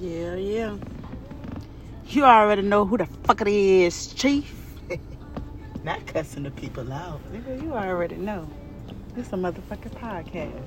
Yeah, 0.00 0.36
yeah. 0.36 0.76
You 2.06 2.24
already 2.24 2.62
know 2.62 2.84
who 2.84 2.98
the 2.98 3.06
fuck 3.24 3.40
it 3.40 3.48
is, 3.48 4.14
Chief. 4.14 4.54
Not 5.82 6.06
cussing 6.06 6.44
the 6.44 6.52
people 6.52 6.92
out. 6.92 7.20
Nigga, 7.32 7.60
you 7.60 7.72
already 7.72 8.14
know. 8.14 8.48
This 9.14 9.32
a 9.32 9.36
motherfucking 9.36 9.98
podcast. 9.98 10.62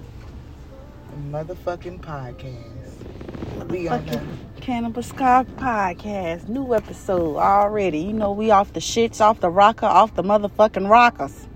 A 1.13 1.31
motherfucking 1.31 2.01
podcast. 2.01 3.69
We 3.69 3.87
on 3.87 4.05
the 4.05 4.11
Fucking 4.11 4.39
Cannabis 4.59 5.13
Podcast. 5.13 6.49
New 6.49 6.75
episode 6.75 7.37
already. 7.37 7.99
You 7.99 8.13
know 8.13 8.33
we 8.33 8.51
off 8.51 8.73
the 8.73 8.81
shits, 8.81 9.21
off 9.21 9.39
the 9.39 9.49
rocker, 9.49 9.85
off 9.85 10.13
the 10.15 10.23
motherfucking 10.23 10.89
rockers. 10.89 11.47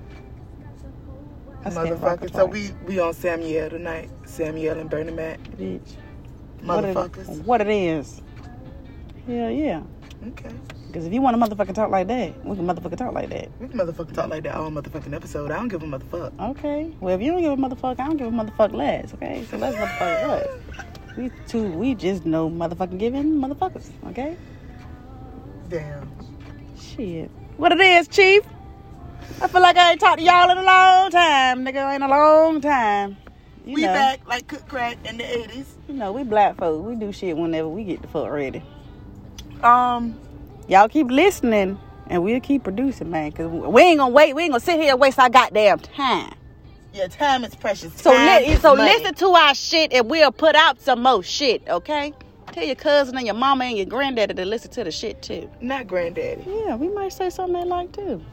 I 1.65 1.71
said 1.71 2.01
rocker 2.01 2.27
motherfuckers. 2.27 2.33
So 2.33 2.47
twice. 2.47 2.71
we 2.87 2.93
we 2.95 2.99
on 2.99 3.13
Samuel 3.13 3.69
tonight. 3.69 4.09
Samuel 4.25 4.79
and 4.79 4.89
Bernie 4.89 5.11
Mac. 5.11 5.41
Bitch. 5.57 5.95
What 6.65 6.83
it- 6.83 6.95
Motherfuckers. 6.95 7.43
What 7.45 7.61
it 7.61 7.69
is. 7.69 8.21
Hell 9.27 9.49
yeah. 9.51 9.81
Okay. 10.29 10.49
Because 10.87 11.05
if 11.07 11.13
you 11.13 11.21
want 11.21 11.39
to 11.39 11.55
motherfucking 11.55 11.73
talk 11.75 11.89
like 11.91 12.07
that, 12.07 12.45
we 12.45 12.55
can 12.55 12.65
motherfucking 12.65 12.97
talk 12.97 13.13
like 13.13 13.29
that. 13.29 13.49
We 13.59 13.67
can 13.67 13.77
motherfucking 13.77 14.13
talk 14.13 14.29
like 14.29 14.43
that 14.43 14.55
all 14.55 14.71
motherfucking 14.71 15.13
episode. 15.13 15.51
I 15.51 15.55
don't 15.57 15.67
give 15.67 15.83
a 15.83 15.85
motherfucker. 15.85 16.31
Okay. 16.51 16.91
Well, 17.01 17.13
if 17.15 17.21
you 17.21 17.31
don't 17.31 17.41
give 17.41 17.51
a 17.51 17.57
motherfucker, 17.57 17.99
I 17.99 18.07
don't 18.07 18.17
give 18.17 18.27
a 18.27 18.31
motherfucker 18.31 18.73
less. 18.73 19.13
Okay. 19.15 19.45
So 19.51 19.57
let's 19.57 19.75
motherfucker 19.75 20.27
what? 20.27 21.17
We 21.17 21.31
two, 21.47 21.69
we 21.71 21.95
just 21.95 22.25
know 22.25 22.49
motherfucking 22.49 22.97
giving 22.97 23.25
motherfuckers. 23.35 23.89
Okay. 24.07 24.37
Damn. 25.69 26.09
Shit. 26.79 27.29
What 27.57 27.71
it 27.71 27.79
is, 27.81 28.07
Chief? 28.07 28.43
I 29.41 29.47
feel 29.47 29.61
like 29.61 29.75
I 29.77 29.91
ain't 29.91 29.99
talked 29.99 30.19
to 30.19 30.23
y'all 30.23 30.49
in 30.49 30.57
a 30.57 30.63
long 30.63 31.09
time, 31.11 31.65
nigga. 31.65 31.95
In 31.95 32.01
a 32.03 32.07
long 32.07 32.61
time. 32.61 33.17
We 33.65 33.81
know, 33.81 33.93
back 33.93 34.27
like 34.27 34.47
cook 34.47 34.67
crack 34.67 34.97
in 35.05 35.17
the 35.17 35.23
80s. 35.23 35.65
You 35.87 35.95
know, 35.95 36.11
we 36.11 36.23
black 36.23 36.57
folk. 36.57 36.85
We 36.85 36.95
do 36.95 37.11
shit 37.11 37.35
whenever 37.35 37.67
we 37.67 37.83
get 37.83 38.01
the 38.01 38.07
fuck 38.07 38.29
ready. 38.31 38.61
Um, 39.63 40.19
Y'all 40.67 40.87
keep 40.87 41.07
listening, 41.11 41.79
and 42.07 42.23
we'll 42.23 42.39
keep 42.41 42.63
producing, 42.63 43.11
man. 43.11 43.31
Cause 43.31 43.47
we 43.47 43.81
ain't 43.81 43.99
gonna 43.99 44.13
wait. 44.13 44.35
We 44.35 44.43
ain't 44.43 44.51
gonna 44.51 44.59
sit 44.59 44.79
here 44.79 44.91
and 44.91 44.99
waste 44.99 45.19
our 45.19 45.29
goddamn 45.29 45.79
time. 45.79 46.33
yeah, 46.93 47.07
time 47.07 47.43
is 47.43 47.53
precious. 47.55 47.93
So 48.01 48.11
li- 48.11 48.47
is 48.47 48.61
so 48.61 48.75
money. 48.75 48.91
listen 48.91 49.13
to 49.15 49.27
our 49.27 49.53
shit, 49.53 49.93
and 49.93 50.09
we'll 50.09 50.31
put 50.31 50.55
out 50.55 50.81
some 50.81 51.03
more 51.03 51.21
shit. 51.23 51.67
Okay. 51.67 52.13
Tell 52.51 52.63
your 52.63 52.75
cousin 52.75 53.17
and 53.17 53.25
your 53.25 53.35
mama 53.35 53.65
and 53.65 53.77
your 53.77 53.85
granddaddy 53.85 54.33
to 54.33 54.45
listen 54.45 54.71
to 54.71 54.83
the 54.83 54.91
shit 54.91 55.21
too. 55.21 55.49
Not 55.61 55.87
granddaddy. 55.87 56.43
Yeah, 56.47 56.75
we 56.77 56.87
might 56.89 57.11
say 57.11 57.29
something 57.29 57.53
they 57.53 57.65
like 57.67 57.91
too. 57.91 58.23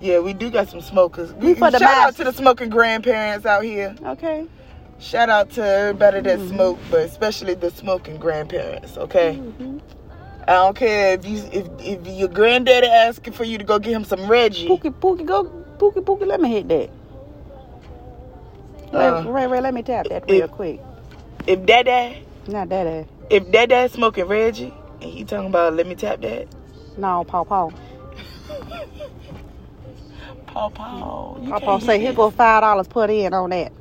Yeah, 0.00 0.20
we 0.20 0.32
do 0.32 0.50
got 0.50 0.68
some 0.68 0.80
smokers. 0.80 1.32
We 1.34 1.54
for 1.54 1.70
the 1.70 1.78
Shout 1.78 1.90
out 2.08 2.16
to 2.16 2.24
the 2.24 2.32
smoking 2.32 2.70
grandparents 2.70 3.44
out 3.46 3.64
here. 3.64 3.94
Okay. 4.04 4.46
Shout 5.00 5.28
out 5.28 5.50
to 5.50 5.64
everybody 5.64 6.20
that 6.22 6.38
Mm-hmm. 6.38 6.54
smoke, 6.54 6.78
but 6.90 7.00
especially 7.00 7.54
the 7.54 7.70
smoking 7.70 8.16
grandparents. 8.18 8.96
Okay. 8.96 9.36
Mhm. 9.40 9.80
I 10.46 10.52
don't 10.54 10.76
care 10.76 11.14
if 11.14 11.24
you 11.26 11.38
if 11.52 11.66
if 11.80 12.06
your 12.06 12.28
granddaddy 12.28 12.86
asking 12.86 13.34
for 13.34 13.44
you 13.44 13.58
to 13.58 13.64
go 13.64 13.78
get 13.78 13.92
him 13.92 14.04
some 14.04 14.26
Reggie. 14.28 14.68
Pookie, 14.68 14.94
Pookie, 14.94 15.26
go, 15.26 15.44
Pookie, 15.78 16.02
Pookie. 16.04 16.26
Let 16.26 16.40
me 16.40 16.48
hit 16.50 16.68
that. 16.68 16.90
Uh, 18.92 19.22
Ray, 19.26 19.42
Ray, 19.42 19.46
Ray, 19.46 19.60
let 19.60 19.74
me 19.74 19.82
tap 19.82 20.06
that 20.08 20.24
real 20.28 20.48
quick. 20.48 20.80
If 21.46 21.66
dad 21.66 21.86
Not 22.48 22.72
ass. 22.72 23.06
if 23.30 23.50
dad 23.50 23.90
smoking 23.90 24.24
Reggie 24.26 24.72
and 25.02 25.10
he 25.10 25.24
talking 25.24 25.48
about 25.48 25.74
let 25.74 25.86
me 25.86 25.94
tap 25.94 26.20
that. 26.22 26.48
No, 26.96 27.24
Paw 27.24 27.44
Paw. 27.44 27.70
Paw 30.52 30.70
paw. 30.70 31.34
Mm-hmm. 31.34 31.50
Paw 31.50 31.60
Paw 31.60 31.78
say, 31.78 32.00
here 32.00 32.12
go 32.12 32.30
five 32.30 32.62
dollars 32.62 32.88
put 32.88 33.10
in 33.10 33.34
on 33.34 33.50
that. 33.50 33.72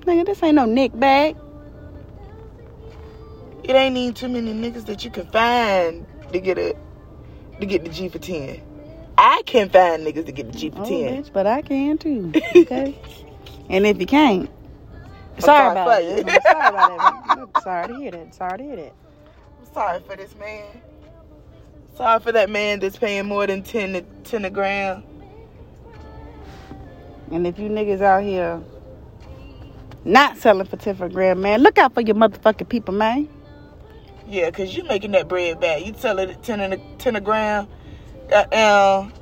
Nigga, 0.00 0.26
this 0.26 0.42
ain't 0.42 0.56
no 0.56 0.64
nick 0.66 0.98
bag. 0.98 1.36
It 3.64 3.72
ain't 3.74 3.96
even 3.96 4.14
too 4.14 4.28
many 4.28 4.52
niggas 4.52 4.86
that 4.86 5.04
you 5.04 5.10
can 5.10 5.26
find 5.28 6.06
to 6.32 6.40
get 6.40 6.58
a 6.58 6.76
to 7.60 7.66
get 7.66 7.84
the 7.84 7.90
G 7.90 8.08
for 8.08 8.18
ten. 8.18 8.60
I 9.16 9.42
can 9.46 9.68
find 9.70 10.06
niggas 10.06 10.26
to 10.26 10.32
get 10.32 10.52
the 10.52 10.58
G 10.58 10.70
for 10.70 10.82
Oh, 10.82 10.84
ten. 10.84 11.22
bitch, 11.24 11.32
but 11.32 11.46
I 11.46 11.62
can 11.62 11.98
too. 11.98 12.32
Okay. 12.56 12.98
and 13.70 13.86
if 13.86 13.98
you 14.00 14.06
can't, 14.06 14.50
sorry, 15.38 15.72
sorry 15.72 15.72
about 15.72 16.02
it. 16.02 16.26
I'm 16.28 16.40
sorry 16.42 16.66
about 16.66 16.86
that. 16.86 17.08
I'm 17.38 17.50
sorry 17.62 17.88
to 17.88 17.94
hear 17.94 18.10
that. 18.12 18.34
Sorry 18.34 18.58
to 18.58 18.64
hear 18.64 18.76
that. 18.76 18.94
I'm 19.60 19.72
sorry 19.72 20.00
for 20.06 20.16
this 20.16 20.34
man. 20.36 20.82
Sorry 21.96 22.20
for 22.20 22.32
that 22.32 22.50
man 22.50 22.80
that's 22.80 22.96
paying 22.98 23.26
more 23.26 23.46
than 23.46 23.62
ten 23.62 23.92
to 23.94 24.02
ten 24.24 24.44
a 24.44 24.50
gram. 24.50 25.04
And 27.30 27.46
if 27.46 27.58
you 27.58 27.68
niggas 27.68 28.00
out 28.02 28.22
here 28.22 28.60
not 30.04 30.36
selling 30.36 30.66
for 30.66 30.76
10 30.76 30.96
for 30.96 31.08
gram, 31.08 31.40
man, 31.40 31.62
look 31.62 31.78
out 31.78 31.94
for 31.94 32.00
your 32.00 32.14
motherfucking 32.16 32.68
people, 32.68 32.94
man. 32.94 33.28
Yeah, 34.28 34.50
cause 34.50 34.74
you 34.74 34.84
making 34.84 35.12
that 35.12 35.28
bread 35.28 35.60
back. 35.60 35.84
You 35.84 35.94
sell 35.98 36.18
it 36.18 36.30
at 36.30 36.42
ten 36.42 36.58
a 36.60 36.78
ten 36.96 37.14
a 37.14 37.20
gram. 37.20 37.68
Goddamn, 38.30 39.12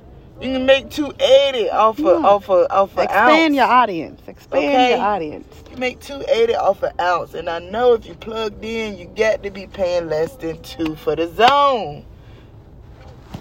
you 0.41 0.53
can 0.53 0.65
make 0.65 0.91
two 0.91 1.13
eighty 1.19 1.69
off 1.69 1.99
of 1.99 2.05
Yeah. 2.05 2.29
off 2.29 2.49
of 2.49 2.67
off 2.71 2.93
of 2.93 2.99
Expand 3.05 3.31
ounce. 3.47 3.55
your 3.57 3.67
audience. 3.67 4.21
Expand 4.29 4.65
Okay. 4.65 4.91
your 4.91 5.01
audience. 5.05 5.53
You 5.73 5.77
make 5.77 5.99
two 5.99 6.23
eighty 6.29 6.55
off 6.55 6.85
an 6.85 6.93
ounce, 7.01 7.35
and 7.35 7.49
I 7.51 7.59
know 7.59 7.95
if 7.95 8.07
you 8.07 8.15
plugged 8.15 8.65
in, 8.65 8.97
you 8.97 9.07
got 9.07 9.43
to 9.43 9.51
be 9.51 9.67
paying 9.67 10.09
less 10.09 10.37
than 10.37 10.63
two 10.63 10.95
for 10.95 11.17
the 11.17 11.27
zone. 11.35 12.05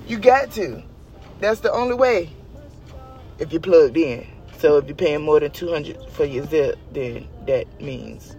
You 0.07 0.17
got 0.17 0.49
to. 0.53 0.81
That's 1.39 1.59
the 1.59 1.71
only 1.71 1.93
way. 1.93 2.31
If 3.37 3.53
you 3.53 3.59
plugged 3.59 3.97
in. 3.97 4.25
So 4.61 4.77
if 4.77 4.85
you're 4.85 4.95
paying 4.95 5.23
more 5.23 5.39
than 5.39 5.49
two 5.49 5.69
hundred 5.71 5.97
for 6.11 6.23
your 6.23 6.45
zip, 6.45 6.77
then 6.91 7.27
that 7.47 7.81
means 7.81 8.35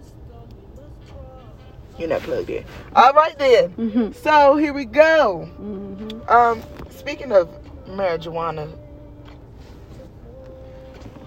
you're 1.99 2.07
not 2.07 2.21
plugged 2.21 2.49
in. 2.49 2.63
All 2.95 3.11
right 3.11 3.37
then. 3.37 3.71
Mm-hmm. 3.71 4.11
So 4.13 4.55
here 4.55 4.71
we 4.71 4.85
go. 4.85 5.49
Mm-hmm. 5.59 6.29
Um, 6.29 6.63
speaking 6.89 7.33
of 7.33 7.49
marijuana, 7.87 8.73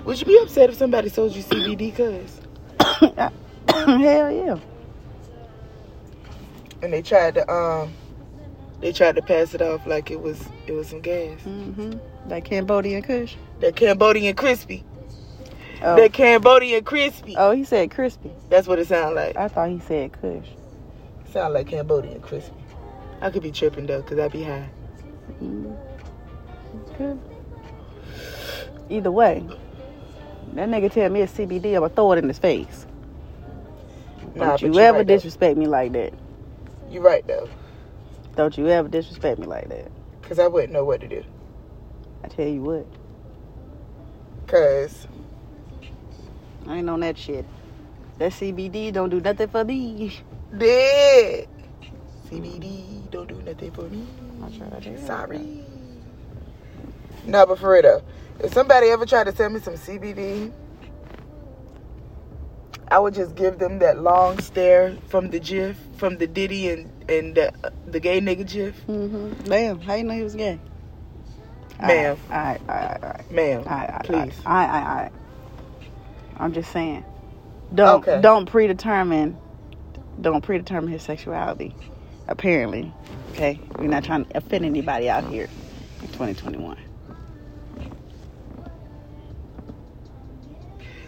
would 0.06 0.18
you 0.18 0.24
be 0.24 0.38
upset 0.38 0.70
if 0.70 0.76
somebody 0.76 1.10
sold 1.10 1.36
you 1.36 1.42
CBD, 1.42 1.94
cuz? 1.94 2.40
Hell 3.68 4.30
yeah. 4.30 4.58
And 6.80 6.90
they 6.90 7.02
tried 7.02 7.34
to 7.34 7.52
um, 7.52 7.92
they 8.80 8.92
tried 8.92 9.16
to 9.16 9.22
pass 9.22 9.52
it 9.52 9.60
off 9.60 9.86
like 9.86 10.10
it 10.10 10.22
was 10.22 10.42
it 10.66 10.72
was 10.72 10.88
some 10.88 11.02
gas. 11.02 11.38
Mm-hmm. 11.42 11.98
That 12.30 12.46
Cambodian 12.46 13.02
Kush. 13.02 13.36
That 13.60 13.76
Cambodian 13.76 14.34
crispy. 14.34 14.84
Oh. 15.82 15.96
That 15.96 16.12
Cambodian 16.12 16.84
crispy. 16.84 17.34
oh, 17.36 17.52
he 17.52 17.64
said 17.64 17.90
crispy. 17.90 18.30
That's 18.48 18.66
what 18.66 18.78
it 18.78 18.86
sounds 18.88 19.14
like. 19.14 19.36
I 19.36 19.48
thought 19.48 19.70
he 19.70 19.78
said 19.80 20.12
Kush. 20.20 20.48
Sound 21.32 21.54
like 21.54 21.66
Cambodian 21.68 22.20
crispy. 22.20 22.54
I 23.20 23.30
could 23.30 23.42
be 23.42 23.50
tripping 23.50 23.86
though, 23.86 24.02
cause 24.02 24.18
I'd 24.18 24.32
be 24.32 24.42
high. 24.42 24.68
Mm. 25.42 25.76
Good. 26.98 27.18
Either 28.88 29.10
way, 29.10 29.44
that 30.54 30.68
nigga 30.68 30.90
tell 30.92 31.10
me 31.10 31.20
it's 31.22 31.32
CBD, 31.32 31.76
I'ma 31.76 31.88
throw 31.88 32.12
it 32.12 32.18
in 32.18 32.28
his 32.28 32.38
face. 32.38 32.86
Nah, 34.34 34.56
Don't 34.56 34.62
you 34.62 34.78
ever 34.78 34.98
right, 34.98 35.06
though. 35.06 35.14
disrespect 35.14 35.56
me 35.58 35.66
like 35.66 35.92
that. 35.92 36.12
You 36.90 37.00
right 37.00 37.26
though, 37.26 37.48
Don't 38.36 38.56
you 38.56 38.68
ever 38.68 38.88
disrespect 38.88 39.38
me 39.40 39.46
like 39.46 39.68
that. 39.70 39.90
cause 40.22 40.38
I 40.38 40.46
wouldn't 40.46 40.72
know 40.72 40.84
what 40.84 41.00
to 41.00 41.08
do. 41.08 41.24
I 42.22 42.28
tell 42.28 42.46
you 42.46 42.62
what, 42.62 42.86
Cause 44.46 45.08
I 46.66 46.78
ain't 46.78 46.90
on 46.90 47.00
that 47.00 47.18
shit. 47.18 47.44
That 48.18 48.32
CBD 48.32 48.92
don't 48.92 49.10
do 49.10 49.20
nothing 49.20 49.48
for 49.48 49.64
me. 49.64 50.18
dead. 50.56 51.48
CBD 52.30 53.10
don't 53.10 53.28
do 53.28 53.42
nothing 53.42 53.70
for 53.72 53.82
me. 53.82 54.06
Sorry. 55.04 55.64
No, 57.26 57.44
but 57.44 57.58
for 57.58 57.72
real 57.72 57.82
though, 57.82 58.02
if 58.40 58.52
somebody 58.52 58.88
ever 58.88 59.04
tried 59.04 59.24
to 59.24 59.34
sell 59.34 59.50
me 59.50 59.60
some 59.60 59.74
CBD, 59.74 60.52
I 62.88 63.00
would 63.00 63.14
just 63.14 63.34
give 63.34 63.58
them 63.58 63.80
that 63.80 64.00
long 64.00 64.38
stare 64.38 64.96
from 65.08 65.30
the 65.30 65.40
GIF, 65.40 65.76
from 65.96 66.18
the 66.18 66.26
Diddy 66.26 66.68
and 66.68 66.90
and 67.10 67.34
the, 67.34 67.52
the 67.86 67.98
gay 68.00 68.20
nigga 68.20 68.48
GIF. 68.48 68.86
Mm-hmm. 68.86 69.44
Damn, 69.44 69.80
how 69.80 69.94
you 69.94 70.04
know 70.04 70.14
he 70.14 70.22
was 70.22 70.36
gay? 70.36 70.60
Ma'am. 71.80 72.16
All 72.30 72.36
right, 72.36 72.60
all 72.68 72.74
right, 72.76 72.98
all 73.02 73.10
right. 73.10 73.30
Ma'am, 73.30 73.64
All 73.66 73.76
right, 73.76 73.90
all 73.90 73.96
right, 73.96 74.04
please. 74.04 74.34
All 74.46 74.52
right, 74.54 74.66
all 74.66 74.72
right, 74.72 74.86
all 74.88 74.96
right. 75.02 75.12
I'm 76.38 76.52
just 76.52 76.72
saying. 76.72 77.04
Don't 77.74 78.06
Okay. 78.06 78.20
don't 78.20 78.46
predetermine 78.46 79.38
don't 80.20 80.42
predetermine 80.42 80.90
his 80.90 81.02
sexuality. 81.02 81.74
Apparently. 82.28 82.92
Okay? 83.32 83.60
We're 83.78 83.88
not 83.88 84.04
trying 84.04 84.24
to 84.26 84.36
offend 84.38 84.64
anybody 84.64 85.08
out 85.10 85.24
here 85.24 85.48
in 86.02 86.08
2021. 86.08 86.78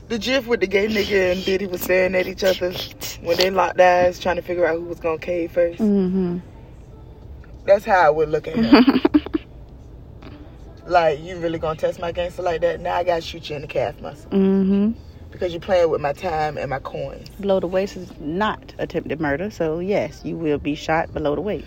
The 0.09 0.19
GIF 0.19 0.47
with 0.47 0.61
the 0.61 0.67
gay 0.67 0.87
nigga 0.89 1.33
and 1.33 1.45
Diddy 1.45 1.67
was 1.67 1.83
staring 1.83 2.15
at 2.15 2.27
each 2.27 2.45
other 2.45 2.73
when 3.23 3.37
they 3.37 3.51
locked 3.51 3.81
eyes, 3.81 4.19
trying 4.19 4.37
to 4.37 4.43
figure 4.43 4.67
out 4.67 4.77
who 4.77 4.85
was 4.85 5.01
gonna 5.01 5.19
cave 5.19 5.53
1st 5.53 5.79
Mm-hmm. 5.79 6.39
That's 7.67 7.85
how 7.85 8.01
I 8.07 8.11
would 8.11 8.31
look 8.31 8.49
at 8.49 8.57
him. 8.57 8.87
like, 10.89 11.21
you 11.21 11.39
really 11.39 11.59
gonna 11.59 11.79
test 11.79 12.01
my 12.01 12.13
gangster 12.13 12.43
like 12.43 12.61
that? 12.63 12.81
Now 12.81 12.97
I 12.97 13.05
gotta 13.05 13.21
shoot 13.21 13.49
you 13.51 13.57
in 13.57 13.63
the 13.63 13.69
calf 13.69 14.01
muscle. 14.01 14.31
mm-hmm. 14.31 14.93
because 15.31 15.53
you're 15.53 15.61
playing 15.61 15.91
with 15.91 16.01
my 16.01 16.13
time 16.13 16.57
and 16.57 16.71
my 16.71 16.79
coins. 16.79 17.29
Below 17.41 17.61
the 17.61 17.67
waist 17.67 17.97
is 17.97 18.11
not 18.21 18.75
attempted 18.79 19.21
murder, 19.21 19.51
so 19.51 19.79
yes, 19.79 20.23
you 20.25 20.37
will 20.37 20.59
be 20.59 20.75
shot 20.75 21.13
below 21.13 21.35
the 21.35 21.41
waist. 21.41 21.67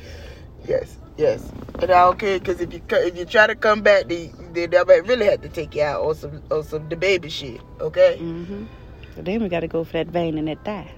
Yes, 0.67 0.97
yes. 1.17 1.51
And 1.75 1.91
I 1.91 2.05
don't 2.05 2.19
care 2.19 2.39
because 2.39 2.61
if 2.61 2.73
you 2.73 2.81
if 2.89 3.17
you 3.17 3.25
try 3.25 3.47
to 3.47 3.55
come 3.55 3.81
back, 3.81 4.07
they 4.07 4.31
they, 4.53 4.65
they 4.65 4.83
might 4.83 5.05
really 5.07 5.25
have 5.25 5.41
to 5.41 5.49
take 5.49 5.75
you 5.75 5.83
out 5.83 6.01
or 6.01 6.15
some 6.15 6.41
on 6.51 6.63
some 6.63 6.89
the 6.89 6.95
baby 6.95 7.29
shit. 7.29 7.61
Okay. 7.79 8.17
Mm-hmm. 8.19 8.65
So 9.15 9.21
then 9.21 9.41
we 9.41 9.49
got 9.49 9.61
to 9.61 9.67
go 9.67 9.83
for 9.83 9.93
that 9.93 10.07
vein 10.07 10.37
in 10.37 10.45
that 10.45 10.63
thigh. 10.63 10.91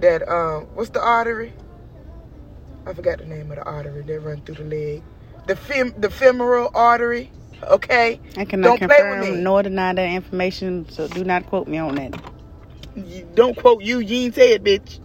That 0.00 0.28
um, 0.28 0.64
what's 0.74 0.90
the 0.90 1.00
artery? 1.00 1.52
I 2.86 2.92
forgot 2.94 3.18
the 3.18 3.26
name 3.26 3.50
of 3.50 3.56
the 3.56 3.64
artery 3.64 4.02
that 4.02 4.20
run 4.20 4.40
through 4.42 4.56
the 4.56 4.64
leg. 4.64 5.02
The 5.50 5.56
fem 5.56 5.92
the 5.98 6.10
femoral 6.10 6.70
artery. 6.74 7.32
Okay. 7.64 8.20
I 8.36 8.44
cannot 8.44 8.78
Don't 8.78 8.88
play 8.88 9.02
with 9.02 9.18
me. 9.18 9.26
confirm 9.26 9.42
nor 9.42 9.64
deny 9.64 9.92
that 9.92 10.08
information, 10.08 10.88
so 10.88 11.08
do 11.08 11.24
not 11.24 11.46
quote 11.46 11.66
me 11.66 11.76
on 11.76 11.96
that. 11.96 12.22
You, 12.94 13.28
don't 13.34 13.56
quote 13.56 13.82
you. 13.82 13.98
You 13.98 14.26
ain't 14.26 14.36
say 14.36 14.52
it, 14.52 14.62
bitch. 14.62 15.00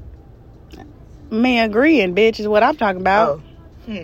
Me 1.31 1.59
agreeing, 1.59 2.13
bitch, 2.13 2.39
is 2.39 2.47
what 2.47 2.61
I'm 2.61 2.77
talking 2.77 3.01
about. 3.01 3.41
Oh. 3.87 3.91
Hmm. 3.91 4.03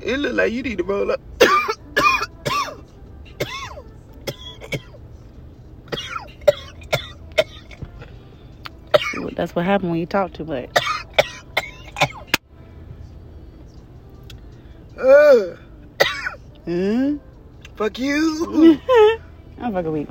It 0.00 0.18
look 0.18 0.34
like 0.34 0.52
you 0.52 0.64
need 0.64 0.78
to 0.78 0.84
roll 0.84 1.12
up. 1.12 1.20
That's 9.36 9.54
what 9.54 9.64
happened 9.64 9.92
when 9.92 10.00
you 10.00 10.06
talk 10.06 10.32
too 10.32 10.44
much. 10.44 10.76
Ugh. 15.02 15.58
Hmm? 16.64 17.16
Fuck 17.74 17.98
you. 17.98 18.78
I'm 19.60 19.72
fucking 19.72 19.90
weak. 19.92 20.08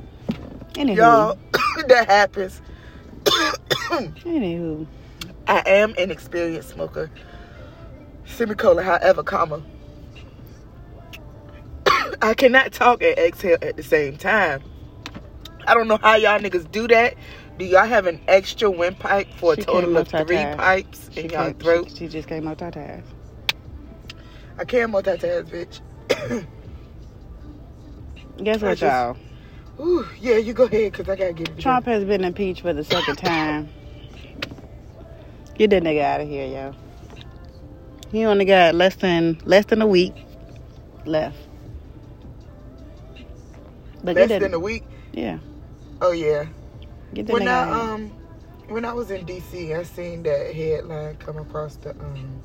Anywho, 0.73 0.97
Y'all, 0.97 1.37
that 1.87 2.07
happens. 2.09 2.61
anywho, 3.25 4.85
I 5.47 5.59
am 5.65 5.93
an 5.97 6.11
experienced 6.11 6.69
smoker. 6.71 7.09
Semicolon, 8.25 8.83
however, 8.83 9.23
comma. 9.23 9.61
I 12.21 12.33
cannot 12.33 12.73
talk 12.73 13.01
and 13.01 13.17
exhale 13.17 13.57
at 13.61 13.77
the 13.77 13.83
same 13.83 14.17
time. 14.17 14.61
I 15.67 15.73
don't 15.73 15.87
know 15.87 15.97
how 16.01 16.15
y'all 16.15 16.37
niggas 16.39 16.69
do 16.69 16.87
that. 16.89 17.15
Do 17.57 17.63
y'all 17.65 17.85
have 17.85 18.07
an 18.07 18.19
extra 18.27 18.69
windpipe 18.69 19.27
for 19.35 19.53
a 19.53 19.55
She 19.55 19.61
total 19.63 19.95
of 19.97 20.07
three 20.09 20.43
pipes 20.55 21.09
she, 21.13 21.21
in 21.21 21.29
y'all 21.29 21.45
can't- 21.45 21.59
throat? 21.61 21.89
she, 21.91 21.95
she 21.95 22.07
just 22.09 22.27
came 22.27 22.43
multitask. 22.43 23.03
I 24.61 24.65
can't 24.65 24.91
multitask, 24.93 25.45
bitch. 25.49 25.81
Guess 28.43 28.61
what, 28.61 28.77
just- 28.77 28.81
y'all? 28.81 29.17
Ooh, 29.79 30.07
yeah, 30.19 30.37
you 30.37 30.53
go 30.53 30.65
ahead, 30.65 30.91
because 30.91 31.09
I 31.09 31.15
got 31.15 31.27
to 31.27 31.33
get 31.33 31.49
it 31.49 31.57
Trump 31.59 31.85
has 31.87 32.03
been 32.05 32.23
impeached 32.23 32.61
for 32.61 32.73
the 32.73 32.83
second 32.83 33.17
time. 33.17 33.69
Get 35.55 35.71
that 35.71 35.83
nigga 35.83 36.01
out 36.01 36.21
of 36.21 36.27
here, 36.27 36.47
yo. 36.47 36.75
He 38.11 38.25
only 38.25 38.45
got 38.45 38.75
less 38.75 38.95
than 38.95 39.39
less 39.45 39.65
than 39.65 39.81
a 39.81 39.87
week 39.87 40.15
left. 41.05 41.37
But 44.03 44.17
Less 44.17 44.27
than 44.39 44.53
a 44.53 44.59
week. 44.59 44.83
yeah, 45.13 45.39
Oh, 46.01 46.11
yeah. 46.11 46.47
get 47.13 47.27
that 47.27 47.33
When 47.33 47.41
nigga 47.41 47.49
I 47.49 47.63
out 47.63 47.89
um 47.93 48.13
when 48.67 48.85
I 48.85 48.93
was 48.93 49.11
in 49.11 49.25
DC, 49.25 49.77
I 49.77 49.83
seen 49.83 50.23
that 50.23 50.53
headline 50.55 51.17
come 51.17 51.37
across 51.37 51.77
the 51.77 51.91
um 51.91 52.43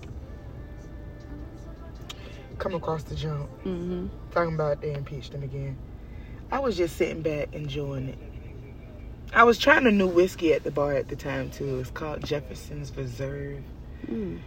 come 2.59 2.75
across 2.75 3.03
the 3.05 3.15
jump 3.15 3.49
Mhm. 3.65 4.09
talking 4.31 4.55
about 4.55 4.81
they 4.81 4.93
impeached 4.95 5.33
him 5.33 5.43
again. 5.43 5.77
I 6.51 6.61
was 6.61 6.77
just 6.77 6.97
sitting 6.97 7.23
back 7.23 7.53
enjoying 7.55 8.09
it. 8.09 8.19
I 9.35 9.43
was 9.45 9.59
trying 9.59 9.87
a 9.87 9.91
new 9.91 10.07
whiskey 10.07 10.53
at 10.55 10.63
the 10.63 10.71
bar 10.71 10.95
at 10.95 11.09
the 11.09 11.17
time 11.17 11.51
too. 11.51 11.79
It's 11.81 11.91
called 11.91 12.25
Jefferson's 12.25 12.97
Reserve. 12.97 13.63
Mm. 14.07 14.39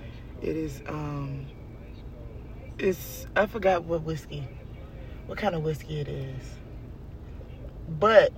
It 0.41 0.55
is 0.55 0.81
um 0.87 1.45
it's 2.77 3.27
I 3.35 3.45
forgot 3.45 3.83
what 3.83 4.03
whiskey. 4.03 4.47
What 5.27 5.37
kind 5.37 5.53
of 5.53 5.63
whiskey 5.63 5.99
it 5.99 6.07
is. 6.07 6.43
But 7.99 8.33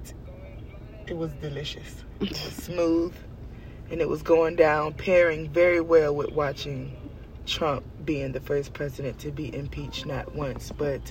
it 1.07 1.15
was 1.15 1.31
delicious. 1.33 2.03
It 2.19 2.31
was 2.31 2.39
smooth 2.63 3.13
and 3.91 4.01
it 4.01 4.09
was 4.09 4.21
going 4.23 4.56
down 4.56 4.94
pairing 4.94 5.50
very 5.50 5.81
well 5.81 6.15
with 6.15 6.31
watching 6.31 6.95
Trump 7.46 7.84
being 8.06 8.32
the 8.32 8.40
first 8.40 8.74
president 8.74 9.20
to 9.20 9.32
be 9.32 9.54
impeached 9.56 10.06
not 10.06 10.34
once 10.36 10.72
but 10.78 11.02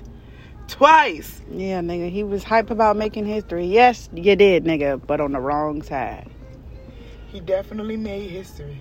twice. 0.69 1.41
Yeah, 1.51 1.81
nigga, 1.81 2.11
he 2.11 2.23
was 2.23 2.43
hype 2.45 2.71
about 2.71 2.97
making 2.97 3.27
history. 3.27 3.67
Yes, 3.67 4.09
you 4.15 4.37
did, 4.37 4.65
nigga, 4.65 5.05
but 5.07 5.21
on 5.21 5.33
the 5.33 5.41
wrong 5.41 5.83
side. 5.83 6.31
He 7.29 7.41
definitely 7.41 7.97
made 7.97 8.31
history. 8.31 8.79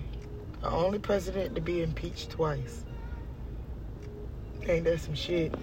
The 0.62 0.70
only 0.70 0.98
president 0.98 1.54
to 1.54 1.60
be 1.60 1.82
impeached 1.82 2.30
twice. 2.30 2.84
Ain't 4.68 4.84
that 4.84 5.00
some 5.00 5.14
shit? 5.14 5.54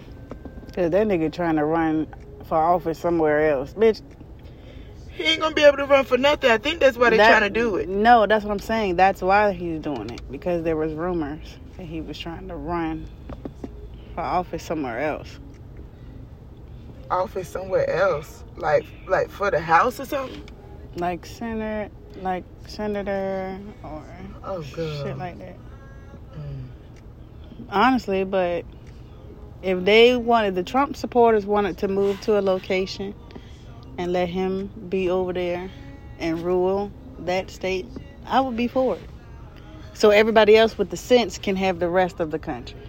Cause 0.74 0.92
that 0.92 1.08
nigga 1.08 1.32
trying 1.32 1.56
to 1.56 1.66
run 1.66 2.08
for 2.46 2.58
office 2.58 3.00
somewhere 3.00 3.50
else, 3.50 3.74
bitch. 3.74 4.02
He 5.12 5.24
ain't 5.24 5.42
gonna 5.42 5.56
be 5.56 5.64
able 5.64 5.78
to 5.78 5.86
run 5.86 6.06
for 6.06 6.18
nothing. 6.18 6.52
I 6.52 6.58
think 6.58 6.80
that's 6.80 6.98
why 6.98 7.10
they're 7.10 7.18
that- 7.18 7.40
trying 7.40 7.52
to 7.52 7.60
do 7.60 7.76
it. 7.78 7.90
No, 7.90 8.28
that's 8.28 8.46
what 8.46 8.52
I'm 8.52 8.60
saying. 8.60 8.96
That's 8.96 9.22
why 9.22 9.52
he's 9.54 9.80
doing 9.80 10.10
it 10.10 10.22
because 10.32 10.64
there 10.64 10.76
was 10.76 10.94
rumors 10.94 11.58
that 11.78 11.86
he 11.86 12.02
was 12.02 12.18
trying 12.18 12.48
to 12.48 12.56
run 12.56 13.08
for 14.14 14.22
office 14.22 14.64
somewhere 14.64 15.00
else. 15.00 15.40
Office 17.10 17.48
somewhere 17.48 17.90
else, 17.90 18.44
like 18.58 18.86
like 19.08 19.30
for 19.30 19.50
the 19.50 19.60
house 19.60 20.00
or 20.00 20.06
something. 20.06 20.44
like 20.96 21.26
senator, 21.26 21.90
like 22.22 22.44
senator 22.68 23.60
or 23.84 24.04
Oh 24.44 24.62
shit 24.62 25.18
like 25.18 25.38
that. 25.40 25.56
Mm. 26.36 26.64
Honestly, 27.70 28.24
but 28.24 28.66
if 29.62 29.84
they 29.86 30.16
wanted 30.16 30.56
the 30.56 30.64
Trump 30.64 30.96
supporters 30.96 31.46
wanted 31.46 31.78
to 31.80 31.88
move 31.88 32.20
to 32.22 32.40
a 32.40 32.42
location 32.42 33.14
and 33.98 34.14
let 34.14 34.30
him 34.30 34.68
be 34.90 35.10
over 35.10 35.34
there 35.34 35.70
and 36.20 36.40
rule 36.44 36.92
that 37.20 37.50
state, 37.50 37.86
I 38.26 38.40
would 38.42 38.56
be 38.56 38.68
for 38.68 38.96
it. 38.96 39.02
So 39.98 40.12
everybody 40.12 40.56
else 40.56 40.78
with 40.78 40.92
the 40.92 40.96
sense 40.98 41.40
can 41.40 41.56
have 41.56 41.80
the 41.80 41.90
rest 41.90 42.20
of 42.20 42.30
the 42.30 42.38
country. 42.38 42.80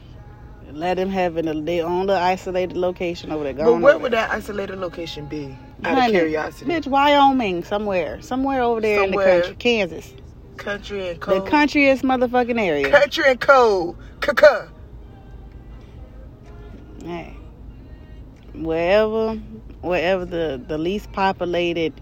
Let 0.70 0.98
them 0.98 1.08
have 1.08 1.38
it. 1.38 1.64
They 1.64 1.80
own 1.80 2.06
the 2.06 2.12
isolated 2.18 2.76
location 2.76 3.32
over 3.32 3.44
there. 3.44 3.54
Go 3.54 3.64
But 3.64 3.80
where 3.80 3.98
would 3.98 4.12
there. 4.12 4.26
that 4.26 4.30
isolated 4.30 4.76
location 4.78 5.24
be? 5.24 5.56
Out 5.84 5.96
Honey, 5.96 6.16
of 6.16 6.20
curiosity. 6.20 6.70
Bitch, 6.70 6.86
Wyoming, 6.86 7.64
somewhere. 7.64 8.20
Somewhere 8.20 8.60
over 8.60 8.82
there 8.82 9.04
in 9.04 9.12
the 9.12 9.16
country. 9.16 9.54
Kansas. 9.54 10.12
Country 10.58 11.08
and 11.08 11.18
cold. 11.18 11.46
The 11.46 11.50
countryest 11.50 12.02
motherfucking 12.02 12.60
area. 12.60 12.90
Country 12.90 13.24
and 13.26 13.40
cold. 13.40 13.96
Kaka. 14.20 14.70
Hey. 17.02 17.34
Wherever 18.52 19.36
wherever 19.80 20.26
the, 20.26 20.62
the 20.68 20.76
least 20.76 21.10
populated 21.12 21.98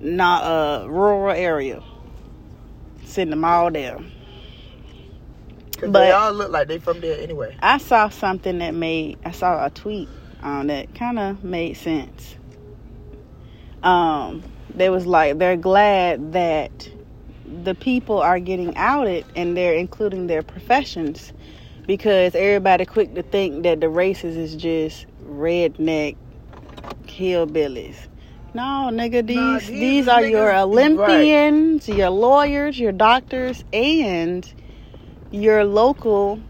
not 0.00 0.44
uh 0.44 0.88
rural 0.88 1.30
area. 1.36 1.82
Send 3.08 3.32
them 3.32 3.44
all 3.44 3.70
there. 3.70 3.98
But- 5.80 5.92
they 5.92 6.10
all 6.10 6.32
look 6.32 6.50
like 6.50 6.68
they 6.68 6.78
from 6.78 7.00
there 7.00 7.18
anyway. 7.20 7.56
I 7.62 7.78
saw 7.78 8.08
something 8.08 8.58
that 8.58 8.74
made 8.74 9.18
I 9.24 9.30
saw 9.30 9.64
a 9.64 9.70
tweet 9.70 10.08
on 10.42 10.66
that 10.66 10.94
kind 10.94 11.18
of 11.18 11.42
made 11.42 11.76
sense. 11.76 12.36
Um, 13.82 14.42
they 14.74 14.90
was 14.90 15.06
like 15.06 15.38
they're 15.38 15.56
glad 15.56 16.32
that 16.32 16.90
the 17.64 17.74
people 17.74 18.18
are 18.18 18.38
getting 18.38 18.76
outed 18.76 19.24
and 19.34 19.56
they're 19.56 19.74
including 19.74 20.26
their 20.26 20.42
professions 20.42 21.32
because 21.86 22.34
everybody 22.34 22.84
quick 22.84 23.14
to 23.14 23.22
think 23.22 23.62
that 23.62 23.80
the 23.80 23.88
races 23.88 24.36
is 24.36 24.54
just 24.54 25.06
redneck 25.24 26.16
hillbillies. 27.06 27.96
No, 28.54 28.88
nigga, 28.92 29.26
these 29.26 29.36
Nah, 29.36 29.58
these, 29.58 29.68
these 29.68 30.08
are 30.08 30.20
niggas- 30.20 30.30
your 30.30 30.46
right. 30.48 30.62
Olympians, 30.62 31.88
your 31.88 32.10
lawyers, 32.10 32.78
your 32.78 32.92
doctors, 32.92 33.64
and 33.72 34.50
your 35.30 35.64
local 35.64 36.40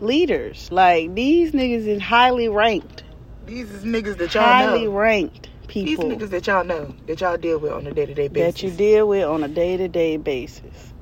leaders. 0.00 0.68
Like 0.72 1.14
these 1.14 1.52
niggas 1.52 1.86
is 1.86 2.02
highly 2.02 2.48
ranked, 2.48 3.04
These 3.46 3.70
is 3.70 3.84
niggas 3.84 4.16
that 4.18 4.34
y'all 4.34 4.42
highly 4.42 4.84
know. 4.86 4.90
ranked 4.92 5.48
people. 5.68 6.08
These 6.08 6.18
niggas 6.18 6.30
that 6.30 6.46
y'all 6.46 6.64
know, 6.64 6.94
that 7.06 7.20
y'all 7.20 7.36
deal 7.36 7.58
with 7.58 7.72
on 7.72 7.86
a 7.86 7.92
day 7.92 8.06
to 8.06 8.14
day 8.14 8.28
basis. 8.28 8.60
that 8.60 8.66
you 8.66 8.70
deal 8.72 9.08
with 9.08 9.24
on 9.24 9.44
a 9.44 9.48
day 9.48 9.76
to 9.76 9.88
day 9.88 10.16
basis. 10.16 10.92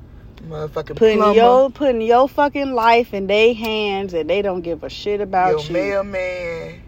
Motherfucking 0.47 0.95
Putting 0.97 1.17
plumber, 1.19 1.35
your 1.35 1.69
putting 1.71 2.01
your 2.01 2.27
fucking 2.29 2.73
life 2.73 3.13
in 3.13 3.27
their 3.27 3.53
hands 3.53 4.13
and 4.13 4.29
they 4.29 4.41
don't 4.41 4.61
give 4.61 4.83
a 4.83 4.89
shit 4.89 5.19
about 5.21 5.51
your 5.51 5.61
you. 5.61 5.73
mailman, 5.73 6.81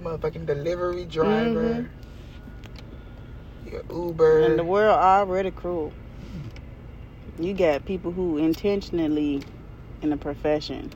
motherfucking 0.00 0.46
delivery 0.46 1.04
driver, 1.04 1.86
mm-hmm. 1.86 1.97
Your 3.72 3.82
Uber. 3.90 4.40
And 4.42 4.58
the 4.58 4.64
world 4.64 4.98
already 4.98 5.50
cruel. 5.50 5.92
You 7.38 7.54
got 7.54 7.84
people 7.84 8.10
who 8.10 8.36
intentionally 8.38 9.42
in 10.02 10.12
a 10.12 10.16
profession 10.16 10.90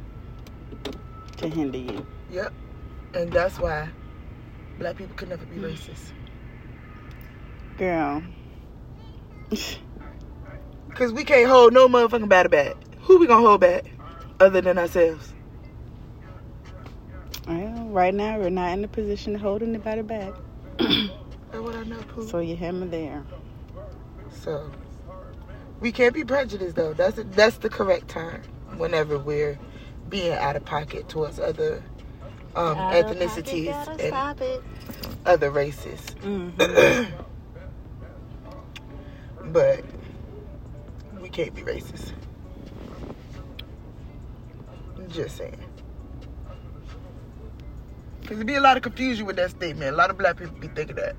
to 1.37 1.49
hinder 1.49 1.79
you. 1.79 2.07
Yep. 2.31 2.53
And 3.15 3.33
that's 3.33 3.59
why 3.59 3.89
Black 4.79 4.97
people 4.97 5.15
could 5.17 5.29
never 5.29 5.45
be 5.47 5.57
racist. 5.57 6.13
Girl. 7.79 8.23
Cause 10.95 11.13
we 11.13 11.25
can't 11.25 11.49
hold 11.49 11.73
no 11.73 11.89
motherfucking 11.89 12.29
battle 12.29 12.51
back. 12.51 12.75
Who 13.03 13.19
we 13.19 13.27
gonna 13.27 13.47
hold 13.47 13.61
back? 13.61 13.85
Other 14.41 14.61
than 14.61 14.79
ourselves. 14.79 15.33
Well, 17.47 17.89
right 17.89 18.15
now 18.15 18.39
we're 18.39 18.51
not 18.51 18.73
in 18.73 18.83
the 18.83 18.89
position 18.89 19.33
to 19.33 19.39
hold 19.39 19.63
anybody 19.63 20.03
back. 20.03 20.33
What 21.53 21.77
I 21.77 21.85
know, 21.85 21.99
Pooh. 22.09 22.27
So 22.27 22.39
you 22.39 22.57
hammer 22.57 22.87
there. 22.87 23.23
So 24.31 24.71
we 25.81 25.93
can't 25.93 26.15
be 26.15 26.25
prejudiced 26.25 26.77
though. 26.77 26.95
That's 26.95 27.21
that's 27.33 27.59
the 27.59 27.69
correct 27.69 28.09
term. 28.09 28.43
Whenever 28.77 29.19
we're 29.19 29.59
being 30.09 30.33
out 30.33 30.57
of 30.57 30.65
pocket 30.65 31.09
towards 31.09 31.39
other 31.39 31.83
um, 32.55 32.77
ethnicities 32.77 33.75
and 34.01 34.63
other 35.27 35.51
races. 35.51 36.01
Mm-hmm. 36.23 37.05
but 39.53 39.85
we 41.21 41.29
can't 41.29 41.55
be 41.55 41.63
racist. 41.63 42.13
Just 45.09 45.37
saying. 45.37 45.59
Because 48.23 48.37
there 48.37 48.47
be 48.47 48.55
a 48.55 48.61
lot 48.61 48.77
of 48.77 48.83
confusion 48.83 49.27
with 49.27 49.37
that 49.37 49.51
statement. 49.51 49.93
A 49.93 49.97
lot 49.97 50.11
of 50.11 50.17
black 50.17 50.39
people 50.39 50.57
be 50.59 50.69
thinking 50.69 50.97
that. 50.97 51.17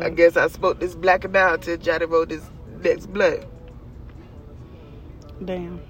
I 0.00 0.10
guess 0.10 0.36
I 0.36 0.48
spoke 0.48 0.80
this 0.80 0.94
black 0.94 1.24
about 1.24 1.62
till 1.62 1.76
Johnny 1.76 2.06
wrote 2.06 2.28
this 2.28 2.44
next 2.82 3.06
blood. 3.06 3.46
damn. 5.44 5.80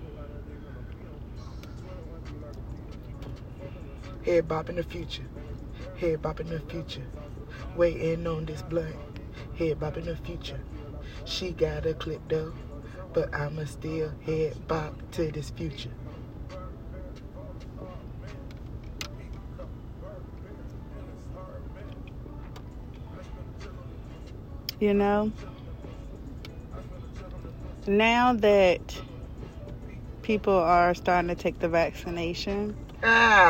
Head 4.24 4.48
bop 4.48 4.70
in 4.70 4.76
the 4.76 4.82
future. 4.82 5.24
Head 5.96 6.22
bop 6.22 6.40
in 6.40 6.48
the 6.48 6.60
future. 6.60 7.04
Waiting 7.76 8.26
on 8.26 8.46
this 8.46 8.62
blood. 8.62 8.96
Head 9.58 9.80
bop 9.80 9.96
in 9.96 10.06
the 10.06 10.16
future. 10.16 10.60
She 11.24 11.50
got 11.50 11.84
a 11.84 11.94
clip 11.94 12.20
though. 12.28 12.52
But 13.12 13.34
I'ma 13.34 13.64
still 13.64 14.12
head 14.24 14.66
bop 14.66 14.94
to 15.12 15.30
this 15.30 15.50
future. 15.50 15.90
You 24.84 24.92
know, 24.92 25.32
now 27.86 28.34
that 28.34 29.00
people 30.20 30.52
are 30.52 30.92
starting 30.94 31.28
to 31.28 31.34
take 31.34 31.58
the 31.58 31.70
vaccination, 31.70 32.76
Ah. 33.02 33.48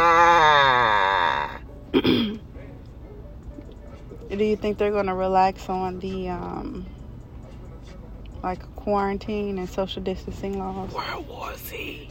do 1.92 2.38
you 4.30 4.54
think 4.54 4.78
they're 4.78 4.92
going 4.92 5.06
to 5.06 5.14
relax 5.14 5.68
on 5.68 5.98
the 5.98 6.28
um, 6.28 6.86
like 8.44 8.60
quarantine 8.76 9.58
and 9.58 9.68
social 9.68 10.04
distancing 10.04 10.56
laws? 10.56 10.92
World 10.92 11.26
War 11.26 11.52
Z. 11.56 12.10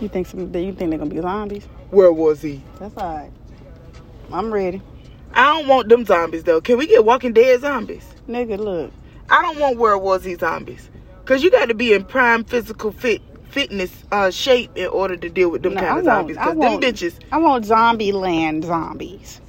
You 0.00 0.08
think 0.08 0.26
some? 0.26 0.40
You 0.52 0.72
think 0.72 0.90
they're 0.90 0.98
gonna 0.98 1.06
be 1.06 1.20
zombies? 1.20 1.68
World 1.92 2.16
War 2.16 2.34
Z. 2.34 2.60
That's 2.80 2.96
all 2.96 3.14
right. 3.16 3.30
I'm 4.32 4.52
ready, 4.52 4.82
I 5.34 5.46
don't 5.56 5.66
want 5.68 5.88
them 5.88 6.04
zombies 6.04 6.44
though. 6.44 6.60
Can 6.60 6.78
we 6.78 6.86
get 6.86 7.04
Walking 7.04 7.32
Dead 7.32 7.60
zombies? 7.60 8.04
nigga. 8.28 8.58
Look, 8.58 8.92
I 9.30 9.42
don't 9.42 9.58
want 9.58 9.78
World 9.78 10.02
War 10.02 10.18
Z 10.18 10.36
zombies. 10.36 10.88
Cause 11.24 11.42
you 11.42 11.50
got 11.50 11.68
to 11.70 11.74
be 11.74 11.92
in 11.92 12.04
prime 12.04 12.44
physical 12.44 12.92
fit 12.92 13.20
fitness 13.50 13.90
uh, 14.12 14.30
shape 14.30 14.70
in 14.76 14.86
order 14.88 15.16
to 15.16 15.28
deal 15.28 15.48
with 15.48 15.62
them 15.62 15.74
No, 15.74 15.80
kind 15.80 15.92
I 15.92 15.98
of 16.00 16.04
want- 16.04 16.06
zombies. 16.06 16.36
Cause 16.36 16.46
them 16.48 16.58
want- 16.58 16.82
bitches, 16.84 17.18
I 17.32 17.38
want 17.38 17.64
Zombie 17.64 18.12
Land 18.12 18.64
zombies. 18.64 19.40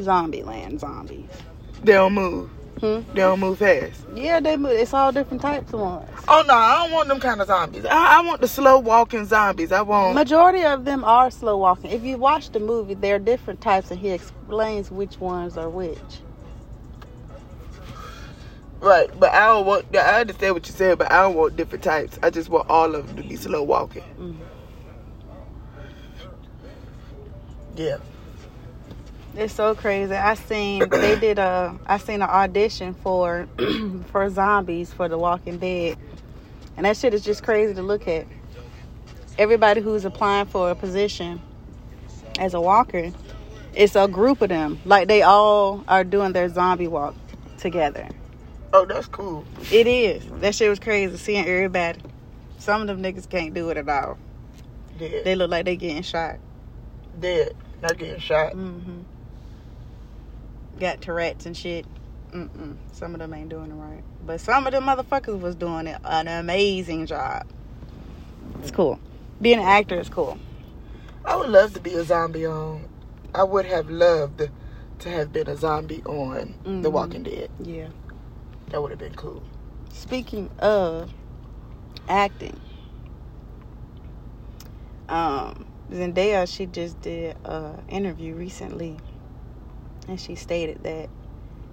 Zombie 0.00 0.42
Land 0.42 0.80
zombies. 0.80 1.28
they 1.82 1.92
don't 1.92 2.14
move. 2.14 2.50
Hmm? 2.80 3.00
They 3.12 3.20
don't 3.20 3.40
move 3.40 3.58
fast. 3.58 4.00
Yeah, 4.14 4.40
they 4.40 4.56
move. 4.56 4.72
It's 4.72 4.94
all 4.94 5.10
different 5.10 5.42
types 5.42 5.72
of 5.72 5.80
ones. 5.80 6.08
Oh 6.28 6.44
no, 6.46 6.54
I 6.54 6.82
don't 6.82 6.92
want 6.92 7.08
them 7.08 7.18
kind 7.20 7.40
of 7.40 7.46
zombies. 7.48 7.84
I, 7.84 8.18
I 8.18 8.20
want 8.26 8.40
the 8.40 8.48
slow 8.48 8.78
walking 8.78 9.24
zombies. 9.24 9.72
I 9.72 9.82
want. 9.82 10.14
Majority 10.14 10.64
of 10.64 10.84
them 10.84 11.02
are 11.04 11.30
slow 11.30 11.56
walking. 11.56 11.90
If 11.90 12.04
you 12.04 12.18
watch 12.18 12.50
the 12.50 12.60
movie, 12.60 12.94
there 12.94 13.16
are 13.16 13.20
different 13.20 13.60
types, 13.60 13.90
and 13.90 13.98
he 13.98 14.10
explains 14.10 14.90
which 14.90 15.18
ones 15.18 15.56
are 15.56 15.68
which. 15.68 15.98
Right, 18.80 19.10
but 19.18 19.32
I 19.32 19.46
don't 19.46 19.66
want. 19.66 19.96
I 19.96 20.20
understand 20.20 20.54
what 20.54 20.66
you 20.68 20.72
said, 20.72 20.98
but 20.98 21.10
I 21.10 21.22
don't 21.22 21.34
want 21.34 21.56
different 21.56 21.82
types. 21.82 22.16
I 22.22 22.30
just 22.30 22.48
want 22.48 22.70
all 22.70 22.94
of 22.94 23.08
them 23.08 23.16
to 23.16 23.28
be 23.28 23.34
slow 23.36 23.62
walking. 23.64 24.04
Mhm. 24.18 24.36
Yeah. 27.76 27.96
It's 29.38 29.54
so 29.54 29.76
crazy. 29.76 30.14
I 30.14 30.34
seen 30.34 30.88
they 30.90 31.14
did 31.14 31.38
a 31.38 31.78
I 31.86 31.98
seen 31.98 32.22
an 32.22 32.28
audition 32.28 32.92
for 32.92 33.46
for 34.10 34.28
zombies 34.30 34.92
for 34.92 35.08
The 35.08 35.16
Walking 35.16 35.58
Dead, 35.58 35.96
and 36.76 36.84
that 36.84 36.96
shit 36.96 37.14
is 37.14 37.22
just 37.22 37.44
crazy 37.44 37.72
to 37.74 37.82
look 37.82 38.08
at. 38.08 38.26
Everybody 39.38 39.80
who's 39.80 40.04
applying 40.04 40.46
for 40.46 40.72
a 40.72 40.74
position 40.74 41.40
as 42.40 42.52
a 42.52 42.60
walker, 42.60 43.12
it's 43.76 43.94
a 43.94 44.08
group 44.08 44.42
of 44.42 44.48
them. 44.48 44.80
Like 44.84 45.06
they 45.06 45.22
all 45.22 45.84
are 45.86 46.02
doing 46.02 46.32
their 46.32 46.48
zombie 46.48 46.88
walk 46.88 47.14
together. 47.58 48.08
Oh, 48.72 48.86
that's 48.86 49.06
cool. 49.06 49.44
It 49.70 49.86
is. 49.86 50.26
That 50.40 50.56
shit 50.56 50.68
was 50.68 50.80
crazy 50.80 51.16
seeing 51.16 51.46
everybody. 51.46 52.00
Some 52.58 52.80
of 52.80 52.88
them 52.88 53.00
niggas 53.00 53.30
can't 53.30 53.54
do 53.54 53.70
it 53.70 53.76
at 53.76 53.88
all. 53.88 54.18
Dead. 54.98 55.24
They 55.24 55.36
look 55.36 55.48
like 55.48 55.64
they 55.64 55.76
getting 55.76 56.02
shot. 56.02 56.40
Dead. 57.20 57.54
Not 57.80 57.96
getting 57.98 58.18
shot. 58.18 58.54
hmm 58.54 59.02
Got 60.78 61.00
Tourette's 61.00 61.46
and 61.46 61.56
shit. 61.56 61.86
Mm-mm. 62.32 62.76
Some 62.92 63.14
of 63.14 63.20
them 63.20 63.32
ain't 63.34 63.48
doing 63.48 63.70
it 63.70 63.74
right. 63.74 64.02
But 64.24 64.40
some 64.40 64.66
of 64.66 64.72
them 64.72 64.84
motherfuckers 64.84 65.40
was 65.40 65.54
doing 65.54 65.86
it 65.86 65.98
an 66.04 66.28
amazing 66.28 67.06
job. 67.06 67.46
It's 68.60 68.70
cool. 68.70 69.00
Being 69.40 69.58
an 69.58 69.64
actor 69.64 69.98
is 69.98 70.08
cool. 70.08 70.38
I 71.24 71.36
would 71.36 71.48
love 71.48 71.74
to 71.74 71.80
be 71.80 71.94
a 71.94 72.04
zombie 72.04 72.46
on. 72.46 72.88
I 73.34 73.44
would 73.44 73.66
have 73.66 73.88
loved 73.90 74.48
to 75.00 75.08
have 75.08 75.32
been 75.32 75.48
a 75.48 75.56
zombie 75.56 76.02
on 76.04 76.54
The 76.64 76.88
Mhm. 76.88 76.92
Walking 76.92 77.22
Dead. 77.22 77.50
Yeah. 77.62 77.88
That 78.70 78.82
would 78.82 78.90
have 78.90 78.98
been 78.98 79.14
cool. 79.14 79.42
Speaking 79.92 80.50
of 80.58 81.10
acting, 82.08 82.58
um, 85.08 85.66
Zendaya 85.90 86.46
she 86.52 86.66
just 86.66 87.00
did 87.00 87.36
an 87.44 87.82
interview 87.88 88.34
recently, 88.34 88.96
and 90.08 90.20
she 90.20 90.34
stated 90.34 90.82
that 90.82 91.08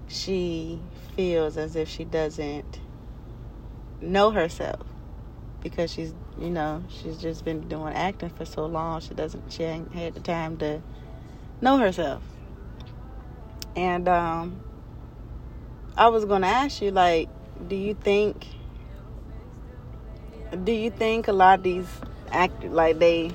she 0.07 0.79
feels 1.15 1.57
as 1.57 1.75
if 1.75 1.89
she 1.89 2.03
doesn't 2.03 2.79
know 4.01 4.31
herself 4.31 4.85
because 5.61 5.91
she's 5.91 6.13
you 6.37 6.49
know 6.49 6.83
she's 6.89 7.17
just 7.17 7.43
been 7.43 7.67
doing 7.67 7.93
acting 7.93 8.29
for 8.29 8.45
so 8.45 8.65
long. 8.65 9.01
She 9.01 9.13
doesn't 9.13 9.51
she 9.51 9.63
ain't 9.63 9.91
had 9.93 10.13
the 10.13 10.19
time 10.19 10.57
to 10.57 10.81
know 11.61 11.77
herself. 11.77 12.21
And 13.75 14.07
um 14.07 14.61
I 15.97 16.09
was 16.09 16.25
gonna 16.25 16.47
ask 16.47 16.81
you, 16.81 16.91
like, 16.91 17.29
do 17.69 17.75
you 17.75 17.93
think, 17.93 18.47
do 20.65 20.73
you 20.73 20.89
think 20.89 21.29
a 21.29 21.31
lot 21.31 21.59
of 21.59 21.63
these 21.63 21.87
actors, 22.31 22.69
like, 22.71 22.99
they, 22.99 23.31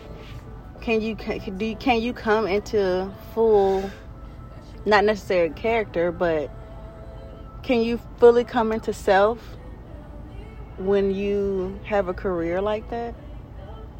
can 0.82 1.00
you, 1.00 1.16
can, 1.16 1.58
you, 1.58 1.74
can 1.76 2.02
you 2.02 2.12
come 2.12 2.46
into 2.46 3.10
full, 3.32 3.90
not 4.90 5.04
necessarily 5.04 5.54
character, 5.54 6.12
but 6.12 6.50
can 7.62 7.80
you 7.82 7.98
fully 8.18 8.44
come 8.44 8.72
into 8.72 8.92
self 8.92 9.38
when 10.78 11.14
you 11.14 11.78
have 11.84 12.08
a 12.08 12.14
career 12.14 12.60
like 12.60 12.90
that? 12.90 13.14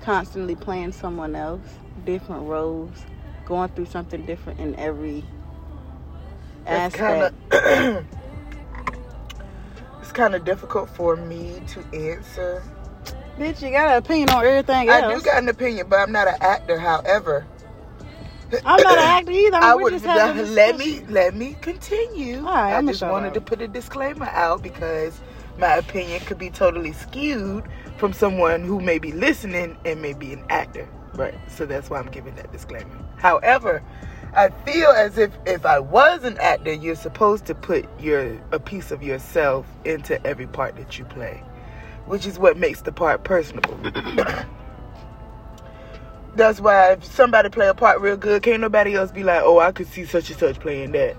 Constantly 0.02 0.56
playing 0.56 0.92
someone 0.92 1.36
else, 1.36 1.62
different 2.04 2.42
roles, 2.48 2.90
going 3.46 3.68
through 3.70 3.86
something 3.86 4.26
different 4.26 4.58
in 4.60 4.74
every 4.76 5.24
It's 6.66 6.96
aspect. 6.96 7.34
kind 7.52 7.98
of 7.98 8.06
it's 10.00 10.12
kind 10.12 10.34
of 10.34 10.44
difficult 10.44 10.90
for 10.90 11.16
me 11.16 11.62
to 11.68 11.80
answer. 11.94 12.64
Bitch, 13.38 13.62
you 13.62 13.70
got 13.70 13.90
an 13.90 13.96
opinion 13.98 14.30
on 14.30 14.44
everything 14.44 14.88
else. 14.88 15.04
I 15.04 15.14
do 15.14 15.20
got 15.22 15.42
an 15.42 15.48
opinion, 15.48 15.86
but 15.88 15.96
I'm 16.00 16.12
not 16.12 16.28
an 16.28 16.36
actor. 16.40 16.78
However, 16.78 17.46
I'm 18.66 18.82
not 18.82 18.98
an 18.98 19.04
actor 19.04 19.32
either. 19.32 19.58
I 19.58 19.74
would 19.74 19.94
just 19.94 20.06
having 20.06 20.46
let 20.54 20.76
me 20.76 21.00
let 21.08 21.34
me 21.34 21.56
continue. 21.62 22.38
All 22.46 22.54
right, 22.54 22.74
I 22.74 22.78
I'ma 22.78 22.92
just 22.92 23.04
wanted 23.04 23.28
up. 23.28 23.34
to 23.34 23.40
put 23.42 23.62
a 23.62 23.68
disclaimer 23.68 24.26
out 24.26 24.62
because 24.62 25.20
my 25.58 25.76
opinion 25.76 26.22
could 26.24 26.38
be 26.38 26.50
totally 26.50 26.92
skewed 26.92 27.64
from 27.96 28.12
someone 28.12 28.64
who 28.64 28.80
may 28.80 28.98
be 28.98 29.12
listening 29.12 29.78
and 29.84 30.02
may 30.02 30.14
be 30.14 30.32
an 30.32 30.44
actor. 30.50 30.88
Right. 31.14 31.38
So 31.48 31.66
that's 31.66 31.90
why 31.90 32.00
I'm 32.00 32.10
giving 32.10 32.34
that 32.36 32.52
disclaimer. 32.52 32.96
However, 33.16 33.82
I 34.34 34.50
feel 34.66 34.90
as 34.90 35.18
if 35.18 35.32
if 35.46 35.66
I 35.66 35.80
was 35.80 36.24
an 36.24 36.38
actor, 36.38 36.72
you're 36.72 36.96
supposed 36.96 37.46
to 37.46 37.54
put 37.56 37.86
your 38.00 38.38
a 38.52 38.60
piece 38.60 38.90
of 38.92 39.02
yourself 39.02 39.66
into 39.84 40.24
every 40.26 40.46
part 40.48 40.76
that 40.76 40.98
you 40.98 41.04
play. 41.06 41.42
which 42.06 42.26
is 42.26 42.38
what 42.38 42.58
makes 42.58 42.82
the 42.82 42.92
part 42.92 43.24
personable. 43.24 43.78
That's 46.34 46.60
why 46.60 46.92
if 46.92 47.04
somebody 47.04 47.48
play 47.48 47.68
a 47.68 47.74
part 47.74 48.00
real 48.00 48.16
good, 48.16 48.42
can't 48.42 48.60
nobody 48.60 48.94
else 48.94 49.10
be 49.10 49.24
like, 49.24 49.42
oh, 49.42 49.58
I 49.58 49.72
could 49.72 49.88
see 49.88 50.04
such 50.04 50.30
and 50.30 50.38
such 50.38 50.60
playing 50.60 50.92
that. 50.92 51.16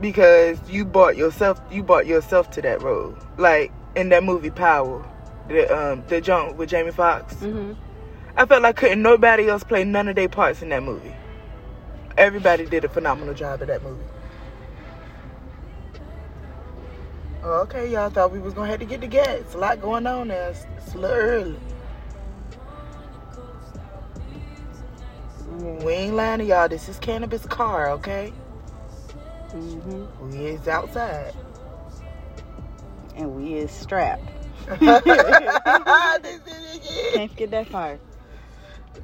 Because 0.00 0.58
you 0.68 0.84
bought 0.84 1.16
yourself, 1.16 1.60
you 1.70 1.82
bought 1.82 2.06
yourself 2.06 2.50
to 2.52 2.62
that 2.62 2.82
role. 2.82 3.14
Like 3.38 3.72
in 3.94 4.08
that 4.08 4.24
movie 4.24 4.50
Power, 4.50 5.06
the 5.48 5.72
um 5.74 6.02
the 6.08 6.20
jump 6.20 6.56
with 6.56 6.70
Jamie 6.70 6.90
Foxx. 6.90 7.34
Mm-hmm. 7.34 7.72
I 8.36 8.46
felt 8.46 8.62
like 8.62 8.76
couldn't 8.76 9.02
nobody 9.02 9.48
else 9.48 9.62
play 9.62 9.84
none 9.84 10.08
of 10.08 10.16
their 10.16 10.28
parts 10.28 10.62
in 10.62 10.70
that 10.70 10.82
movie. 10.82 11.14
Everybody 12.16 12.66
did 12.66 12.84
a 12.84 12.88
phenomenal 12.88 13.34
job 13.34 13.60
of 13.62 13.68
that 13.68 13.82
movie. 13.82 14.04
Okay, 17.42 17.90
y'all 17.90 18.10
thought 18.10 18.32
we 18.32 18.38
was 18.38 18.54
gonna 18.54 18.70
have 18.70 18.80
to 18.80 18.86
get 18.86 19.00
the 19.00 19.06
gas. 19.06 19.40
It's 19.40 19.54
a 19.54 19.58
lot 19.58 19.80
going 19.80 20.06
on 20.06 20.28
there. 20.28 20.50
It's, 20.50 20.66
it's 20.76 20.94
a 20.94 20.98
little 20.98 21.16
early. 21.16 21.56
We 25.84 25.92
ain't 25.94 26.14
lying 26.14 26.40
to 26.40 26.44
y'all. 26.44 26.68
This 26.68 26.88
is 26.90 26.98
cannabis 26.98 27.46
car, 27.46 27.90
okay? 27.92 28.32
Mm-hmm. 29.48 30.30
We 30.30 30.46
is 30.46 30.68
outside. 30.68 31.32
And 33.16 33.34
we 33.34 33.54
is 33.54 33.70
strapped. 33.70 34.22
Can't 34.78 35.04
forget 37.30 37.50
that 37.50 37.70
part. 37.70 37.98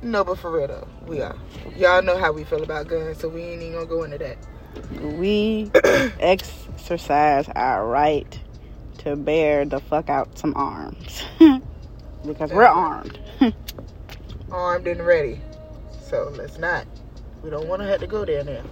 no, 0.02 0.22
but 0.22 0.38
for 0.38 0.50
real 0.50 0.68
though, 0.68 0.88
we 1.06 1.22
are. 1.22 1.36
Y'all 1.76 2.02
know 2.02 2.18
how 2.18 2.30
we 2.30 2.44
feel 2.44 2.62
about 2.62 2.88
guns, 2.88 3.20
so 3.20 3.28
we 3.28 3.40
ain't 3.40 3.62
even 3.62 3.74
gonna 3.74 3.86
go 3.86 4.02
into 4.02 4.18
that. 4.18 4.36
We 5.16 5.70
exercise 6.20 7.48
our 7.56 7.86
right 7.86 8.38
to 8.98 9.16
bear 9.16 9.64
the 9.64 9.80
fuck 9.80 10.10
out 10.10 10.36
some 10.38 10.52
arms. 10.56 11.24
because 12.26 12.52
we're 12.52 12.64
armed. 12.64 13.18
Armed 14.50 14.86
and 14.86 15.04
ready. 15.04 15.40
So 16.08 16.32
let's 16.36 16.56
not. 16.56 16.86
We 17.42 17.50
don't 17.50 17.66
want 17.66 17.82
to 17.82 17.88
have 17.88 17.98
to 17.98 18.06
go 18.06 18.24
there 18.24 18.44
now. 18.44 18.62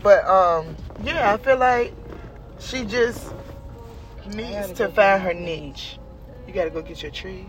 But 0.00 0.24
um, 0.26 0.76
yeah, 1.02 1.32
I 1.32 1.36
feel 1.38 1.56
like 1.56 1.92
she 2.60 2.84
just 2.84 3.32
needs 4.28 4.78
gotta 4.78 4.92
find 4.92 5.22
her 5.22 5.34
niche. 5.34 5.98
You 6.46 6.52
gotta 6.54 6.70
go 6.70 6.82
get 6.82 7.02
your 7.02 7.10
trees. 7.10 7.46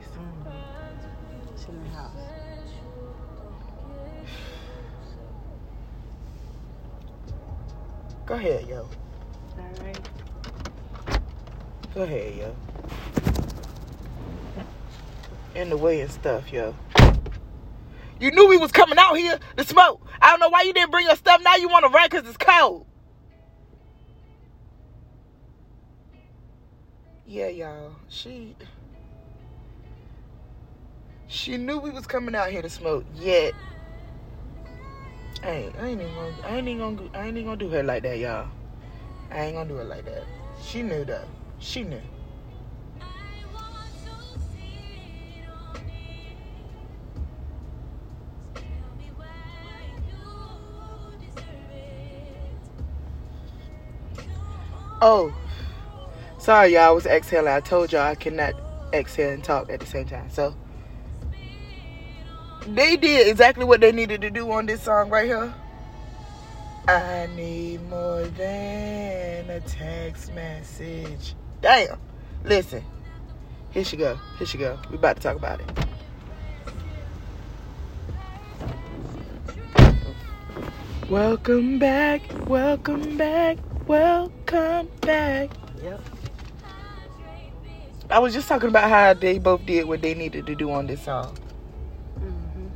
It's 1.53 1.65
in 1.65 1.83
the 1.83 1.89
house. 1.91 2.11
Go 8.25 8.33
ahead, 8.33 8.67
yo. 8.67 8.87
All 9.57 9.83
right. 9.83 10.09
Go 11.93 12.01
ahead, 12.01 12.35
yo. 12.35 12.55
In 15.53 15.69
the 15.69 15.77
way 15.77 16.01
and 16.01 16.09
stuff, 16.09 16.51
yo. 16.51 16.73
You 18.19 18.31
knew 18.31 18.47
we 18.47 18.57
was 18.57 18.71
coming 18.71 18.97
out 18.97 19.17
here 19.17 19.39
to 19.57 19.63
smoke. 19.63 20.05
I 20.21 20.31
don't 20.31 20.39
know 20.39 20.49
why 20.49 20.63
you 20.63 20.73
didn't 20.73 20.91
bring 20.91 21.07
your 21.07 21.15
stuff. 21.15 21.41
Now 21.43 21.55
you 21.55 21.69
want 21.69 21.85
to 21.85 21.89
run 21.89 22.07
because 22.09 22.27
it's 22.27 22.37
cold. 22.37 22.85
Yeah, 27.25 27.47
y'all. 27.47 27.95
She 28.09 28.55
she 31.27 31.57
knew 31.57 31.77
we 31.77 31.91
was 31.91 32.07
coming 32.07 32.33
out 32.33 32.49
here 32.49 32.63
to 32.63 32.69
smoke. 32.69 33.05
Yet, 33.15 33.53
hey, 35.43 35.71
I 35.79 35.87
ain't 35.87 36.01
even 36.01 36.13
gonna, 36.15 36.35
I 36.43 36.57
ain't 36.57 36.67
even 36.67 36.95
gonna, 36.97 37.09
I 37.13 37.27
ain't 37.27 37.37
even 37.37 37.45
gonna 37.45 37.57
do 37.57 37.69
her 37.69 37.83
like 37.83 38.03
that, 38.03 38.17
y'all. 38.17 38.49
I 39.29 39.45
ain't 39.45 39.55
gonna 39.55 39.69
do 39.69 39.77
it 39.77 39.87
like 39.87 40.05
that. 40.05 40.23
She 40.61 40.81
knew 40.81 41.05
though. 41.05 41.27
She 41.59 41.83
knew. 41.83 42.01
Oh, 55.01 55.33
sorry, 56.39 56.73
y'all. 56.73 56.81
I 56.81 56.89
was 56.89 57.05
exhaling. 57.05 57.47
I 57.47 57.61
told 57.61 57.93
y'all 57.93 58.01
I 58.01 58.15
cannot 58.15 58.53
exhale 58.93 59.31
and 59.31 59.43
talk 59.43 59.69
at 59.69 59.79
the 59.79 59.85
same 59.85 60.05
time. 60.05 60.29
So 60.29 60.53
they 62.67 62.97
did 62.97 63.27
exactly 63.27 63.63
what 63.63 63.79
they 63.79 63.91
needed 63.93 64.21
to 64.21 64.29
do 64.29 64.51
on 64.51 64.65
this 64.65 64.81
song 64.81 65.09
right 65.09 65.25
here. 65.25 65.53
I 66.87 67.29
need 67.35 67.87
more 67.89 68.23
than 68.23 69.49
a 69.49 69.61
text 69.61 70.33
message. 70.33 71.35
Damn. 71.61 71.97
Listen. 72.43 72.83
Here 73.71 73.83
she 73.83 73.95
go. 73.95 74.19
Here 74.37 74.47
she 74.47 74.57
go. 74.57 74.77
We 74.89 74.95
about 74.95 75.17
to 75.17 75.21
talk 75.21 75.35
about 75.35 75.61
it. 75.61 75.69
Welcome 81.09 81.79
back. 81.79 82.21
Welcome 82.47 83.17
back. 83.17 83.57
Welcome 83.89 84.87
back. 85.01 85.49
Yep. 85.81 85.99
I 88.11 88.19
was 88.19 88.35
just 88.35 88.47
talking 88.47 88.69
about 88.69 88.87
how 88.87 89.15
they 89.15 89.39
both 89.39 89.65
did 89.65 89.87
what 89.87 90.03
they 90.03 90.13
needed 90.13 90.45
to 90.45 90.53
do 90.53 90.69
on 90.69 90.85
this 90.85 91.01
song. 91.01 91.35
Mm-hmm. 92.19 92.67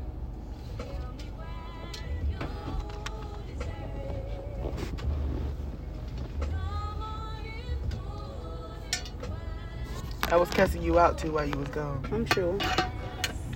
I 10.34 10.36
was 10.36 10.50
cussing 10.50 10.82
you 10.82 10.98
out 10.98 11.20
too 11.20 11.34
while 11.34 11.46
you 11.46 11.56
was 11.60 11.68
gone. 11.68 12.04
I'm 12.12 12.26
sure. 12.26 12.58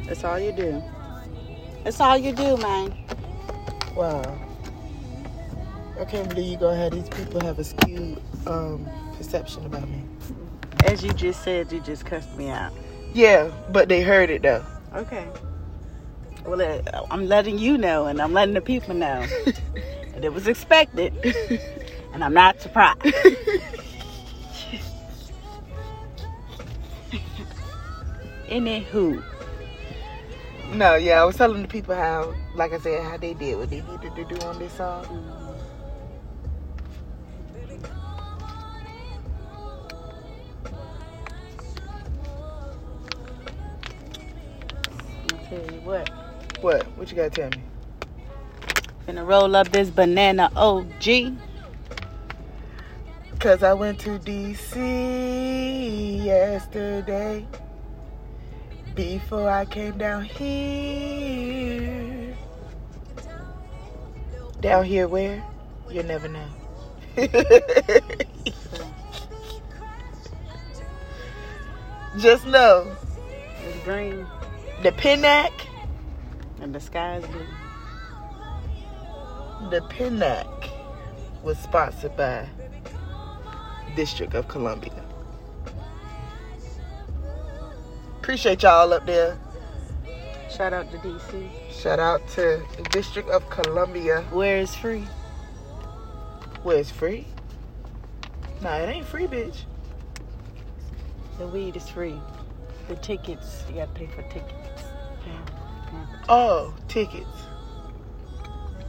That's 0.06 0.24
all 0.24 0.38
you 0.38 0.52
do. 0.52 0.84
That's 1.84 2.00
all 2.00 2.20
you 2.20 2.34
do, 2.34 2.56
man. 2.58 2.96
Wow. 3.96 4.57
I 6.00 6.06
can't 6.06 6.30
believe 6.30 6.52
you 6.52 6.58
gonna 6.58 6.78
have 6.78 6.92
these 6.92 7.10
people 7.10 7.42
have 7.42 7.60
a 7.60 7.64
skewed 7.64 8.22
um, 8.46 8.88
perception 9.18 9.66
about 9.66 9.90
me. 9.90 10.04
As 10.86 11.04
you 11.04 11.12
just 11.14 11.44
said, 11.44 11.72
you 11.72 11.80
just 11.80 12.06
cussed 12.06 12.36
me 12.38 12.50
out. 12.50 12.72
Yeah, 13.14 13.52
but 13.72 13.90
they 13.90 14.02
heard 14.02 14.30
it 14.30 14.44
though. 14.44 14.64
Okay. 14.94 15.28
Well, 16.46 16.62
uh, 16.62 16.82
I'm 17.10 17.28
letting 17.28 17.58
you 17.58 17.78
know, 17.78 18.06
and 18.06 18.22
I'm 18.22 18.32
letting 18.32 18.54
the 18.54 18.62
people 18.62 18.94
know. 18.94 19.26
that 20.18 20.26
it 20.26 20.34
was 20.34 20.48
expected, 20.48 21.14
and 22.14 22.24
I'm 22.24 22.34
not 22.34 22.60
surprised. 22.62 23.02
Anywho, 28.48 29.22
no, 30.74 30.96
yeah, 30.96 31.22
I 31.22 31.26
was 31.26 31.36
telling 31.36 31.62
the 31.62 31.68
people 31.68 31.94
how, 31.96 32.34
like 32.56 32.74
I 32.74 32.80
said, 32.80 33.04
how 33.04 33.18
they 33.18 33.34
did 33.34 33.58
what 33.58 33.70
they 33.70 33.82
needed 33.82 34.16
to 34.16 34.26
do 34.26 34.38
on 34.46 34.58
this 34.58 34.74
song. 34.74 35.06
I'll 35.40 35.47
what. 45.88 46.10
What? 46.62 46.84
What 46.98 47.10
you 47.10 47.16
gotta 47.16 47.30
tell 47.30 47.50
me? 47.50 47.62
Gonna 49.06 49.24
roll 49.24 49.56
up 49.56 49.70
this 49.70 49.90
banana 49.90 50.52
OG. 50.56 51.38
Cause 53.40 53.64
I 53.64 53.72
went 53.74 54.00
to 54.02 54.20
DC 54.20 56.26
yesterday. 56.26 57.48
Before 58.96 59.50
I 59.50 59.64
came 59.64 59.98
down 59.98 60.26
here. 60.26 62.36
Down 64.60 64.84
here 64.84 65.08
where? 65.08 65.42
You'll 65.90 66.04
never 66.04 66.28
know. 66.28 66.48
Just 72.18 72.46
know 72.48 72.92
It's 73.64 73.84
green, 73.84 74.26
the 74.82 74.92
Pinnack, 74.92 75.52
and 76.62 76.74
the 76.74 76.80
sky 76.80 77.18
is 77.18 77.26
blue. 77.26 77.46
the 79.70 79.82
Pinnack 79.90 80.70
was 81.44 81.58
sponsored 81.58 82.16
by 82.18 82.48
District 83.96 84.34
of 84.34 84.48
Columbia. 84.48 85.04
Appreciate 88.20 88.64
y'all 88.64 88.94
up 88.94 89.06
there. 89.06 89.40
Shout 90.50 90.74
out 90.74 90.92
to 90.92 90.98
DC. 90.98 91.50
Shout 91.72 92.00
out 92.00 92.28
to 92.30 92.64
the 92.76 92.84
District 92.90 93.30
of 93.30 93.50
Columbia, 93.50 94.22
Where 94.32 94.58
is 94.58 94.76
free? 94.76 95.06
Where 96.64 96.78
is 96.78 96.92
free. 96.92 97.28
Nah, 98.62 98.78
it 98.78 98.90
ain't 98.90 99.06
free, 99.06 99.28
bitch. 99.28 99.66
The 101.38 101.48
weed 101.48 101.76
is 101.76 101.88
free. 101.88 102.20
The 102.88 102.96
tickets, 102.96 103.64
you 103.70 103.76
gotta 103.76 103.92
pay 103.92 104.08
for 104.08 104.24
tickets. 104.24 104.67
Oh, 106.30 106.74
tickets. 106.88 107.26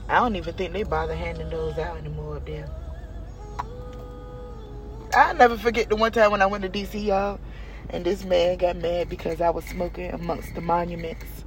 I 0.09 0.17
don't 0.17 0.37
even 0.37 0.55
think 0.55 0.73
they 0.73 0.83
bother 0.83 1.15
handing 1.15 1.51
those 1.51 1.79
out 1.79 1.99
anymore 1.99 2.37
up 2.37 2.47
there. 2.47 2.69
I 5.15 5.33
never 5.35 5.57
forget 5.57 5.89
the 5.89 5.97
one 5.97 6.13
time 6.13 6.31
when 6.31 6.43
I 6.43 6.47
went 6.47 6.63
to 6.65 6.69
DC, 6.71 7.05
y'all, 7.05 7.39
and 7.91 8.05
this 8.05 8.25
man 8.25 8.57
got 8.59 8.77
mad 8.77 9.09
because 9.09 9.41
I 9.41 9.51
was 9.51 9.65
smoking 9.65 10.11
amongst 10.13 10.55
the 10.55 10.61
monuments. 10.61 11.45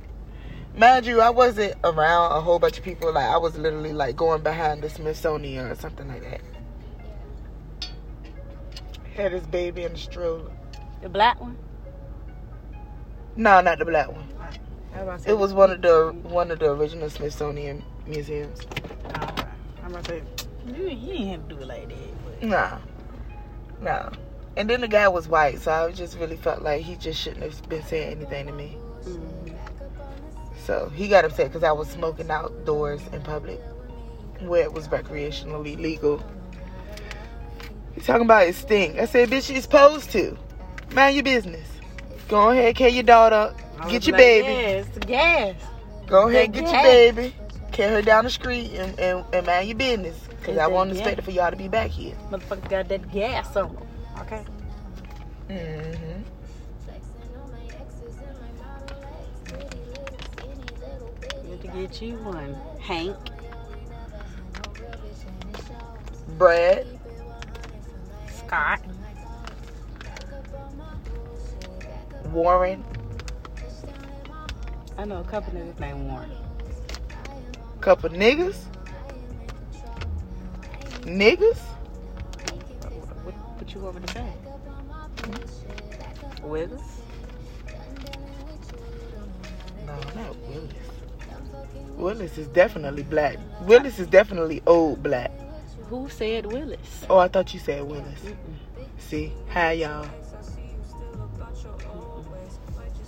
Mind 0.76 1.06
you, 1.06 1.20
I 1.20 1.30
wasn't 1.30 1.76
around 1.84 2.32
a 2.32 2.42
whole 2.42 2.58
bunch 2.58 2.78
of 2.78 2.84
people. 2.84 3.12
Like 3.12 3.26
I 3.26 3.38
was 3.38 3.58
literally 3.58 3.92
like 3.92 4.16
going 4.16 4.42
behind 4.42 4.82
the 4.82 4.90
Smithsonian 4.90 5.66
or 5.66 5.76
something 5.76 6.08
like 6.08 6.24
that. 6.24 6.42
Had 9.14 9.34
his 9.34 9.46
baby 9.48 9.84
in 9.84 9.94
the 9.94 10.00
stroller. 10.00 10.50
The 11.02 11.10
black 11.10 11.42
one? 11.42 11.58
No, 13.36 13.60
not 13.60 13.80
the 13.80 13.86
black 13.86 14.10
one. 14.12 14.28
I 14.40 14.46
about 14.46 14.52
to 14.54 14.56
say- 14.56 14.62
It 15.26 15.38
was 15.38 15.54
one 15.54 15.72
of 15.72 15.82
the 15.82 16.14
one 16.24 16.52
of 16.52 16.60
the 16.60 16.72
original 16.72 17.10
Smithsonian 17.10 17.84
museums. 18.06 18.60
I'm 19.84 19.92
about 19.92 20.04
to 20.06 20.10
say, 20.12 20.22
you, 20.68 20.90
you 20.90 21.14
ain't 21.14 21.30
have 21.32 21.48
to 21.50 21.56
do 21.56 21.62
it 21.62 21.68
like 21.68 21.88
that. 21.90 22.40
But 22.40 22.48
Nah, 22.48 22.78
nah. 23.82 24.10
And 24.58 24.70
then 24.70 24.82
the 24.82 24.88
guy 24.88 25.08
was 25.08 25.28
white, 25.28 25.60
so 25.60 25.72
I 25.72 25.92
just 25.92 26.18
really 26.18 26.36
felt 26.36 26.62
like 26.62 26.82
he 26.82 26.96
just 26.96 27.20
shouldn't 27.20 27.44
have 27.44 27.70
been 27.70 27.84
saying 27.84 28.18
anything 28.18 28.48
to 28.48 28.54
me. 28.54 28.78
Mhm. 29.04 29.56
So 30.66 30.90
he 30.94 31.08
got 31.08 31.26
upset 31.26 31.48
because 31.48 31.64
I 31.64 31.72
was 31.72 31.90
smoking 31.90 32.30
outdoors 32.30 33.02
in 33.12 33.22
public 33.22 33.60
where 34.42 34.64
it 34.64 34.74
was 34.74 34.88
recreationally 34.88 35.80
legal. 35.80 36.22
He's 37.94 38.06
talking 38.06 38.26
about 38.26 38.46
his 38.48 38.58
stink. 38.58 38.98
I 39.00 39.06
said, 39.06 39.30
bitch, 39.30 39.52
you're 39.52 39.62
supposed 39.62 40.12
to. 40.12 40.38
Mind 40.94 41.16
your 41.16 41.24
business. 41.24 41.68
Go 42.28 42.50
ahead, 42.50 42.76
carry 42.76 42.92
your 42.92 43.04
daughter. 43.04 43.54
Was 43.71 43.71
Get 43.90 44.08
your 44.08 44.14
like, 44.14 44.22
baby. 44.22 44.48
Gas, 44.48 44.86
the 44.94 45.00
gas. 45.00 45.56
Go 46.08 46.28
ahead, 46.28 46.54
get 46.54 46.64
your 46.64 46.84
baby. 46.84 47.36
Carry 47.72 47.94
her 47.96 48.02
down 48.02 48.26
the 48.26 48.30
street 48.30 48.72
and, 48.74 49.00
and, 49.00 49.26
and 49.34 49.46
mind 49.46 49.70
your 49.70 49.78
business. 49.78 50.20
Because 50.30 50.58
I 50.58 50.68
wasn't 50.68 50.98
gas. 50.98 51.00
expecting 51.00 51.26
for 51.26 51.32
y'all 51.32 51.52
to 51.52 51.58
be 51.58 51.68
back 51.68 51.90
here. 51.90 52.16
Motherfucker 52.30 52.70
got 52.70 52.90
that 52.90 53.12
gas 53.12 53.56
on. 53.56 53.78
Okay. 54.20 54.44
Mm-hmm. 55.50 56.22
Need 61.50 61.62
to 61.62 61.68
get 61.68 62.02
you 62.02 62.16
one. 62.18 62.56
Hank. 62.80 63.16
Brad. 66.38 66.88
Scott. 68.28 68.82
Warren. 72.32 72.84
I 74.98 75.06
know 75.06 75.20
a 75.20 75.24
couple 75.24 75.54
niggas 75.54 75.80
named 75.80 76.10
Warren. 76.10 76.32
Couple 77.80 78.10
niggas. 78.10 78.58
Niggas? 81.02 81.58
What, 83.24 83.34
what 83.34 83.74
you 83.74 83.88
over 83.88 84.00
to 84.00 84.14
say? 84.14 84.34
Hmm? 85.24 86.50
Wiggles? 86.50 86.82
No, 89.88 89.94
not 90.16 90.38
Willis. 90.48 90.74
Willis 91.98 92.38
is 92.38 92.48
definitely 92.48 93.04
black. 93.04 93.38
Willis 93.62 94.00
is 94.00 94.08
definitely 94.08 94.62
old 94.68 95.02
black. 95.02 95.32
Who 95.90 96.08
said 96.10 96.46
Willis? 96.46 97.06
Oh, 97.10 97.18
I 97.18 97.28
thought 97.28 97.54
you 97.54 97.60
said 97.60 97.84
Willis. 97.84 98.20
Mm-mm. 98.22 98.88
See? 98.98 99.34
Hi, 99.50 99.74
y'all. 99.74 100.08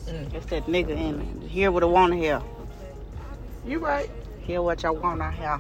Mm. 0.06 0.34
It's 0.34 0.46
that 0.48 0.66
nigga 0.66 0.90
in 0.90 1.22
it. 1.44 1.50
Hear 1.50 1.72
what 1.72 1.84
I 1.84 1.86
want 1.86 2.14
to 2.14 2.18
hear. 2.18 2.42
You 3.66 3.80
right. 3.80 4.10
Hear 4.42 4.62
what 4.62 4.84
y'all 4.84 4.96
want 4.96 5.22
to 5.22 5.32
hear. 5.32 5.60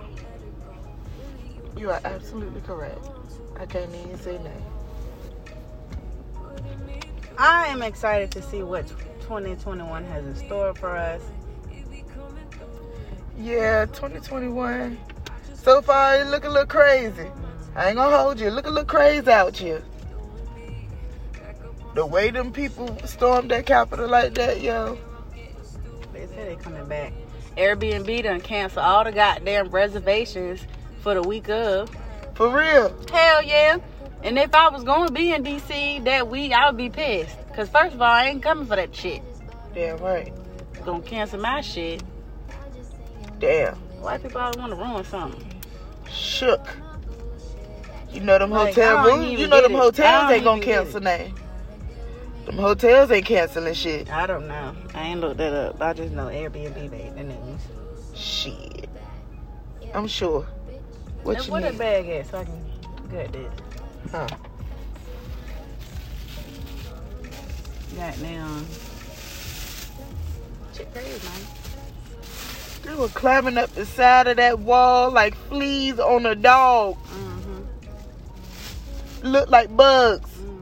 You 1.78 1.92
are 1.92 2.02
absolutely 2.04 2.62
correct. 2.62 3.08
I 3.60 3.66
can't 3.66 3.90
even 3.96 4.20
say 4.20 4.38
nothing. 4.38 4.64
I 7.38 7.68
am 7.68 7.82
excited 7.82 8.32
to 8.32 8.42
see 8.42 8.62
what 8.62 8.88
2021 9.22 10.04
has 10.06 10.26
in 10.26 10.36
store 10.36 10.74
for 10.74 10.96
us. 10.96 11.22
Yeah, 13.38 13.86
2021. 13.86 14.98
So 15.56 15.82
far, 15.82 16.18
it 16.18 16.28
look 16.28 16.44
a 16.46 16.50
little 16.50 16.68
crazy. 16.68 17.28
I 17.76 17.88
ain't 17.88 17.98
gonna 17.98 18.16
hold 18.16 18.40
you. 18.40 18.52
Look 18.52 18.68
a 18.68 18.70
little 18.70 18.86
crazy 18.86 19.32
out 19.32 19.58
here. 19.58 19.82
The 21.94 22.06
way 22.06 22.32
them 22.32 22.52
people 22.52 22.98
stormed 23.06 23.52
that 23.52 23.66
Capitol 23.66 24.08
like 24.08 24.34
that, 24.36 24.62
yo. 24.62 24.98
They 26.12 26.26
say 26.28 26.46
they 26.46 26.56
coming 26.56 26.86
back. 26.86 27.14
Airbnb 27.58 28.24
done 28.24 28.42
cancel 28.42 28.82
all 28.82 29.04
the 29.04 29.12
goddamn 29.12 29.70
reservations 29.70 30.66
for 31.02 31.14
the 31.14 31.22
week 31.22 31.50
of. 31.50 31.90
For 32.34 32.50
real. 32.50 32.96
Hell 33.12 33.44
yeah. 33.44 33.78
And 34.24 34.40
if 34.40 34.56
I 34.56 34.70
was 34.70 34.84
going 34.84 35.08
to 35.08 35.14
be 35.14 35.34
in 35.34 35.44
DC 35.44 36.04
that 36.06 36.30
week, 36.30 36.52
I 36.52 36.68
would 36.68 36.78
be 36.78 36.90
pissed. 36.90 37.38
Because 37.48 37.70
first 37.70 37.94
of 37.94 38.02
all, 38.02 38.12
I 38.12 38.26
ain't 38.26 38.42
coming 38.42 38.66
for 38.66 38.76
that 38.76 38.96
shit. 38.96 39.22
Damn 39.76 39.98
right. 39.98 40.34
Gonna 40.86 41.04
cancel 41.04 41.40
my 41.40 41.62
shit. 41.62 42.04
Damn. 43.40 43.76
White 44.02 44.22
people 44.22 44.42
always 44.42 44.58
want 44.58 44.72
to 44.72 44.76
ruin 44.76 45.04
something. 45.06 45.62
Shook. 46.10 46.68
You 48.12 48.22
know 48.22 48.38
them 48.38 48.52
Like, 48.52 48.76
hotel 48.76 49.06
rooms. 49.06 49.40
You 49.40 49.48
know 49.48 49.62
them 49.62 49.72
it. 49.72 49.78
Hotels 49.78 50.32
ain't 50.32 50.44
gonna 50.44 50.62
cancel 50.62 51.02
nothing. 51.02 51.34
Them 52.46 52.58
hotels 52.58 53.10
ain't 53.12 53.26
canceling 53.26 53.74
shit. 53.74 54.12
I 54.12 54.28
don't 54.28 54.48
know. 54.48 54.76
I 54.94 55.04
ain't 55.04 55.22
looked 55.22 55.38
that 55.38 55.54
up. 55.54 55.82
I 55.82 55.94
just 55.94 56.12
know 56.14 56.28
Airbnb 56.28 56.92
made 56.92 57.16
the 57.16 57.24
news. 57.24 57.62
Shit. 58.14 58.90
I'm 59.94 60.08
sure. 60.08 60.46
What 61.24 61.38
And 61.38 61.46
you 61.46 61.52
where 61.54 61.62
that 61.62 61.72
need? 61.74 61.80
bag 61.80 62.10
at 62.10 62.28
so 62.28 62.40
I 62.40 62.44
can 62.44 62.64
get 63.12 63.32
this? 63.32 63.52
Huh. 64.12 64.28
Goddamn. 67.96 68.66
Shit 70.76 70.92
crazy, 70.94 71.28
man. 71.28 71.42
They 72.84 72.96
were 72.96 73.08
climbing 73.10 73.58
up 73.58 73.70
the 73.72 73.86
side 73.86 74.28
of 74.28 74.36
that 74.38 74.60
wall 74.60 75.10
like 75.12 75.36
fleas 75.36 76.00
on 76.00 76.26
a 76.26 76.36
dog. 76.36 76.98
Mm-hmm. 76.98 77.62
Look 79.28 79.50
like 79.50 79.74
bugs. 79.78 80.30
Mm-hmm. 80.30 80.53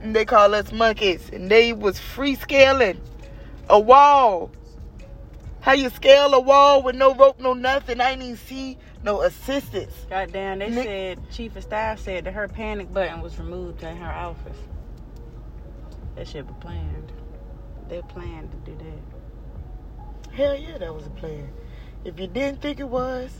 And 0.00 0.14
they 0.14 0.24
call 0.24 0.54
us 0.54 0.72
monkeys. 0.72 1.30
And 1.32 1.50
they 1.50 1.72
was 1.72 1.98
free 1.98 2.34
scaling 2.34 3.00
a 3.68 3.78
wall. 3.78 4.50
How 5.60 5.72
you 5.72 5.90
scale 5.90 6.32
a 6.34 6.40
wall 6.40 6.82
with 6.82 6.94
no 6.94 7.14
rope, 7.14 7.40
no 7.40 7.52
nothing? 7.52 8.00
I 8.00 8.12
ain't 8.12 8.22
even 8.22 8.36
see 8.36 8.78
no 9.02 9.22
assistance. 9.22 9.92
Goddamn, 10.08 10.60
they 10.60 10.70
Nick- 10.70 10.84
said 10.84 11.30
Chief 11.30 11.56
of 11.56 11.62
Staff 11.62 11.98
said 12.00 12.24
that 12.24 12.32
her 12.32 12.48
panic 12.48 12.92
button 12.92 13.20
was 13.20 13.38
removed 13.38 13.82
in 13.82 13.96
her 13.96 14.12
office. 14.12 14.56
That 16.16 16.26
shit 16.28 16.46
was 16.46 16.56
planned. 16.60 17.12
They 17.88 18.00
planned 18.02 18.50
to 18.52 18.56
do 18.70 18.76
that. 18.76 20.32
Hell 20.34 20.56
yeah, 20.56 20.78
that 20.78 20.94
was 20.94 21.06
a 21.06 21.10
plan. 21.10 21.50
If 22.04 22.18
you 22.20 22.26
didn't 22.28 22.62
think 22.62 22.80
it 22.80 22.88
was, 22.88 23.30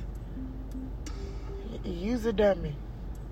use 1.84 2.24
a 2.26 2.32
dummy. 2.32 2.74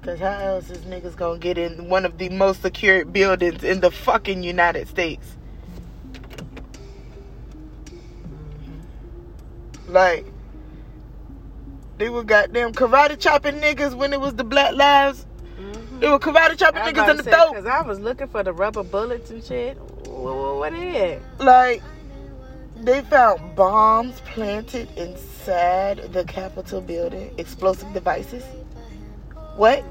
Cause 0.07 0.21
how 0.21 0.38
else 0.38 0.71
is 0.71 0.79
niggas 0.85 1.16
gonna 1.16 1.37
get 1.40 1.59
in 1.59 1.88
one 1.88 2.05
of 2.05 2.16
the 2.16 2.29
most 2.29 2.62
secured 2.62 3.12
buildings 3.12 3.64
in 3.64 3.81
the 3.81 3.90
fucking 3.90 4.45
United 4.45 4.87
States? 4.87 5.37
Like, 9.88 10.25
they 11.99 12.09
were 12.09 12.23
goddamn 12.23 12.71
karate 12.73 13.19
chopping 13.19 13.57
niggas 13.57 13.95
when 13.95 14.12
it 14.12 14.21
was 14.21 14.37
the 14.37 14.45
Black 14.45 14.75
Lives. 14.77 15.27
Mm-hmm. 15.59 15.99
They 15.99 16.09
were 16.09 16.21
karate 16.21 16.57
chopping 16.57 16.83
niggas 16.83 17.11
in 17.11 17.16
the 17.16 17.23
throat. 17.25 17.49
Because 17.51 17.66
I 17.66 17.83
was 17.83 17.99
looking 17.99 18.29
for 18.29 18.45
the 18.45 18.53
rubber 18.53 18.85
bullets 18.85 19.33
and 19.33 19.42
shit. 19.42 19.77
What, 20.07 20.57
what 20.59 20.73
is 20.73 20.95
it? 20.95 21.23
Like, 21.40 21.83
they 22.77 23.01
found 23.03 23.57
bombs 23.57 24.21
planted 24.21 24.88
inside 24.97 26.12
the 26.12 26.23
Capitol 26.23 26.81
building, 26.81 27.35
explosive 27.38 27.92
devices. 27.92 28.45
What? 29.57 29.83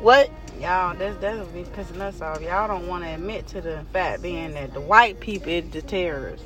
What? 0.00 0.30
Y'all, 0.60 0.96
that's 0.96 1.16
what 1.22 1.54
be 1.54 1.62
pissing 1.62 2.00
us 2.00 2.20
off. 2.20 2.40
Y'all 2.40 2.68
don't 2.68 2.86
want 2.88 3.04
to 3.04 3.10
admit 3.10 3.46
to 3.48 3.60
the 3.60 3.84
fact 3.92 4.22
being 4.22 4.54
that 4.54 4.74
the 4.74 4.80
white 4.80 5.20
people 5.20 5.50
is 5.50 5.70
the 5.70 5.82
terrorists. 5.82 6.44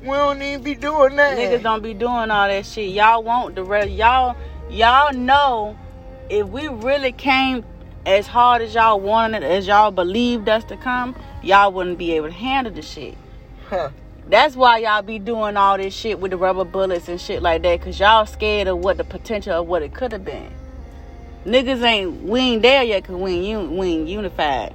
We 0.00 0.08
don't 0.08 0.40
even 0.42 0.62
be 0.62 0.74
doing 0.74 1.16
that. 1.16 1.38
Niggas 1.38 1.62
don't 1.62 1.82
be 1.82 1.94
doing 1.94 2.30
all 2.30 2.48
that 2.48 2.66
shit. 2.66 2.90
Y'all 2.90 3.22
want 3.22 3.54
the 3.54 3.64
rest. 3.64 3.90
Y'all, 3.90 4.36
y'all 4.70 5.12
know 5.14 5.76
if 6.28 6.46
we 6.48 6.68
really 6.68 7.12
came 7.12 7.64
as 8.06 8.26
hard 8.26 8.60
as 8.60 8.74
y'all 8.74 9.00
wanted 9.00 9.42
as 9.42 9.66
y'all 9.66 9.90
believed 9.90 10.48
us 10.48 10.64
to 10.64 10.76
come, 10.76 11.16
y'all 11.42 11.72
wouldn't 11.72 11.98
be 11.98 12.12
able 12.12 12.28
to 12.28 12.34
handle 12.34 12.72
the 12.72 12.82
shit. 12.82 13.16
Huh. 13.68 13.90
That's 14.28 14.56
why 14.56 14.78
y'all 14.78 15.02
be 15.02 15.18
doing 15.18 15.56
all 15.56 15.76
this 15.76 15.94
shit 15.94 16.20
with 16.20 16.30
the 16.30 16.36
rubber 16.36 16.64
bullets 16.64 17.08
and 17.08 17.20
shit 17.20 17.42
like 17.42 17.62
that, 17.62 17.82
cause 17.82 18.00
y'all 18.00 18.24
scared 18.26 18.68
of 18.68 18.78
what 18.78 18.96
the 18.96 19.04
potential 19.04 19.52
of 19.52 19.66
what 19.66 19.82
it 19.82 19.94
could 19.94 20.12
have 20.12 20.24
been. 20.24 20.50
Niggas 21.44 21.82
ain't 21.82 22.22
we 22.22 22.40
ain't 22.40 22.62
there 22.62 22.82
yet, 22.82 23.04
cause 23.04 23.16
we 23.16 23.32
ain't, 23.32 23.70
we 23.72 23.86
ain't 23.88 24.08
unified. 24.08 24.74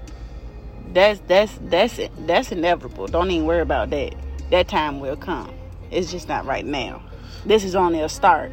That's 0.93 1.19
that's 1.27 1.57
that's 1.63 1.99
that's 2.19 2.51
inevitable. 2.51 3.07
Don't 3.07 3.29
even 3.31 3.47
worry 3.47 3.61
about 3.61 3.89
that. 3.89 4.15
That 4.51 4.67
time 4.67 4.99
will 4.99 5.15
come. 5.15 5.53
It's 5.91 6.11
just 6.11 6.27
not 6.27 6.45
right 6.45 6.65
now. 6.65 7.01
This 7.45 7.63
is 7.63 7.75
only 7.75 8.01
a 8.01 8.09
start. 8.09 8.51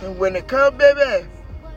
And 0.00 0.18
when 0.18 0.36
it 0.36 0.48
come, 0.48 0.76
baby, 0.76 1.26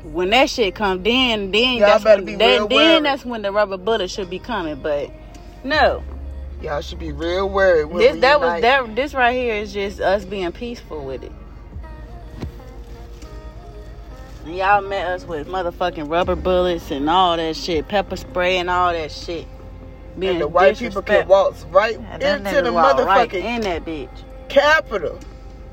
when 0.04 0.30
that 0.30 0.50
shit 0.50 0.76
come, 0.76 1.04
then 1.04 1.52
then 1.52 1.78
Y'all 1.78 1.88
that's 1.88 2.04
better 2.04 2.22
when, 2.22 2.26
be 2.26 2.36
then, 2.36 2.62
real 2.62 2.68
then 2.70 3.04
that's 3.04 3.26
when 3.26 3.42
the 3.42 3.52
rubber 3.52 3.78
bullet 3.78 4.10
should 4.10 4.30
be 4.30 4.40
coming. 4.40 4.76
But 4.82 5.12
no, 5.64 6.04
Y'all 6.64 6.80
should 6.80 7.00
be 7.00 7.12
real 7.12 7.50
worried. 7.50 7.90
This 7.98 8.22
that 8.22 8.40
was 8.40 8.62
that 8.62 8.96
this 8.96 9.14
right 9.14 9.36
here 9.36 9.56
is 9.56 9.74
just 9.74 10.00
us 10.00 10.24
being 10.24 10.54
peaceful 10.54 11.04
with 11.04 11.22
it. 11.24 11.32
And 14.46 14.56
Y'all 14.56 14.82
met 14.82 15.08
us 15.08 15.26
with 15.26 15.48
motherfucking 15.48 16.10
rubber 16.10 16.36
bullets 16.36 16.92
and 16.92 17.10
all 17.10 17.38
that 17.38 17.56
shit, 17.56 17.88
pepper 17.88 18.16
spray 18.18 18.58
and 18.58 18.70
all 18.70 18.92
that 18.92 19.12
shit. 19.12 19.48
Being 20.20 20.34
And 20.34 20.42
the 20.42 20.48
white 20.48 20.78
people 20.78 21.02
can 21.02 21.28
disrespectful. 21.28 21.32
walk 21.70 21.74
right 21.74 21.98
And 21.98 22.22
into 22.24 22.50
nigga 22.50 22.64
the 22.64 22.74
walked 22.74 23.00
right 23.02 23.30
motherfucking 23.30 23.44
in 23.44 23.62
that 23.62 23.86
bitch. 23.86 24.24
capital. 24.50 25.20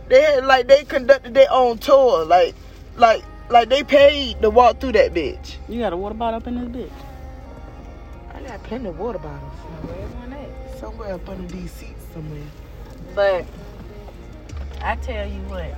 They 0.09 0.23
had 0.23 0.45
like 0.47 0.67
they 0.67 0.85
conducted 0.85 1.35
their 1.35 1.51
own 1.51 1.79
tour, 1.79 2.25
like 2.25 2.55
like 2.97 3.23
like 3.49 3.69
they 3.69 3.83
paid 3.85 4.41
to 4.43 4.51
walk 4.51 4.81
through 4.81 4.93
that 4.93 5.13
bitch. 5.15 5.57
You 5.69 5.81
got 5.81 5.93
a 5.93 5.97
water 5.97 6.15
bottle 6.15 6.39
up 6.39 6.47
in 6.47 6.55
this 6.73 6.85
bitch. 6.89 6.93
I 8.35 8.41
got 8.43 8.63
plenty 8.65 8.89
of 8.89 8.99
water 8.99 9.19
bottles 9.19 9.53
somewhere 10.81 11.15
up 11.15 11.29
under 11.29 11.47
these 11.53 11.71
seats 11.71 12.03
somewhere. 12.15 12.43
But 13.15 13.45
I 14.81 14.97
tell 14.97 15.27
you 15.29 15.41
what, 15.43 15.75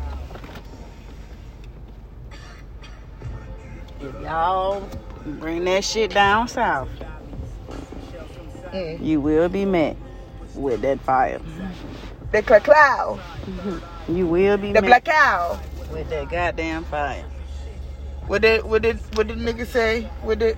if 4.03 4.21
y'all 4.21 4.89
bring 5.25 5.65
that 5.65 5.85
shit 5.85 6.13
down 6.13 6.49
south, 6.49 6.89
Mm. 8.73 9.05
you 9.05 9.21
will 9.21 9.49
be 9.51 9.65
met 9.67 9.97
with 10.55 10.81
that 10.83 10.99
fire. 11.01 11.41
The 12.33 12.43
cloud, 12.43 13.21
You 14.09 14.27
will 14.27 14.57
be 14.57 14.73
the 14.73 14.81
met 14.81 14.89
black 14.89 15.05
cow. 15.05 15.59
with 15.93 16.09
that 16.09 16.31
goddamn 16.31 16.85
fire. 16.85 17.25
What 18.27 18.41
did 18.43 18.65
what 18.65 18.81
did 18.83 18.99
what 19.15 19.27
did 19.27 19.39
nigga 19.39 19.67
say? 19.67 20.03
What 20.23 20.39
did 20.39 20.57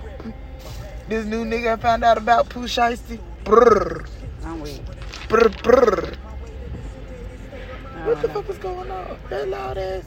this 1.09 1.25
new 1.25 1.43
nigga 1.43 1.73
I 1.73 1.75
found 1.75 2.03
out 2.05 2.17
about 2.17 2.47
Pooh 2.47 2.67
Shiesty? 2.67 3.19
Brrr, 3.43 4.07
I'm 4.45 4.61
weak. 4.61 4.81
brrr. 5.27 6.15
I 7.97 8.07
What 8.07 8.21
the 8.21 8.27
know. 8.29 8.33
fuck 8.33 8.49
is 8.49 8.57
going 8.59 8.89
on? 8.91 9.17
That 9.29 9.49
loud 9.49 9.77
ass. 9.77 10.03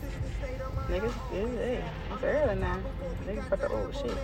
Niggas, 0.88 1.12
it's, 1.34 1.84
it's 2.14 2.22
early 2.24 2.54
now. 2.60 2.78
Niggas 3.28 3.52
about 3.52 3.92
to 3.92 3.98
shit. 3.98 4.16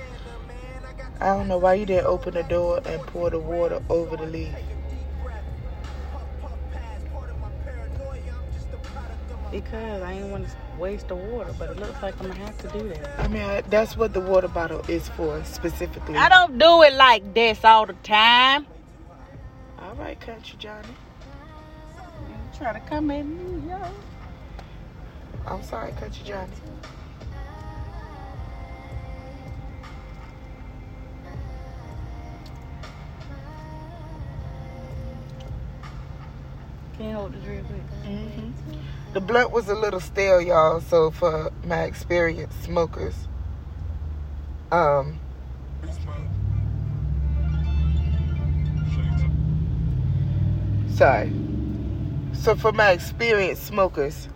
I 1.21 1.27
don't 1.27 1.47
know 1.47 1.59
why 1.59 1.75
you 1.75 1.85
didn't 1.85 2.07
open 2.07 2.33
the 2.33 2.43
door 2.45 2.81
and 2.87 3.03
pour 3.03 3.29
the 3.29 3.39
water 3.39 3.83
over 3.91 4.17
the 4.17 4.25
leaf. 4.25 4.49
Because 9.53 10.03
I 10.03 10.13
ain't 10.15 10.29
want 10.29 10.49
to 10.49 10.57
waste 10.79 11.09
the 11.09 11.17
water, 11.17 11.55
but 11.59 11.71
it 11.71 11.79
looks 11.79 12.03
like 12.03 12.19
I'm 12.19 12.29
gonna 12.29 12.47
have 12.47 12.57
to 12.59 12.79
do 12.79 12.89
that. 12.89 13.21
I 13.21 13.29
mean, 13.29 13.43
I, 13.43 13.61
that's 13.61 13.95
what 13.95 14.15
the 14.15 14.21
water 14.21 14.49
bottle 14.49 14.81
is 14.89 15.07
for 15.11 15.45
specifically. 15.45 16.17
I 16.17 16.31
don't 16.31 16.59
do 16.59 16.83
it 16.83 16.95
like 16.95 17.35
this 17.35 17.63
all 17.63 17.85
the 17.85 17.93
time. 18.05 18.67
All 19.81 19.95
right, 19.97 20.19
country 20.19 20.57
Johnny. 20.59 20.89
You 21.95 22.59
try 22.59 22.73
to 22.73 22.81
come 22.81 23.11
at 23.11 23.27
me, 23.27 23.69
yo. 23.69 23.79
I'm 25.47 25.63
sorry, 25.63 25.93
country 25.93 26.25
Johnny. 26.25 26.51
Can 37.05 37.15
hold 37.17 37.35
this 37.35 37.45
real 37.45 37.63
quick? 37.65 37.83
hmm 38.07 38.51
The 39.13 39.21
blunt 39.21 39.51
was 39.51 39.69
a 39.69 39.75
little 39.75 40.01
stale, 40.01 40.41
y'all. 40.41 40.81
So 40.81 41.11
for 41.11 41.53
my 41.67 41.83
experienced 41.83 42.63
smokers, 42.63 43.15
um, 44.73 45.21
sorry. 50.89 51.31
So 52.33 52.57
for 52.57 52.73
my 52.73 52.93
experienced 52.93 53.65
smokers, 53.65 54.31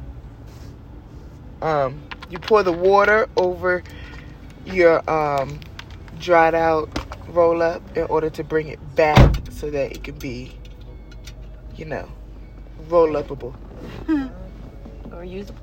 um, 1.62 2.02
you 2.28 2.38
pour 2.38 2.62
the 2.62 2.72
water 2.72 3.31
over 3.38 3.83
your 4.66 5.09
um 5.09 5.59
dried 6.20 6.54
out 6.54 6.90
roll 7.28 7.62
up 7.62 7.81
in 7.96 8.02
order 8.04 8.28
to 8.28 8.44
bring 8.44 8.68
it 8.68 8.94
back 8.94 9.37
so 9.50 9.70
that 9.70 9.90
it 9.90 10.04
can 10.04 10.18
be, 10.18 10.52
you 11.74 11.87
know, 11.87 12.11
roll 12.88 13.14
upable. 13.14 13.55
Or 15.12 15.24
usable. 15.24 15.59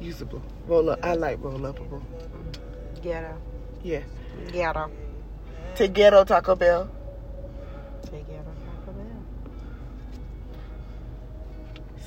Usable. 0.00 0.42
Roll 0.66 0.90
up. 0.90 1.04
I 1.04 1.14
like 1.14 1.42
roll 1.42 1.58
upable. 1.58 2.00
ghetto. 3.02 3.36
Yeah. 3.82 4.02
Ghetto. 4.52 4.90
To 5.76 5.88
ghetto 5.88 6.24
Taco 6.24 6.54
Bell. 6.54 6.88
Take 8.02 8.26
ghetto 8.28 8.52
Taco 8.64 8.92
Bell. 8.92 9.22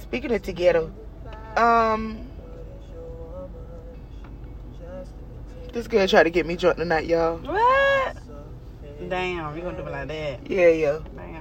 Speaking 0.02 0.32
of 0.32 0.42
to 0.44 0.54
ghetto, 0.54 0.92
um, 1.58 2.28
this 5.74 5.88
girl 5.88 6.08
tried 6.08 6.24
to 6.24 6.30
get 6.30 6.46
me 6.46 6.56
drunk 6.56 6.78
tonight, 6.78 7.06
y'all. 7.06 7.38
What? 7.40 8.18
Damn, 9.10 9.56
you 9.58 9.64
gonna 9.64 9.78
do 9.78 9.88
it 9.88 9.92
like 9.92 10.08
that? 10.08 10.50
Yeah, 10.50 10.68
yeah. 10.70 11.00
Damn. 11.16 11.41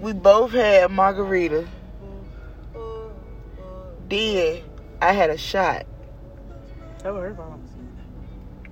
We 0.00 0.14
both 0.14 0.52
had 0.52 0.90
margarita. 0.90 1.68
Then 4.08 4.62
I 5.02 5.12
had 5.12 5.28
a 5.30 5.36
shot. 5.36 5.86
That 7.02 7.12
was 7.12 7.22
her 7.22 7.34
fault. 7.34 7.60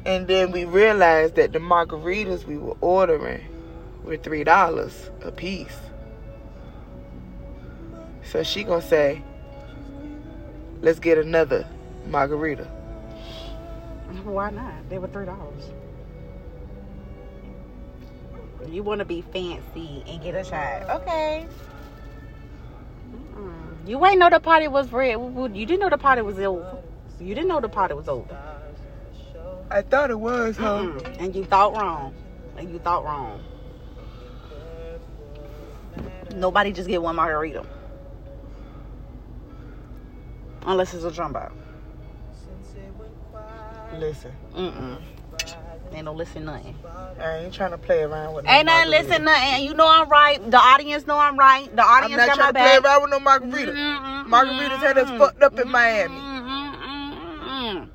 And 0.07 0.27
then 0.27 0.53
we 0.53 0.65
realized 0.65 1.35
that 1.35 1.53
the 1.53 1.59
margaritas 1.59 2.45
we 2.45 2.57
were 2.57 2.77
ordering 2.81 3.45
were 4.05 4.17
three 4.17 4.43
dollars 4.43 5.11
a 5.23 5.31
piece. 5.31 5.77
So 8.23 8.43
she 8.43 8.65
gonna 8.65 8.81
say, 8.81 9.23
"Let's 10.81 10.99
get 10.99 11.19
another 11.19 11.67
margarita." 12.07 12.65
Why 14.25 14.51
not? 14.51 14.89
They 14.89 14.99
were 14.99 15.09
three 15.09 15.27
dollars. 15.27 15.71
You 18.73 18.83
want 18.83 18.99
to 19.01 19.05
be 19.05 19.23
fancy 19.23 20.05
and 20.07 20.23
get 20.23 20.35
a 20.35 20.45
shot? 20.45 20.89
Okay. 20.91 21.47
Mm-mm. 23.11 23.89
You 23.89 24.05
ain't 24.05 24.19
know 24.19 24.31
the 24.31 24.41
party 24.41 24.69
was 24.69 24.93
red. 24.93 25.13
You 25.13 25.67
didn't 25.67 25.81
know 25.81 25.89
the 25.89 25.99
party 25.99 26.23
was 26.23 26.39
over. 26.39 26.79
You 27.19 27.35
didn't 27.35 27.49
know 27.49 27.61
the 27.61 27.69
party 27.69 27.95
was 27.95 28.09
over. 28.09 28.37
I 29.71 29.83
thought 29.83 30.11
it 30.11 30.19
was, 30.19 30.57
huh? 30.57 30.81
Mm-mm. 30.81 31.17
And 31.19 31.35
you 31.35 31.45
thought 31.45 31.75
wrong. 31.75 32.15
And 32.57 32.71
you 32.71 32.79
thought 32.79 33.05
wrong. 33.05 33.43
Nobody 36.35 36.73
just 36.73 36.89
get 36.89 37.03
one 37.03 37.17
margarita. 37.17 37.65
Unless 40.67 40.95
it's 40.95 41.05
a 41.05 41.11
jumbo. 41.11 41.51
Listen, 43.95 44.33
Mm-mm. 44.55 44.99
Ain't 45.93 46.05
no 46.05 46.13
listen 46.13 46.45
nothing. 46.45 46.77
I 47.21 47.39
ain't 47.39 47.55
trying 47.55 47.71
to 47.73 47.79
play 47.79 48.03
around 48.03 48.35
with. 48.35 48.45
No 48.45 48.51
Ain't 48.51 48.67
nothing 48.67 48.91
listen 48.91 49.25
nothing. 49.25 49.65
You 49.65 49.75
know 49.75 49.89
I'm 49.89 50.09
right. 50.09 50.51
The 50.51 50.57
audience 50.59 51.07
know 51.07 51.19
I'm 51.19 51.37
right. 51.37 51.75
The 51.75 51.83
audience 51.83 52.17
know 52.17 52.23
I'm 52.23 52.29
not 52.29 52.37
trying 52.37 52.53
my 52.55 52.61
to 52.61 52.81
play 52.81 52.91
around 52.91 53.03
with 53.03 53.11
no 53.11 53.21
margarita. 53.21 53.73
Mm-mm, 53.73 54.27
Margaritas 54.27 54.79
had 54.79 54.99
us 54.99 55.11
fucked 55.19 55.43
up 55.43 55.59
in 55.59 55.69
Miami. 55.71 56.15
mm-mm. 56.15 57.89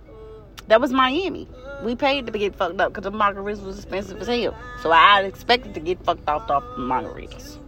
That 0.68 0.82
was 0.82 0.92
Miami. 0.92 1.48
We 1.84 1.96
paid 1.96 2.26
to 2.26 2.32
get 2.32 2.56
fucked 2.56 2.80
up 2.80 2.94
because 2.94 3.04
the 3.04 3.12
margaritas 3.12 3.64
was 3.64 3.78
expensive 3.78 4.20
as 4.22 4.28
hell. 4.28 4.58
So 4.82 4.92
I 4.92 5.22
expected 5.24 5.74
to 5.76 5.80
get 5.80 6.04
fucked 6.04 6.28
off 6.28 6.50
off 6.50 6.64
the 6.76 6.82
margaritas. 6.82 7.60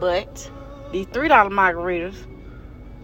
But 0.00 0.50
these 0.92 1.06
three 1.12 1.28
dollar 1.28 1.50
margaritas, 1.50 2.16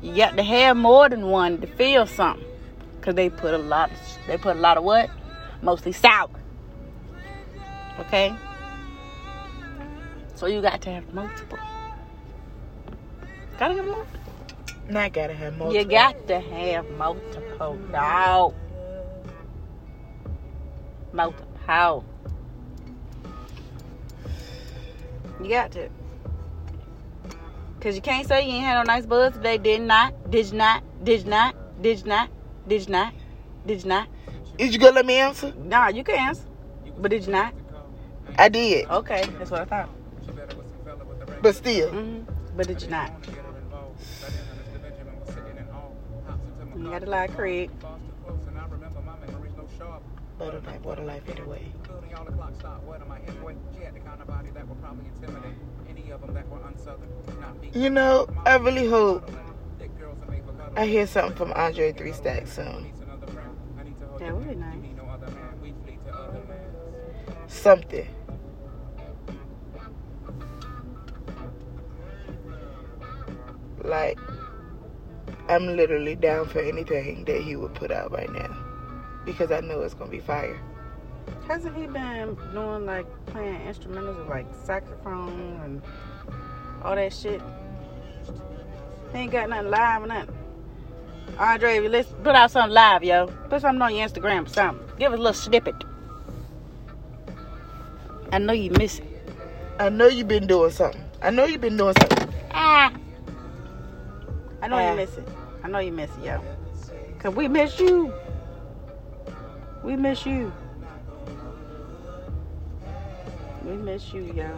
you 0.02 0.16
got 0.16 0.36
to 0.36 0.42
have 0.42 0.76
more 0.76 1.08
than 1.08 1.26
one 1.26 1.60
to 1.60 1.66
feel 1.66 2.06
something. 2.06 2.44
Cause 3.00 3.14
they 3.14 3.30
put 3.30 3.54
a 3.54 3.58
lot. 3.58 3.90
They 4.26 4.36
put 4.36 4.56
a 4.56 4.60
lot 4.60 4.76
of 4.76 4.84
what? 4.84 5.10
Mostly 5.62 5.92
sour. 5.92 6.28
Okay. 7.98 8.34
So 10.34 10.46
you 10.46 10.60
got 10.60 10.80
to 10.82 10.90
have 10.90 11.12
multiple. 11.12 11.58
Gotta 13.58 13.74
have 13.74 13.86
multiple. 13.86 14.20
Not 14.88 15.12
gotta 15.12 15.34
have 15.34 15.56
multiple. 15.56 15.80
You 15.80 15.88
got 15.88 16.28
to 16.28 16.40
have 16.40 16.90
multiple, 16.92 17.78
dog. 17.92 18.54
Multiple. 21.12 21.46
How? 21.66 22.04
You 25.42 25.48
got 25.48 25.72
to. 25.72 25.88
Cause 27.80 27.94
you 27.94 28.02
can't 28.02 28.26
say 28.26 28.46
you 28.46 28.56
ain't 28.56 28.64
had 28.64 28.74
no 28.74 28.82
nice 28.82 29.06
buzz 29.06 29.32
today. 29.34 29.56
Did 29.56 29.82
not. 29.82 30.30
Did 30.30 30.52
not. 30.52 30.82
Did 31.04 31.26
not. 31.26 31.54
Did 31.82 32.04
not. 32.04 32.28
Did 32.66 32.86
you 32.86 32.92
not. 32.92 33.14
Did 33.66 33.82
you 33.82 33.88
not. 33.88 34.08
Is 34.58 34.72
you 34.72 34.78
gonna 34.78 34.92
let 34.96 35.06
me 35.06 35.16
answer? 35.16 35.52
Nah, 35.56 35.88
you 35.88 36.04
can 36.04 36.16
answer. 36.18 36.44
But 36.98 37.10
did 37.10 37.26
you 37.26 37.32
not? 37.32 37.54
I 38.38 38.48
did, 38.48 38.88
Okay, 38.88 39.24
that's 39.38 39.50
what 39.50 39.62
I 39.62 39.64
thought. 39.64 39.90
but 41.42 41.54
still, 41.56 41.90
hmm 41.90 42.22
But 42.56 42.68
did 42.68 42.82
you 42.82 42.88
not? 42.88 43.10
You 46.76 46.84
got 46.90 47.00
to 47.00 47.10
lie, 47.10 47.26
Craig. 47.28 47.70
Better 50.38 50.60
night, 50.62 50.82
water 50.82 51.04
life 51.04 51.22
anyway. 51.28 51.72
You 57.74 57.90
know, 57.90 58.28
I 58.46 58.56
really 58.56 58.88
hope 58.88 59.30
I 60.76 60.86
hear 60.86 61.06
something 61.06 61.36
from 61.36 61.52
Andre 61.52 61.92
Three 61.92 62.12
Stacks 62.12 62.52
soon. 62.52 62.92
That 64.18 64.36
would 64.36 64.48
be 64.48 64.54
nice. 64.54 64.76
Something. 67.48 68.08
Like, 73.82 74.18
I'm 75.48 75.66
literally 75.76 76.14
down 76.14 76.46
for 76.46 76.60
anything 76.60 77.24
that 77.24 77.40
he 77.40 77.56
would 77.56 77.74
put 77.74 77.90
out 77.90 78.12
right 78.12 78.30
now. 78.30 78.56
Because 79.24 79.50
I 79.50 79.60
know 79.60 79.80
it's 79.80 79.94
gonna 79.94 80.10
be 80.10 80.20
fire. 80.20 80.60
Hasn't 81.48 81.76
he 81.76 81.86
been 81.86 82.36
doing 82.52 82.86
like 82.86 83.06
playing 83.26 83.60
instrumentals 83.66 84.28
like 84.28 84.46
saxophone 84.64 85.60
and 85.64 85.82
all 86.82 86.94
that 86.94 87.12
shit? 87.12 87.42
He 89.12 89.18
ain't 89.18 89.32
got 89.32 89.48
nothing 89.48 89.70
live 89.70 90.02
or 90.04 90.06
nothing. 90.06 90.36
Andre, 91.38 91.80
let's 91.88 92.08
put 92.22 92.34
out 92.34 92.50
something 92.50 92.74
live, 92.74 93.02
yo. 93.02 93.26
Put 93.48 93.62
something 93.62 93.80
on 93.82 93.94
your 93.94 94.08
Instagram 94.08 94.46
or 94.46 94.48
something. 94.48 94.86
Give 94.98 95.12
us 95.12 95.18
a 95.18 95.22
little 95.22 95.32
snippet. 95.34 95.74
I 98.32 98.38
know 98.38 98.52
you 98.52 98.70
miss 98.72 98.98
it. 98.98 99.06
I 99.78 99.88
know 99.88 100.06
you've 100.08 100.28
been 100.28 100.46
doing 100.46 100.70
something. 100.70 101.02
I 101.22 101.30
know 101.30 101.44
you've 101.44 101.60
been 101.60 101.76
doing 101.76 101.94
something. 101.98 102.28
Ah. 102.52 102.92
I 104.62 104.68
know 104.68 104.76
Ah. 104.76 104.90
you 104.90 104.96
miss 104.96 105.16
it. 105.16 105.28
I 105.64 105.68
know 105.68 105.78
you 105.78 105.92
miss 105.92 106.10
it, 106.18 106.24
yo. 106.24 106.40
Cause 107.18 107.34
we 107.34 107.48
miss 107.48 107.78
you. 107.80 108.12
We 109.82 109.96
miss 109.96 110.24
you. 110.26 110.52
We 113.64 113.72
miss 113.76 114.12
you, 114.12 114.22
yo. 114.34 114.48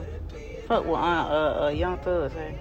Fuck 0.68 0.84
with 0.84 0.94
uh, 0.94 0.96
uh, 0.96 1.58
uh 1.64 1.68
Young 1.68 1.98
Thugs, 1.98 2.34
hey. 2.34 2.58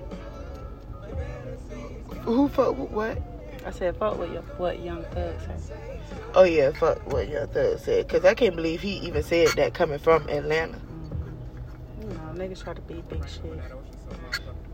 Who 2.23 2.47
fuck 2.49 2.77
with 2.77 2.91
what? 2.91 3.30
I 3.65 3.71
said 3.71 3.95
fuck 3.97 4.17
with 4.17 4.31
your, 4.31 4.41
what 4.57 4.79
Young 4.79 5.03
Thugs 5.05 5.43
say. 5.43 5.81
Oh 6.33 6.43
yeah, 6.43 6.71
fuck 6.71 7.11
what 7.11 7.27
your 7.27 7.45
thug 7.47 7.79
said. 7.79 8.07
Cause 8.07 8.23
I 8.23 8.33
can't 8.33 8.55
believe 8.55 8.81
he 8.81 8.97
even 8.99 9.21
said 9.21 9.49
that 9.49 9.73
coming 9.73 9.99
from 9.99 10.27
Atlanta. 10.29 10.79
You 11.99 12.07
know, 12.07 12.33
niggas 12.33 12.63
try 12.63 12.73
to 12.73 12.81
be 12.81 13.03
big 13.09 13.27
shit. 13.27 13.61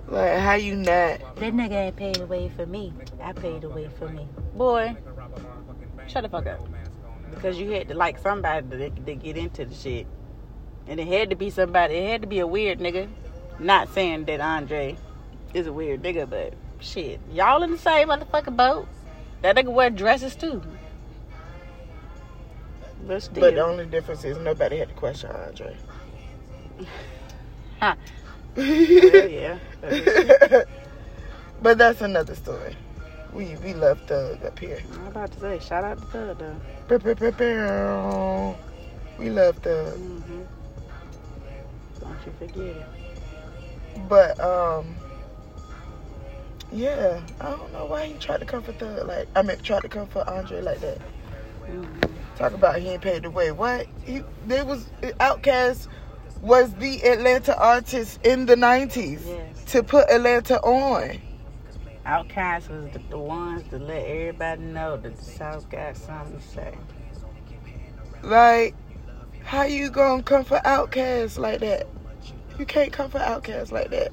Like 0.07 0.39
how 0.39 0.53
you 0.53 0.75
not? 0.75 0.85
That 0.85 1.53
nigga 1.53 1.71
ain't 1.71 1.95
paid 1.95 2.19
away 2.19 2.49
for 2.55 2.65
me. 2.65 2.93
I 3.21 3.33
paid 3.33 3.63
away 3.63 3.89
for 3.97 4.07
me. 4.09 4.27
Boy, 4.55 4.95
shut 6.07 6.23
the 6.23 6.29
fuck 6.29 6.45
up. 6.45 6.67
Because 7.31 7.57
you 7.57 7.71
had 7.71 7.87
to 7.89 7.95
like 7.95 8.19
somebody 8.19 8.67
to, 8.69 8.89
to 8.89 9.15
get 9.15 9.35
into 9.35 9.65
the 9.65 9.75
shit. 9.75 10.07
And 10.87 10.99
it 10.99 11.07
had 11.07 11.31
to 11.31 11.35
be 11.35 11.49
somebody, 11.49 11.95
it 11.95 12.09
had 12.09 12.21
to 12.21 12.27
be 12.27 12.39
a 12.39 12.47
weird 12.47 12.79
nigga. 12.79 13.09
Not 13.59 13.93
saying 13.93 14.25
that 14.25 14.39
Andre 14.39 14.95
is 15.53 15.67
a 15.67 15.73
weird 15.73 16.03
nigga, 16.03 16.29
but 16.29 16.53
shit. 16.79 17.19
Y'all 17.31 17.63
in 17.63 17.71
the 17.71 17.77
same 17.77 18.09
motherfucking 18.09 18.55
boat. 18.57 18.87
That 19.41 19.55
nigga 19.55 19.71
wear 19.71 19.89
dresses 19.89 20.35
too. 20.35 20.61
But 23.07 23.23
still. 23.23 23.41
But 23.41 23.55
the 23.55 23.61
only 23.61 23.85
difference 23.85 24.23
is 24.25 24.37
nobody 24.37 24.77
had 24.77 24.89
to 24.89 24.95
question 24.95 25.31
Andre. 25.31 25.77
Huh. 27.79 27.95
Yeah. 28.57 29.59
but 31.61 31.77
that's 31.77 32.01
another 32.01 32.35
story. 32.35 32.75
We 33.33 33.55
we 33.63 33.73
love 33.73 33.99
Thug 34.07 34.43
up 34.43 34.57
here. 34.59 34.81
I'm 34.93 35.07
about 35.07 35.31
to 35.33 35.39
say, 35.39 35.59
shout 35.59 35.83
out 35.83 35.99
to 36.01 36.07
Thug 36.07 36.37
though. 36.39 36.61
Bow, 36.87 36.97
bow, 36.97 37.13
bow, 37.13 37.31
bow. 37.31 38.55
We 39.19 39.29
love 39.29 39.57
Thug. 39.57 39.93
hmm 39.95 40.43
Don't 41.99 42.25
you 42.25 42.31
forget 42.39 42.75
it. 42.77 42.85
But 44.09 44.39
um 44.39 44.95
yeah, 46.71 47.21
I 47.39 47.49
don't 47.51 47.71
know 47.73 47.85
why 47.85 48.07
he 48.07 48.13
tried 48.15 48.39
to 48.39 48.45
come 48.45 48.63
for 48.63 48.73
Thug 48.73 49.07
like 49.07 49.27
I 49.35 49.41
mean 49.41 49.57
tried 49.59 49.81
to 49.81 49.89
come 49.89 50.07
for 50.07 50.27
Andre 50.29 50.61
like 50.61 50.79
that. 50.81 50.99
Talk 52.35 52.53
about 52.53 52.79
he 52.79 52.89
ain't 52.89 53.01
paid 53.01 53.23
the 53.23 53.31
way. 53.31 53.51
What? 53.51 53.87
He 54.03 54.21
there 54.45 54.65
was 54.65 54.85
Outkast 55.19 55.87
was 56.41 56.73
the 56.75 57.01
Atlanta 57.03 57.57
artist 57.57 58.19
in 58.25 58.45
the 58.45 58.55
nineties 58.55 59.25
Yes. 59.25 59.63
to 59.71 59.83
put 59.83 60.09
Atlanta 60.09 60.59
on. 60.61 61.19
Outkast 62.05 62.69
was 62.69 62.91
the, 62.93 62.99
the 63.09 63.17
ones 63.17 63.67
to 63.69 63.79
let 63.79 64.05
everybody 64.05 64.61
know 64.61 64.97
that 64.97 65.17
the 65.17 65.23
South 65.23 65.69
got 65.69 65.97
something 65.97 66.39
to 66.39 66.45
say. 66.47 66.77
Like, 68.23 68.75
how 69.43 69.63
you 69.63 69.89
gonna 69.89 70.23
come 70.23 70.43
for 70.45 70.59
Outkast 70.59 71.37
like 71.37 71.59
that? 71.59 71.87
You 72.59 72.65
can't 72.65 72.91
come 72.93 73.09
for 73.09 73.19
Outkast 73.19 73.71
like 73.71 73.89
that. 73.89 74.11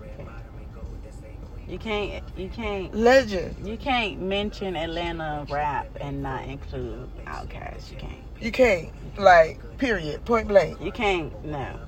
You 1.68 1.78
can't, 1.78 2.22
you 2.36 2.48
can't, 2.50 2.94
Legend. 2.94 3.66
you 3.66 3.76
can't 3.76 4.20
mention 4.20 4.76
Atlanta 4.76 5.46
rap 5.50 5.88
and 6.00 6.22
not 6.22 6.44
include 6.44 7.08
Outkast. 7.24 7.90
You 7.90 7.96
can't. 7.96 8.24
You 8.40 8.52
can't. 8.52 9.18
Like, 9.18 9.78
period. 9.78 10.24
Point 10.24 10.48
blank. 10.48 10.80
You 10.80 10.92
can't. 10.92 11.44
No. 11.44 11.80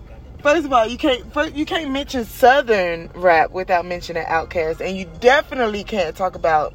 First 0.42 0.64
of 0.64 0.72
all, 0.72 0.86
you 0.86 0.96
can't 0.96 1.32
first, 1.32 1.54
you 1.54 1.66
can't 1.66 1.90
mention 1.90 2.24
Southern 2.24 3.10
rap 3.14 3.50
without 3.50 3.84
mentioning 3.84 4.24
Outkast, 4.24 4.80
and 4.80 4.96
you 4.96 5.06
definitely 5.20 5.84
can't 5.84 6.16
talk 6.16 6.36
about 6.36 6.74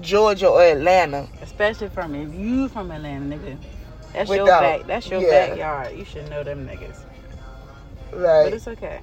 Georgia 0.00 0.48
or 0.48 0.62
Atlanta. 0.62 1.28
Especially 1.42 1.88
from 1.88 2.14
if 2.14 2.34
you 2.34 2.68
from 2.68 2.90
Atlanta, 2.90 3.36
nigga. 3.36 3.58
That's 4.12 4.30
your 4.30 4.46
back. 4.46 4.86
That's 4.86 5.08
your 5.08 5.20
yeah. 5.20 5.48
backyard. 5.48 5.96
You 5.96 6.04
should 6.04 6.30
know 6.30 6.42
them 6.44 6.66
niggas. 6.66 7.04
Right. 8.12 8.44
But 8.44 8.52
it's 8.52 8.68
okay. 8.68 9.00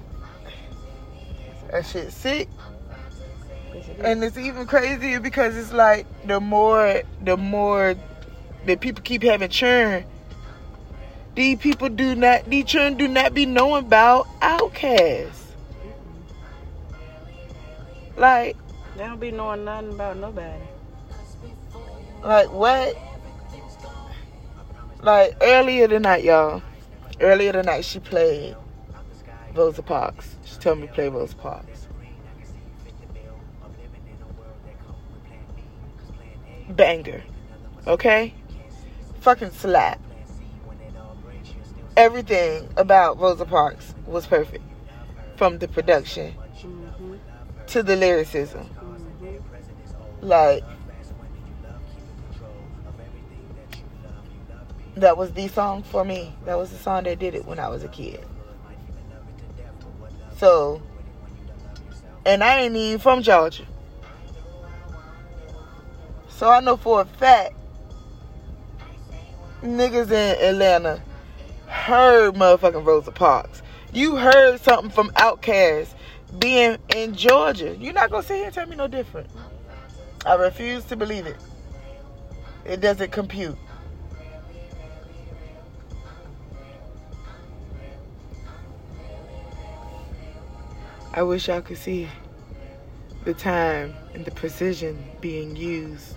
that 1.70 1.86
shit 1.86 2.12
sick. 2.12 2.48
Yes, 3.74 3.88
it. 3.88 3.96
And 4.00 4.24
it's 4.24 4.36
even 4.36 4.66
crazier 4.66 5.20
because 5.20 5.56
it's 5.56 5.72
like 5.72 6.06
the 6.26 6.40
more 6.40 7.02
the 7.22 7.36
more 7.36 7.94
that 8.66 8.80
people 8.80 9.02
keep 9.02 9.22
having 9.22 9.50
churn, 9.50 10.04
these 11.34 11.58
people 11.58 11.88
do 11.88 12.14
not 12.14 12.44
these 12.48 12.64
churn 12.64 12.96
do 12.96 13.08
not 13.08 13.34
be 13.34 13.46
knowing 13.46 13.86
about 13.86 14.26
outcasts. 14.40 15.52
Like 18.16 18.56
they 18.96 19.04
don't 19.04 19.18
be 19.20 19.30
knowing 19.30 19.64
nothing 19.64 19.90
about 19.90 20.16
nobody. 20.18 20.62
like 22.22 22.52
what? 22.52 22.96
Like 25.00 25.36
earlier 25.40 25.88
tonight, 25.88 26.24
y'all. 26.24 26.62
Earlier 27.20 27.52
tonight 27.52 27.84
she 27.84 28.00
played 28.00 28.56
Rosa 29.54 29.82
Parks. 29.82 30.36
She 30.44 30.56
told 30.56 30.78
me 30.78 30.86
to 30.86 30.92
play 30.92 31.08
Rosa 31.08 31.36
Parks. 31.36 31.71
Banger. 36.68 37.22
Okay? 37.86 38.34
Fucking 39.20 39.50
slap. 39.50 40.00
Everything 41.96 42.68
about 42.76 43.18
Rosa 43.18 43.44
Parks 43.44 43.94
was 44.06 44.26
perfect. 44.26 44.64
From 45.36 45.58
the 45.58 45.68
production 45.68 46.32
hmm 46.32 47.16
to 47.68 47.82
the 47.82 47.96
lyricism. 47.96 48.64
hmm 48.64 49.36
Like 50.20 50.62
that 54.96 55.16
was 55.16 55.32
the 55.32 55.48
song 55.48 55.82
for 55.82 56.04
me. 56.04 56.34
That 56.44 56.58
was 56.58 56.70
the 56.70 56.76
song 56.78 57.04
that 57.04 57.18
did 57.18 57.34
it 57.34 57.44
when 57.46 57.58
I 57.58 57.68
was 57.68 57.82
a 57.82 57.88
kid. 57.88 58.24
So 60.36 60.82
and 62.24 62.44
I 62.44 62.60
ain't 62.60 62.76
even 62.76 62.98
from 62.98 63.22
Georgia. 63.22 63.64
So 66.42 66.50
I 66.50 66.58
know 66.58 66.76
for 66.76 67.02
a 67.02 67.04
fact 67.04 67.54
niggas 69.62 70.10
in 70.10 70.44
Atlanta 70.44 71.00
heard 71.68 72.34
motherfucking 72.34 72.84
Rosa 72.84 73.12
Parks. 73.12 73.62
You 73.92 74.16
heard 74.16 74.60
something 74.60 74.90
from 74.90 75.10
Outkast 75.10 75.94
being 76.40 76.78
in 76.96 77.14
Georgia. 77.14 77.76
You're 77.76 77.92
not 77.92 78.10
gonna 78.10 78.24
sit 78.24 78.38
here 78.38 78.46
and 78.46 78.52
tell 78.52 78.66
me 78.66 78.74
no 78.74 78.88
different. 78.88 79.30
I 80.26 80.34
refuse 80.34 80.82
to 80.86 80.96
believe 80.96 81.26
it. 81.26 81.36
It 82.64 82.80
doesn't 82.80 83.12
compute. 83.12 83.56
I 91.14 91.22
wish 91.22 91.46
y'all 91.46 91.60
could 91.60 91.78
see 91.78 92.08
the 93.22 93.32
time 93.32 93.94
and 94.12 94.24
the 94.24 94.32
precision 94.32 95.04
being 95.20 95.54
used 95.54 96.16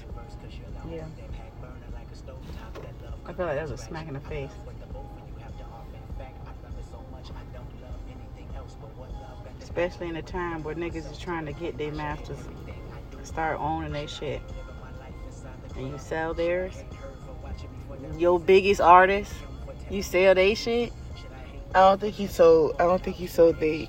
Yeah. 0.89 1.05
I 3.25 3.33
feel 3.33 3.45
like 3.45 3.55
that 3.55 3.69
was 3.69 3.71
a 3.71 3.77
smack 3.77 4.07
in 4.07 4.13
the 4.13 4.19
face. 4.21 4.51
Especially 9.61 10.09
in 10.09 10.15
a 10.17 10.21
time 10.21 10.63
where 10.63 10.75
niggas 10.75 11.09
is 11.09 11.17
trying 11.17 11.45
to 11.45 11.53
get 11.53 11.77
their 11.77 11.91
masters, 11.93 12.39
start 13.23 13.59
owning 13.59 13.93
their 13.93 14.07
shit. 14.07 14.41
And 15.77 15.87
you 15.87 15.97
sell 15.97 16.33
theirs. 16.33 16.83
Your 18.17 18.39
biggest 18.39 18.81
artist, 18.81 19.33
you 19.89 20.03
sell 20.03 20.35
they 20.35 20.55
shit. 20.55 20.91
I 21.73 21.79
don't 21.79 22.01
think 22.01 22.15
he 22.15 22.27
sold. 22.27 22.75
I 22.79 22.83
don't 22.83 23.01
think 23.01 23.15
he 23.15 23.27
sold 23.27 23.59
the. 23.59 23.87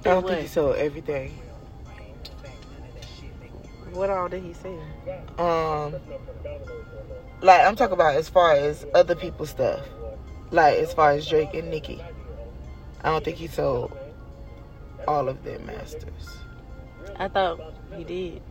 I 0.00 0.10
don't 0.10 0.26
think 0.26 0.42
he 0.42 0.46
sold 0.46 0.76
everything. 0.76 1.36
What 3.96 4.10
all 4.10 4.28
did 4.28 4.42
he 4.42 4.52
sell? 4.52 4.78
Um, 5.38 5.94
like 7.40 7.66
I'm 7.66 7.76
talking 7.76 7.94
about 7.94 8.14
as 8.16 8.28
far 8.28 8.52
as 8.52 8.84
other 8.94 9.14
people's 9.14 9.48
stuff, 9.50 9.80
like 10.50 10.76
as 10.76 10.92
far 10.92 11.12
as 11.12 11.26
Drake 11.26 11.54
and 11.54 11.70
Nicki. 11.70 12.02
I 13.02 13.08
don't 13.10 13.24
think 13.24 13.38
he 13.38 13.46
sold 13.46 13.96
all 15.08 15.30
of 15.30 15.42
their 15.44 15.58
masters. 15.60 16.36
I 17.16 17.28
thought 17.28 17.58
he 17.96 18.04
did. 18.04 18.42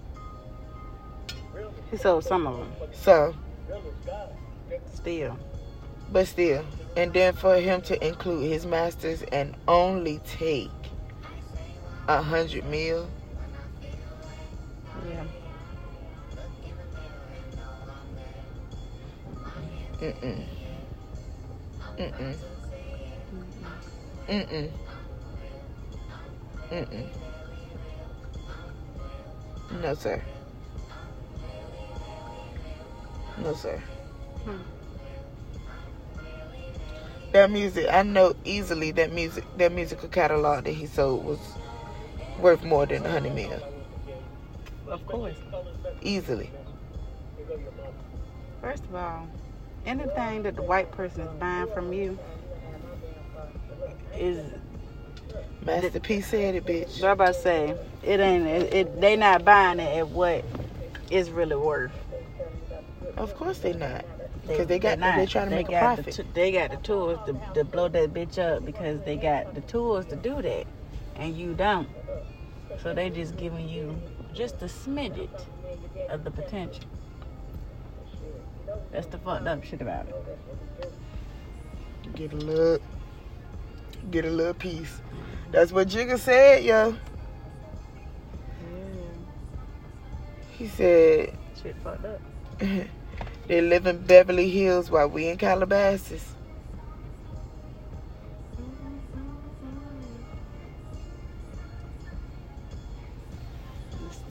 He 1.91 1.97
sold 1.97 2.23
some 2.23 2.47
of 2.47 2.57
them. 2.57 2.71
So, 2.91 3.35
Still. 4.95 5.37
but 6.11 6.27
still, 6.27 6.65
and 6.97 7.13
then 7.13 7.33
for 7.33 7.57
him 7.57 7.81
to 7.83 8.03
include 8.07 8.49
his 8.49 8.65
masters 8.65 9.21
and 9.31 9.55
only 9.67 10.19
take 10.25 10.71
a 12.07 12.21
hundred 12.21 12.65
mil, 12.65 13.07
Yeah. 15.03 15.25
mm-mm, 20.01 20.45
mm-mm, 21.97 22.35
mm-mm, 24.27 24.71
mm-mm. 26.71 27.07
No, 29.81 29.93
sir. 29.93 30.21
No, 33.37 33.53
sir. 33.53 33.77
Hmm. 34.45 34.57
That 37.31 37.51
music, 37.51 37.87
I 37.91 38.03
know 38.03 38.35
easily 38.45 38.91
that 38.91 39.11
music, 39.11 39.43
that 39.57 39.71
musical 39.71 40.07
catalog 40.07 40.63
that 40.63 40.71
he 40.71 40.85
sold 40.85 41.25
was 41.25 41.39
worth 42.39 42.63
more 42.63 42.85
than 42.85 43.05
a 43.05 43.11
hundred 43.11 43.35
mil. 43.35 43.74
Of 44.95 45.05
course. 45.07 45.35
Easily. 46.01 46.49
First 48.61 48.85
of 48.85 48.95
all, 48.95 49.27
anything 49.85 50.43
that 50.43 50.55
the 50.55 50.61
white 50.61 50.89
person 50.91 51.19
is 51.21 51.33
buying 51.37 51.67
from 51.73 51.91
you 51.91 52.17
is 54.15 54.39
Master 55.65 55.99
P 55.99 56.21
said 56.21 56.55
it, 56.55 56.65
bitch. 56.65 57.01
what 57.01 57.11
about 57.11 57.27
to 57.27 57.33
say. 57.33 57.75
It 58.03 58.21
ain't. 58.21 58.47
It, 58.47 58.73
it. 58.73 59.01
They 59.01 59.17
not 59.17 59.43
buying 59.43 59.81
it 59.81 59.97
at 59.97 60.07
what 60.07 60.45
it's 61.11 61.27
really 61.27 61.57
worth. 61.57 61.91
Of 63.17 63.35
course 63.35 63.59
they 63.59 63.73
not. 63.73 64.05
Because 64.47 64.67
they 64.67 64.79
got, 64.79 64.99
not. 64.99 65.17
they're 65.17 65.25
trying 65.27 65.49
to 65.49 65.55
They 65.55 65.55
make 65.57 65.67
a 65.67 65.71
the 65.71 65.77
profit. 65.77 66.13
t- 66.13 66.23
they 66.33 66.51
got 66.53 66.71
the 66.71 66.77
tools 66.77 67.19
to, 67.25 67.33
to 67.55 67.65
blow 67.65 67.89
that 67.89 68.13
bitch 68.13 68.37
up 68.39 68.63
because 68.63 69.01
they 69.01 69.17
got 69.17 69.55
the 69.55 69.61
tools 69.61 70.05
to 70.05 70.15
do 70.15 70.41
that, 70.41 70.67
and 71.17 71.35
you 71.35 71.53
don't. 71.53 71.89
So 72.81 72.93
they 72.93 73.09
just 73.09 73.35
giving 73.35 73.67
you 73.67 73.99
just 74.35 74.61
a 74.61 74.65
smidget 74.65 75.29
of 76.09 76.23
the 76.23 76.31
potential. 76.31 76.83
That's 78.91 79.07
the 79.07 79.17
fucked 79.17 79.47
up 79.47 79.63
shit 79.63 79.81
about 79.81 80.07
it. 80.07 80.91
Get 82.15 82.33
a 82.33 82.35
little, 82.35 82.79
get 84.11 84.25
a 84.25 84.29
little 84.29 84.53
piece. 84.53 85.01
That's 85.51 85.71
what 85.71 85.87
Jigga 85.87 86.19
said, 86.19 86.63
yo. 86.63 86.95
He 90.57 90.67
said 90.67 91.37
Shit 91.61 91.75
fucked 91.83 92.05
up. 92.05 92.21
they 93.47 93.61
live 93.61 93.87
in 93.87 93.97
Beverly 93.99 94.49
Hills 94.49 94.91
while 94.91 95.09
we 95.09 95.29
in 95.29 95.37
Calabasas. 95.37 96.34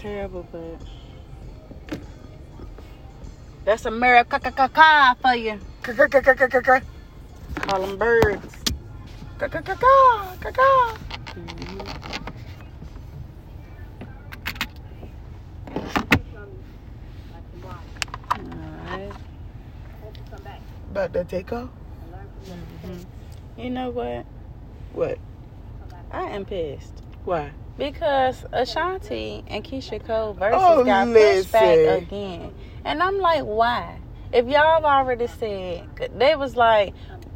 Terrible, 0.04 0.46
but 0.52 1.98
that's 3.64 3.86
America 3.86 4.38
for 5.22 5.34
you. 5.34 5.58
Call 7.56 7.80
them 7.80 7.96
birds. 7.96 8.54
Ka-ka-ka-ka. 9.38 10.36
Ka-ka. 10.40 10.98
Alright. 18.84 19.12
About 20.90 21.12
that 21.14 21.28
take 21.30 21.50
off? 21.50 21.70
Mm-hmm. 22.44 23.00
You 23.56 23.70
know 23.70 23.88
what? 23.88 24.26
What? 24.92 25.18
I 26.12 26.24
am 26.24 26.44
pissed 26.44 27.02
Why? 27.24 27.50
Because 27.76 28.44
Ashanti 28.52 29.42
and 29.48 29.64
Keyshia 29.64 30.04
Cole 30.04 30.34
Verzuz 30.34 30.58
Oh, 30.60 30.84
got 30.84 31.12
pushed 31.12 31.52
back 31.52 31.78
again, 31.78 32.54
and 32.84 33.02
I'm 33.02 33.18
like, 33.20 33.42
why? 33.42 33.98
If 34.32 34.46
y'all 34.46 34.84
already 34.84 35.26
said 35.26 35.88
they 36.14 36.34
was 36.36 36.56
like, 36.56 36.94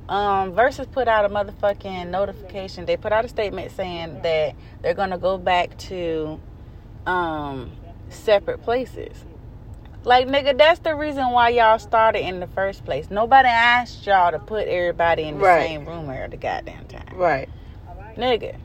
um, 0.09 0.53
Verzuz 0.53 0.91
put 0.91 1.09
out 1.09 1.25
a 1.25 1.29
motherfucking 1.29 2.09
notification. 2.09 2.87
They 2.87 2.97
put 2.97 3.13
out 3.13 3.25
a 3.25 3.29
statement 3.29 3.73
saying 3.73 4.21
that 4.23 4.55
they're 4.83 4.95
gonna 4.95 5.19
go 5.19 5.39
back 5.39 5.77
to 5.79 6.41
um 7.07 7.73
separate 8.09 8.63
places. 8.63 9.25
Like 10.05 10.29
nigga, 10.29 10.57
that's 10.57 10.81
the 10.81 10.95
reason 10.95 11.31
why 11.33 11.51
y'all 11.51 11.79
started 11.79 12.21
in 12.27 12.41
the 12.41 12.47
first 12.47 12.85
place. 12.85 13.11
Nobody 13.11 13.49
asked 13.49 14.07
y'all 14.07 14.31
to 14.31 14.39
put 14.39 14.69
everybody 14.69 15.25
in 15.25 15.39
the 15.39 15.45
Right. 15.45 15.67
same 15.67 15.85
room 15.85 16.09
at 16.11 16.31
the 16.31 16.37
goddamn 16.37 16.87
time. 16.87 17.17
Right. 17.17 17.49
Nigga. 18.17 18.57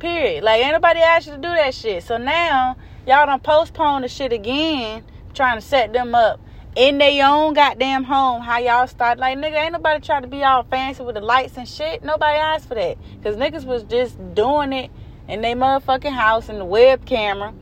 Period. 0.00 0.42
Like 0.42 0.62
ain't 0.62 0.72
nobody 0.72 1.00
asked 1.00 1.26
you 1.26 1.34
to 1.34 1.38
do 1.38 1.48
that 1.54 1.74
shit. 1.74 2.02
So 2.02 2.16
now 2.16 2.76
y'all 3.06 3.26
done 3.26 3.38
postpone 3.40 4.02
the 4.02 4.08
shit 4.08 4.32
again, 4.32 5.04
trying 5.34 5.58
to 5.58 5.60
set 5.60 5.92
them 5.92 6.14
up 6.14 6.40
in 6.74 6.98
their 6.98 7.26
own 7.28 7.52
goddamn 7.54 8.04
home. 8.04 8.42
How 8.42 8.58
y'all 8.58 8.86
start 8.86 9.18
like 9.18 9.36
nigga, 9.38 9.62
ain't 9.62 9.72
nobody 9.72 10.00
trying 10.00 10.22
to 10.22 10.28
be 10.28 10.42
all 10.42 10.62
fancy 10.64 11.02
with 11.02 11.14
the 11.16 11.20
lights 11.20 11.56
and 11.56 11.68
shit. 11.68 12.02
Nobody 12.02 12.38
asked 12.38 12.66
for 12.66 12.74
that. 12.74 12.96
Cause 13.22 13.36
niggas 13.36 13.64
was 13.64 13.84
just 13.84 14.16
doing 14.34 14.72
it 14.72 14.90
in 15.28 15.42
their 15.42 15.54
motherfucking 15.54 16.14
house 16.14 16.48
in 16.48 16.58
the 16.58 16.64
web 16.64 17.04
camera. 17.04 17.52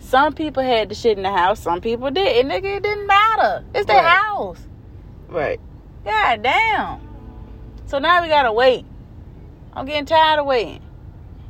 Some 0.00 0.34
people 0.34 0.62
had 0.62 0.88
the 0.88 0.94
shit 0.94 1.16
in 1.16 1.22
the 1.22 1.32
house, 1.32 1.60
some 1.60 1.80
people 1.80 2.10
did. 2.10 2.44
And 2.44 2.50
nigga, 2.50 2.76
it 2.76 2.82
didn't 2.82 3.06
matter. 3.06 3.64
It's 3.74 3.86
their 3.86 4.02
Right. 4.02 4.16
house. 4.16 4.60
Right. 5.28 5.60
God 6.04 6.42
damn. 6.42 7.00
So 7.86 7.98
now 7.98 8.22
we 8.22 8.28
gotta 8.28 8.52
wait. 8.52 8.84
I'm 9.72 9.86
getting 9.86 10.06
tired 10.06 10.40
of 10.40 10.46
waiting. 10.46 10.82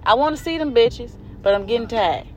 I 0.07 0.15
want 0.15 0.37
to 0.37 0.43
see 0.43 0.57
them 0.57 0.73
bitches, 0.73 1.11
but 1.43 1.53
I'm 1.53 1.67
getting 1.67 1.89
tired. 1.89 2.29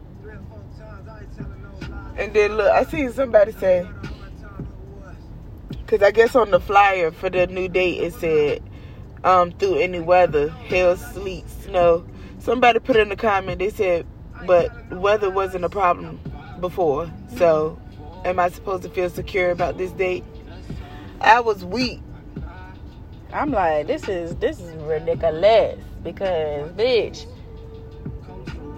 And 2.18 2.34
then 2.34 2.58
look, 2.58 2.68
I 2.68 2.84
seen 2.84 3.14
somebody 3.14 3.52
say, 3.52 3.88
because 5.70 6.02
I 6.02 6.10
guess 6.10 6.36
on 6.36 6.50
the 6.50 6.60
flyer 6.60 7.12
for 7.12 7.30
the 7.30 7.46
new 7.46 7.70
date 7.70 8.00
it 8.00 8.14
said, 8.16 8.64
um, 9.24 9.52
through 9.52 9.76
any 9.76 10.00
weather, 10.00 10.50
hail, 10.50 10.98
sleet, 10.98 11.48
snow. 11.48 12.06
Somebody 12.40 12.80
put 12.80 12.96
in 12.96 13.10
the 13.10 13.16
comment, 13.16 13.60
they 13.60 13.70
said, 13.70 14.08
but 14.48 14.72
weather 14.92 15.30
wasn't 15.30 15.64
a 15.64 15.70
problem 15.70 16.20
before. 16.60 17.12
So, 17.38 17.80
am 18.26 18.40
I 18.40 18.50
supposed 18.50 18.82
to 18.82 18.90
feel 18.90 19.12
secure 19.12 19.52
about 19.52 19.78
this 19.78 19.92
date? 19.92 20.24
I 21.22 21.40
was 21.40 21.64
weak. 21.64 22.02
I'm 23.32 23.52
like, 23.52 23.86
this 23.86 24.10
is 24.10 24.36
this 24.38 24.60
is 24.60 24.74
ridiculous 24.76 25.80
because 26.02 26.72
bitch. 26.72 27.28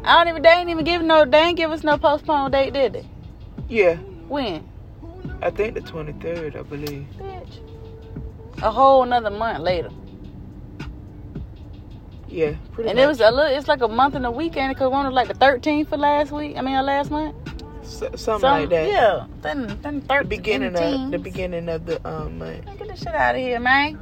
I 0.04 0.18
don't 0.18 0.28
even 0.30 0.42
they 0.42 0.50
ain't 0.50 0.70
even 0.70 0.84
give 0.86 1.02
no 1.02 1.26
they 1.26 1.38
ain't 1.40 1.58
give 1.58 1.72
us 1.72 1.84
no 1.84 1.98
postponed 1.98 2.54
date, 2.54 2.74
did 2.74 2.94
they? 2.94 3.06
Yeah, 3.70 3.96
When? 4.28 4.68
I 5.42 5.50
think 5.50 5.74
the 5.76 5.82
23rd, 5.82 6.56
I 6.56 6.62
believe. 6.64 7.08
Bitch. 7.18 7.60
A 8.62 8.70
whole 8.72 9.04
another 9.04 9.32
month 9.32 9.60
later. 9.60 9.90
Yeah, 12.28 12.56
pretty 12.72 12.90
and 12.90 12.98
much. 12.98 13.04
it 13.04 13.08
was 13.08 13.20
a 13.20 13.30
little 13.32 13.58
it's 13.58 13.68
like 13.68 13.82
a 13.82 13.88
month 13.88 14.16
and 14.16 14.26
a 14.26 14.32
weekend 14.32 14.74
because 14.74 14.90
one 14.90 15.06
was 15.06 15.14
like 15.14 15.28
the 15.28 15.34
thirteenth 15.34 15.90
for 15.90 15.98
last 15.98 16.32
week. 16.32 16.56
I 16.58 16.62
mean 16.62 16.76
uh, 16.76 16.84
last 16.84 17.12
month. 17.12 17.36
S- 17.82 17.98
something 18.00 18.18
Some, 18.20 18.42
like 18.42 18.70
that. 18.70 18.88
Yeah, 18.88 19.26
then 19.42 19.68
then 19.82 20.00
The 20.00 20.06
thirteen. 20.08 20.30
beginning 20.30 20.76
of 20.78 21.12
the 21.12 21.20
beginning 21.20 21.68
of 21.70 21.86
the 21.86 22.08
um 22.08 22.38
month. 22.38 22.66
Get 22.78 22.88
this 22.88 23.00
shit 23.00 23.10
out 23.14 23.36
of 23.36 23.42
here, 23.42 23.60
man. 23.60 24.00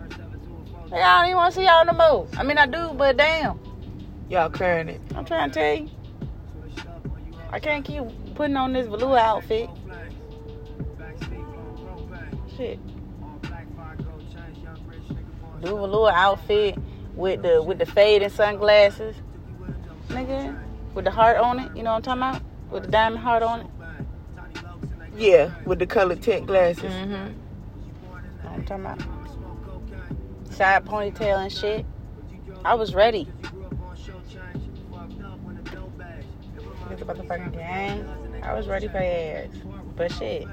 I 0.91 0.97
don't 1.21 1.25
even 1.27 1.37
want 1.37 1.53
to 1.53 1.59
see 1.59 1.65
y'all 1.65 1.85
no 1.85 1.93
more. 1.93 2.27
I 2.37 2.43
mean, 2.43 2.57
I 2.57 2.65
do, 2.65 2.93
but 2.95 3.17
damn. 3.17 3.59
Y'all 4.29 4.49
clearing 4.49 4.89
it. 4.89 5.01
I'm 5.15 5.25
trying 5.25 5.49
to 5.49 5.59
tell 5.59 5.75
you. 5.75 5.89
I 7.51 7.59
can't 7.59 7.83
keep 7.83 8.03
putting 8.35 8.55
on 8.55 8.73
this 8.73 8.85
velour 8.85 9.17
outfit. 9.17 9.69
Shit. 12.55 12.79
Do 15.61 15.75
a 15.75 15.81
velour 15.81 16.11
outfit 16.11 16.77
with 17.15 17.41
the 17.41 17.63
with 17.63 17.79
the 17.79 17.87
fade 17.87 18.21
and 18.21 18.31
sunglasses. 18.31 19.15
Nigga. 20.09 20.57
With 20.93 21.05
the 21.05 21.11
heart 21.11 21.37
on 21.37 21.59
it. 21.59 21.75
You 21.75 21.81
know 21.81 21.93
what 21.93 22.07
I'm 22.07 22.19
talking 22.19 22.39
about? 22.39 22.71
With 22.71 22.83
the 22.83 22.91
diamond 22.91 23.23
heart 23.23 23.41
on 23.41 23.61
it. 23.61 23.67
Yeah, 25.17 25.51
with 25.65 25.79
the 25.79 25.87
colored 25.87 26.21
tint 26.21 26.45
glasses. 26.45 26.93
Mm-hmm. 26.93 28.47
I'm 28.47 28.65
talking 28.65 28.85
about. 28.85 29.01
Side 30.51 30.85
ponytail 30.85 31.39
and 31.39 31.51
shit. 31.51 31.85
I 32.63 32.75
was 32.75 32.93
ready. 32.93 33.27
Motherfucking 37.09 37.53
gang. 37.53 38.07
I 38.43 38.53
was 38.53 38.67
ready 38.67 38.87
for 38.87 38.97
ass. 38.97 39.47
But 39.95 40.11
shit. 40.11 40.47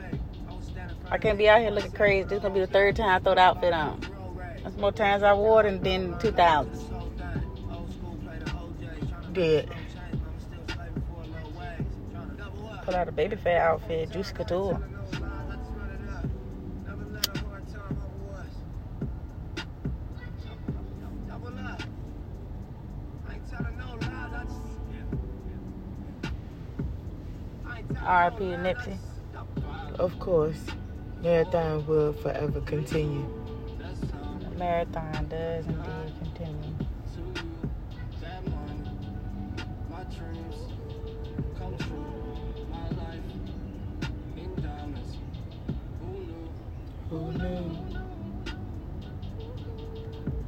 I 1.11 1.19
can't 1.19 1.37
be 1.37 1.51
out 1.51 1.61
here 1.61 1.71
looking 1.71 1.93
crazy. 1.93 2.27
This 2.27 2.41
gonna 2.41 2.55
be 2.55 2.61
the 2.61 2.67
third 2.67 2.97
time 2.97 3.11
I 3.11 3.19
throw 3.19 3.35
the 3.35 3.43
outfit 3.43 3.75
on. 3.75 4.01
That's 4.65 4.75
more 4.79 4.91
times 4.91 5.23
I 5.23 5.35
wore 5.35 5.65
than 5.65 5.83
than 5.83 6.19
2000. 6.19 6.73
Did. 9.35 9.71
Put 12.85 12.95
out 12.95 13.07
a 13.07 13.13
Baby 13.13 13.37
Phat 13.37 13.61
outfit, 13.61 14.11
Juicy 14.11 14.33
Couture. 14.33 14.81
R.I.P. 28.03 28.39
to 28.39 28.57
Nipsey. 28.57 28.97
Of 29.99 30.19
course. 30.19 30.61
Marathon 31.23 31.87
will 31.87 32.13
forever 32.13 32.61
continue. 32.61 33.27
Marathon 34.57 35.29
does 35.29 35.67
indeed 35.67 36.13
continue. 36.23 36.87
Who 47.11 47.33
knew? 47.33 47.77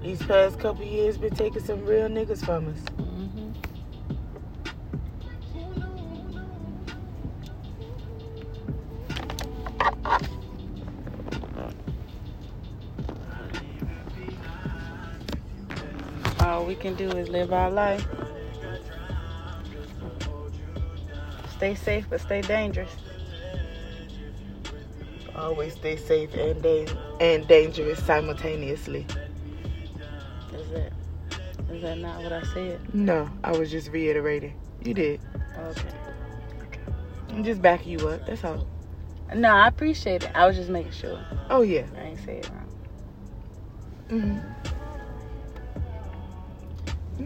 These 0.03 0.23
past 0.23 0.59
couple 0.59 0.85
years 0.85 1.17
been 1.17 1.35
taking 1.35 1.63
some 1.63 1.85
real 1.85 2.09
niggas 2.09 2.45
from 2.45 2.69
us. 2.69 3.08
Can 16.79 16.95
do 16.95 17.09
is 17.11 17.29
live 17.29 17.53
our 17.53 17.71
life. 17.71 18.07
Stay 21.57 21.75
safe, 21.75 22.07
but 22.09 22.21
stay 22.21 22.41
dangerous. 22.41 22.91
Always 25.35 25.75
stay 25.75 25.97
safe 25.97 26.33
and 26.35 26.63
da- 26.63 26.87
and 27.21 27.47
dangerous 27.49 28.03
simultaneously. 28.03 29.07
Is 30.55 30.71
that 30.71 30.93
is 31.71 31.83
that 31.83 31.99
not 31.99 32.23
what 32.23 32.33
I 32.33 32.43
said? 32.43 32.95
No, 32.95 33.29
I 33.45 33.53
was 33.57 33.71
just 33.71 33.91
reiterating. 33.91 34.55
You 34.83 34.95
did. 34.95 35.21
Okay. 35.57 35.89
I'm 37.31 37.45
just 37.45 37.61
backing 37.61 37.99
you 37.99 38.09
up. 38.09 38.25
That's 38.27 38.45
all. 38.45 38.67
No, 39.35 39.51
I 39.51 39.69
appreciate 39.69 40.23
it. 40.25 40.31
I 40.35 40.47
was 40.47 40.57
just 40.57 40.71
making 40.71 40.93
sure. 40.93 41.21
Oh 41.51 41.63
yeah. 41.63 41.87
I 41.97 42.03
ain't 42.03 42.25
say 42.25 42.39
it 42.39 42.51
wrong. 42.51 42.69
hmm 44.11 44.39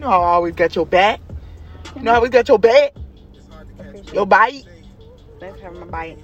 know 0.03 0.09
I 0.09 0.33
always 0.33 0.53
got 0.53 0.75
your 0.75 0.85
back. 0.85 1.21
You 1.95 2.03
know 2.03 2.11
I 2.11 2.15
always 2.15 2.31
got 2.31 2.47
your 2.47 2.59
back. 2.59 2.93
Your 4.13 4.25
bite. 4.25 4.65
for 5.39 5.57
having 5.59 5.79
my 5.79 5.85
bite. 5.87 6.19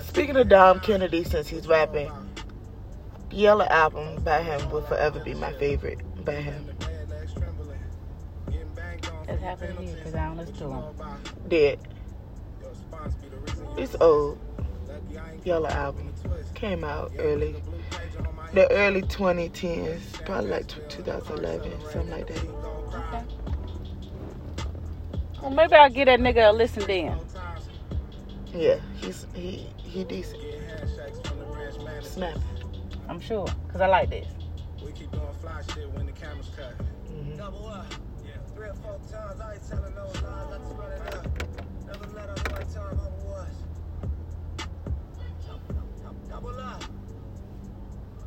Speaking 0.00 0.36
of 0.36 0.48
Dom 0.48 0.78
Kennedy, 0.78 1.24
since 1.24 1.48
he's 1.48 1.66
rapping, 1.66 2.10
the 3.30 3.36
Yellow 3.36 3.64
album 3.64 4.22
by 4.22 4.42
him 4.42 4.70
will 4.70 4.82
forever 4.82 5.18
be 5.18 5.34
my 5.34 5.52
favorite 5.54 5.98
by 6.24 6.34
him. 6.34 6.73
That's 9.40 9.60
happened 9.60 9.76
to 9.76 9.82
me 9.82 9.94
because 9.94 10.14
I 10.14 10.26
don't 10.26 10.36
listen 10.36 10.54
to 10.56 10.70
him. 10.70 10.82
Dead. 11.48 11.78
It's 13.76 13.96
old. 14.00 14.38
Yellow 15.44 15.68
album 15.68 16.12
came 16.54 16.84
out 16.84 17.12
early, 17.18 17.56
the 18.54 18.70
early 18.72 19.02
2010s, 19.02 20.24
probably 20.24 20.50
like 20.50 20.68
2011, 20.88 21.80
something 21.90 22.10
like 22.10 22.26
that. 22.28 22.38
Okay. 22.94 23.24
Well, 25.42 25.50
maybe 25.50 25.74
I'll 25.74 25.90
get 25.90 26.06
that 26.06 26.20
nigga 26.20 26.50
a 26.50 26.52
listen 26.52 26.84
then. 26.86 27.18
Yeah, 28.54 28.76
he's 28.96 29.26
he 29.34 29.66
he 29.76 30.04
decent. 30.04 30.40
Snap. 32.02 32.38
I'm 33.08 33.20
sure, 33.20 33.46
because 33.66 33.80
I 33.80 33.88
like 33.88 34.10
this. 34.10 34.26
We 34.82 34.92
keep 34.92 35.10
doing 35.10 35.24
fly 35.42 35.60
shit 35.74 35.90
when 35.90 36.06
the 36.06 36.12
cameras 36.12 36.48
cut. 36.56 36.72
hmm 37.08 37.36
Double 37.36 37.66
up. 37.66 37.86
Yeah. 37.90 38.03
Three 38.54 38.68
or 38.68 38.74
four 38.74 38.98
times, 39.10 39.40
I 39.40 39.52
ain't 39.54 39.68
telling 39.68 39.94
no 39.94 40.04
lies, 40.06 40.22
I 40.24 40.58
just 40.58 40.74
run 40.76 40.92
it 40.92 41.14
up. 41.14 41.26
Never 41.86 42.06
let 42.14 42.28
up 42.30 42.52
one 42.52 42.66
time 42.72 43.00
over 43.00 43.24
was. 43.26 43.56
Double 46.28 46.60
up. 46.60 46.84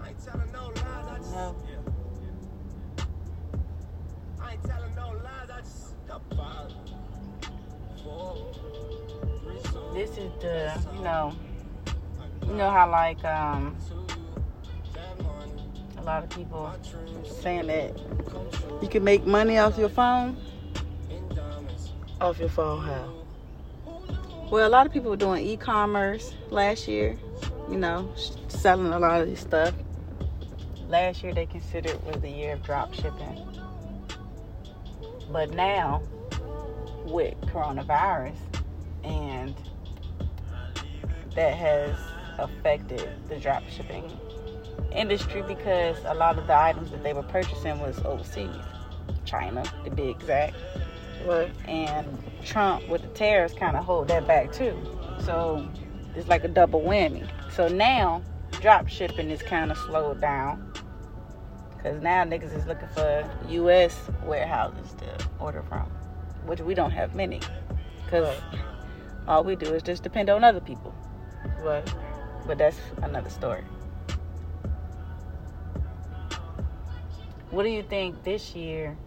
I 0.01 0.09
ain't 0.09 0.25
telling 0.25 0.51
no 0.51 0.67
lies, 0.67 0.83
I 0.85 1.17
just. 1.17 1.31
No. 1.31 1.55
Yeah. 1.67 3.05
I 4.41 4.51
ain't 4.53 4.63
telling 4.63 4.95
no 4.95 5.07
lies, 5.23 5.49
I 5.49 5.59
just. 5.61 5.93
Five, 6.35 6.71
four, 8.03 8.51
three, 9.43 9.59
two, 9.63 9.91
This 9.93 10.11
is 10.11 10.31
the, 10.41 10.73
you 10.95 11.01
know, 11.03 11.33
you 12.47 12.53
know 12.53 12.69
how 12.69 12.89
like 12.89 13.23
um 13.25 13.75
that 13.75 13.93
money, 13.93 14.06
a 15.97 16.01
lot 16.03 16.23
of 16.23 16.29
people 16.29 16.73
saying 17.41 17.67
that 17.67 17.99
you 18.81 18.87
can 18.87 19.03
make 19.03 19.25
money 19.25 19.57
off 19.57 19.77
your 19.77 19.89
phone. 19.89 20.37
Off 22.21 22.39
your 22.39 22.49
phone, 22.49 22.81
how? 22.83 23.13
Well, 24.49 24.67
a 24.67 24.69
lot 24.69 24.85
of 24.85 24.93
people 24.93 25.11
were 25.11 25.17
doing 25.17 25.45
e-commerce 25.45 26.33
last 26.49 26.87
year. 26.87 27.17
You 27.69 27.77
know, 27.77 28.11
selling 28.47 28.93
a 28.93 28.99
lot 28.99 29.21
of 29.21 29.27
this 29.27 29.41
stuff. 29.41 29.73
Last 30.87 31.21
year 31.21 31.33
they 31.33 31.45
considered 31.45 32.01
was 32.05 32.21
the 32.21 32.29
year 32.29 32.53
of 32.53 32.63
drop 32.63 32.93
shipping. 32.93 33.45
But 35.29 35.51
now, 35.51 36.01
with 37.03 37.35
coronavirus, 37.41 38.37
and 39.03 39.53
that 41.35 41.53
has 41.53 41.95
affected 42.39 43.09
the 43.27 43.37
drop 43.37 43.63
shipping 43.69 44.09
industry 44.97 45.43
because 45.43 45.97
a 46.05 46.13
lot 46.13 46.37
of 46.37 46.47
the 46.47 46.57
items 46.57 46.91
that 46.91 47.03
they 47.03 47.13
were 47.13 47.23
purchasing 47.23 47.79
was 47.79 47.99
overseas, 48.03 48.49
China 49.25 49.63
to 49.83 49.91
be 49.91 50.09
exact 50.09 50.55
Right. 51.25 51.51
and 51.67 52.07
Trump 52.43 52.87
with 52.87 53.01
the 53.01 53.07
tariffs 53.09 53.53
kind 53.53 53.75
of 53.75 53.83
hold 53.83 54.07
that 54.07 54.27
back 54.27 54.51
too. 54.53 54.75
So 55.23 55.67
it's 56.15 56.27
like 56.27 56.43
a 56.43 56.47
double 56.47 56.81
whammy. 56.81 57.27
So 57.51 57.67
now 57.67 58.21
drop 58.61 58.87
shipping 58.87 59.29
is 59.29 59.41
kind 59.41 59.71
of 59.71 59.77
slowed 59.77 60.21
down 60.21 60.71
because 61.75 62.01
now 62.01 62.23
niggas 62.23 62.55
is 62.55 62.65
looking 62.65 62.87
for 62.89 63.29
U.S. 63.49 64.09
warehouses 64.23 64.93
to 64.99 65.27
order 65.39 65.63
from, 65.63 65.83
which 66.45 66.61
we 66.61 66.73
don't 66.73 66.91
have 66.91 67.13
many 67.13 67.39
because 68.05 68.27
Right. 68.27 68.61
all 69.27 69.43
we 69.43 69.55
do 69.55 69.73
is 69.73 69.83
just 69.83 70.03
depend 70.03 70.29
on 70.29 70.43
other 70.43 70.61
people. 70.61 70.95
Right. 71.59 71.87
But 72.45 72.57
that's 72.57 72.79
another 73.01 73.29
story. 73.29 73.63
What 77.49 77.63
do 77.63 77.69
you 77.69 77.83
think 77.83 78.23
this 78.23 78.55
year? 78.55 78.97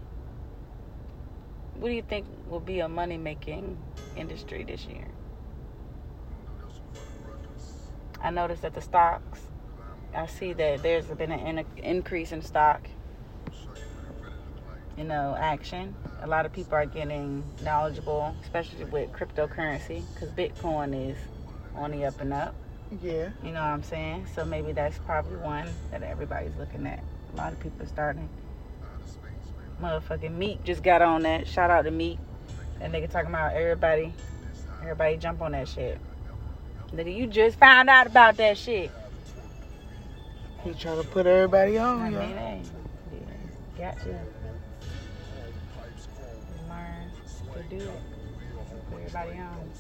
What 1.79 1.89
do 1.89 1.95
you 1.95 2.03
think 2.03 2.27
will 2.49 2.61
be 2.61 2.81
a 2.81 2.89
money 2.89 3.19
making 3.19 3.77
industry 4.17 4.65
this 4.65 4.85
year? 4.87 5.07
I 8.23 8.31
noticed 8.31 8.63
that 8.63 8.75
the 8.75 8.81
stocks, 8.81 9.41
I 10.15 10.27
see 10.27 10.53
that 10.55 10.83
there's 10.83 11.07
been 11.07 11.33
an 11.33 11.65
increase 11.79 12.33
in 12.33 12.43
stock, 12.43 12.87
you 14.97 15.05
know, 15.05 15.37
action. 15.39 15.95
A 16.23 16.27
lot 16.27 16.45
of 16.45 16.53
people 16.53 16.75
are 16.75 16.87
getting 16.87 17.43
knowledgeable, 17.63 18.35
especially 18.43 18.85
with 18.85 19.11
cryptocurrency, 19.13 20.03
because 20.13 20.31
Bitcoin 20.31 21.11
is 21.11 21.17
on 21.75 21.93
the 21.93 22.05
up 22.05 22.21
and 22.21 22.33
up. 22.33 22.55
Yeah. 23.03 23.31
You 23.43 23.53
know 23.53 23.61
what 23.61 23.71
I'm 23.71 23.83
saying? 23.83 24.27
So 24.35 24.45
maybe 24.45 24.73
that's 24.73 24.99
probably 24.99 25.37
one 25.37 25.69
that 25.91 26.03
everybody's 26.03 26.57
looking 26.57 26.87
at. 26.87 27.03
A 27.33 27.37
lot 27.37 27.53
of 27.53 27.61
people 27.61 27.87
starting. 27.87 28.29
Motherfucking 29.81 30.37
Meek 30.37 30.63
just 30.65 30.83
got 30.83 31.01
on 31.03 31.23
that. 31.23 31.47
Shout 31.47 31.71
out 31.71 31.83
to 31.83 31.91
Meek. 31.91 32.19
That 32.79 32.93
nigga 32.93 33.11
talking 33.11 33.31
about 33.31 33.55
everybody. 33.55 34.13
Everybody 34.83 35.17
jump 35.17 35.41
on 35.43 35.53
that 35.53 35.69
shit. 35.69 35.99
Nigga, 36.95 37.15
you 37.15 37.27
just 37.27 37.59
found 37.59 37.89
out 37.89 38.07
about 38.07 38.37
that 38.39 38.59
shit. 38.59 38.91
He 40.65 40.75
trying 40.75 41.01
to 41.03 41.09
put 41.09 41.27
everybody 41.27 41.79
I 41.79 41.85
on, 41.87 42.03
mean, 42.03 42.13
yeah. 42.13 42.27
hey, 42.29 42.63
yeah, 43.79 43.93
got 43.93 44.01
to. 44.01 44.09
Learn 46.69 47.11
to 47.55 47.63
do 47.71 47.85
it. 47.85 48.01
Put 48.91 49.01
everybody 49.01 49.39
on. 49.39 49.71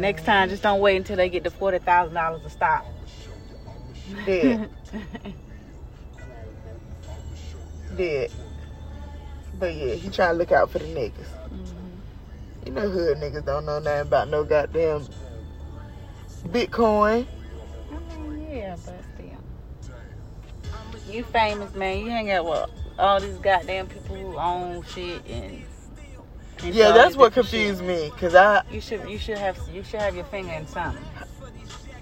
Next 0.00 0.24
time, 0.24 0.48
just 0.48 0.62
don't 0.62 0.80
wait 0.80 0.96
until 0.96 1.16
they 1.16 1.28
get 1.28 1.44
to 1.44 1.50
forty 1.50 1.78
thousand 1.78 2.14
dollars 2.14 2.42
to 2.42 2.50
stop. 2.50 2.86
Dead. 4.24 4.70
Dead. 8.00 8.30
But 9.58 9.74
yeah, 9.74 9.92
he 9.92 10.08
trying 10.08 10.32
to 10.32 10.38
look 10.38 10.52
out 10.52 10.70
for 10.70 10.78
the 10.78 10.86
niggas. 10.86 11.28
Mhm. 11.52 12.64
You 12.64 12.72
know 12.72 12.88
hood 12.88 13.18
niggas 13.18 13.44
don't 13.44 13.66
know 13.66 13.78
nothing 13.78 14.00
about 14.08 14.28
no 14.28 14.42
goddamn 14.42 15.06
Bitcoin. 16.48 17.26
I 17.90 18.18
mean, 18.18 18.48
yeah, 18.50 18.76
but 18.86 18.94
still. 19.14 21.12
You 21.12 21.24
famous, 21.24 21.74
man. 21.74 21.98
You 21.98 22.10
hang 22.10 22.30
out 22.30 22.46
with 22.46 22.70
all 22.98 23.20
these 23.20 23.36
goddamn 23.36 23.86
people 23.88 24.16
who 24.16 24.38
own 24.38 24.82
shit 24.84 25.20
and. 25.28 25.62
and 26.62 26.74
Yeah, 26.74 26.92
that's 26.92 27.16
what 27.16 27.34
different 27.34 27.48
shit. 27.50 27.76
confused 27.76 27.82
me. 27.84 28.10
Cause 28.18 28.34
I 28.34 28.62
You 28.70 28.80
should, 28.80 29.06
you 29.10 29.18
should 29.18 29.36
have, 29.36 29.58
you 29.70 29.84
should 29.84 30.00
have 30.00 30.14
your 30.16 30.24
finger 30.24 30.52
in 30.54 30.66
something. 30.66 31.04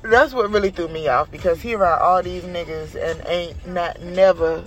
that's 0.03 0.33
what 0.33 0.49
really 0.51 0.71
threw 0.71 0.87
me 0.87 1.09
off 1.09 1.29
because 1.33 1.61
he 1.61 1.75
around 1.75 2.01
all 2.01 2.23
these 2.23 2.45
niggas 2.45 2.95
and 2.95 3.21
ain't 3.27 3.67
not 3.67 4.01
never 4.01 4.63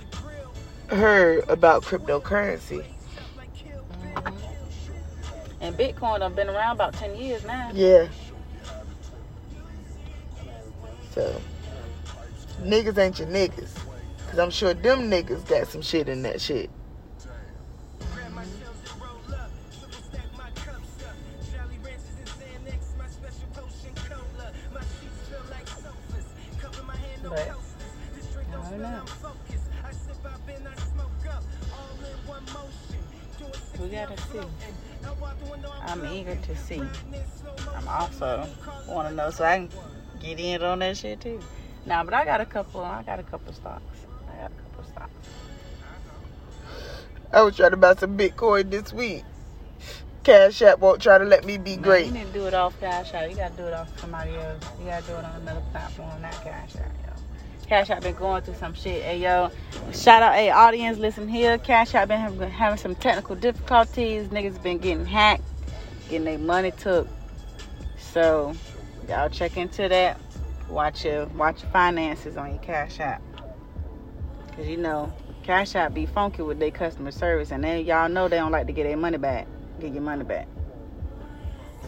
heard 0.92 1.48
about 1.48 1.82
cryptocurrency. 1.82 2.84
Mhm. 4.14 4.34
And 5.60 5.76
Bitcoin 5.76 6.22
I've 6.22 6.36
been 6.36 6.48
around 6.48 6.76
about 6.76 6.94
ten 6.94 7.14
years 7.16 7.44
now. 7.44 7.70
Yeah. 7.72 8.08
So 11.14 11.40
niggas 12.62 12.98
ain't 12.98 13.18
your 13.18 13.28
niggas. 13.28 13.70
Cause 14.30 14.38
I'm 14.38 14.50
sure 14.50 14.72
them 14.74 15.10
niggas 15.10 15.46
got 15.46 15.68
some 15.68 15.82
shit 15.82 16.08
in 16.08 16.22
that 16.22 16.40
shit. 16.40 16.70
Gotta 33.92 34.16
see. 34.22 34.40
I'm 35.82 36.06
eager 36.06 36.34
to 36.34 36.56
see. 36.56 36.82
I'm 37.76 37.88
also 37.88 38.48
want 38.88 39.08
to 39.08 39.14
know 39.14 39.30
so 39.30 39.44
I 39.44 39.56
can 39.58 39.70
get 40.20 40.40
in 40.40 40.62
on 40.62 40.78
that 40.80 40.96
shit 40.96 41.20
too. 41.20 41.40
Nah, 41.84 42.04
but 42.04 42.14
I 42.14 42.24
got 42.24 42.40
a 42.40 42.46
couple. 42.46 42.80
I 42.80 43.02
got 43.02 43.18
a 43.18 43.22
couple 43.22 43.52
stocks. 43.52 43.82
I 44.28 44.42
got 44.42 44.50
a 44.50 44.62
couple 44.62 44.84
stocks. 44.84 45.10
I 47.32 47.42
was 47.42 47.56
trying 47.56 47.70
to 47.70 47.76
buy 47.76 47.94
some 47.94 48.16
Bitcoin 48.16 48.70
this 48.70 48.92
week. 48.92 49.24
Cash 50.22 50.62
App 50.62 50.78
won't 50.78 51.02
try 51.02 51.18
to 51.18 51.24
let 51.24 51.44
me 51.44 51.58
be 51.58 51.72
Man, 51.72 51.82
great. 51.82 52.06
You 52.06 52.12
need 52.12 52.26
to 52.26 52.32
do 52.32 52.46
it 52.46 52.54
off 52.54 52.78
Cash 52.78 53.12
App. 53.14 53.28
You 53.28 53.36
gotta 53.36 53.56
do 53.56 53.64
it 53.64 53.74
off 53.74 54.00
somebody 54.00 54.34
else. 54.36 54.64
You 54.78 54.86
gotta 54.86 55.06
do 55.06 55.12
it 55.14 55.24
on 55.24 55.40
another 55.42 55.62
platform, 55.72 56.22
not 56.22 56.32
Cash 56.44 56.76
App. 56.76 57.11
Cash 57.72 57.88
App 57.88 58.02
been 58.02 58.14
going 58.16 58.42
through 58.42 58.56
some 58.56 58.74
shit. 58.74 59.02
Hey 59.02 59.18
yo, 59.20 59.50
shout 59.94 60.22
out, 60.22 60.34
hey 60.34 60.50
audience, 60.50 60.98
listen 60.98 61.26
here. 61.26 61.56
Cash 61.56 61.94
App 61.94 62.08
been 62.08 62.20
having, 62.20 62.50
having 62.50 62.78
some 62.78 62.94
technical 62.94 63.34
difficulties. 63.34 64.28
Niggas 64.28 64.62
been 64.62 64.76
getting 64.76 65.06
hacked, 65.06 65.42
getting 66.10 66.26
their 66.26 66.38
money 66.38 66.70
took. 66.72 67.08
So 67.96 68.54
y'all 69.08 69.30
check 69.30 69.56
into 69.56 69.88
that. 69.88 70.20
Watch 70.68 71.06
your 71.06 71.24
watch 71.28 71.62
your 71.62 71.70
finances 71.70 72.36
on 72.36 72.50
your 72.50 72.58
Cash 72.58 73.00
App. 73.00 73.22
Cause 74.54 74.66
you 74.66 74.76
know 74.76 75.10
Cash 75.42 75.74
App 75.74 75.94
be 75.94 76.04
funky 76.04 76.42
with 76.42 76.58
their 76.58 76.70
customer 76.70 77.10
service, 77.10 77.52
and 77.52 77.64
then 77.64 77.86
y'all 77.86 78.10
know 78.10 78.28
they 78.28 78.36
don't 78.36 78.52
like 78.52 78.66
to 78.66 78.74
get 78.74 78.84
their 78.84 78.98
money 78.98 79.16
back. 79.16 79.46
Get 79.80 79.94
your 79.94 80.02
money 80.02 80.24
back. 80.24 80.46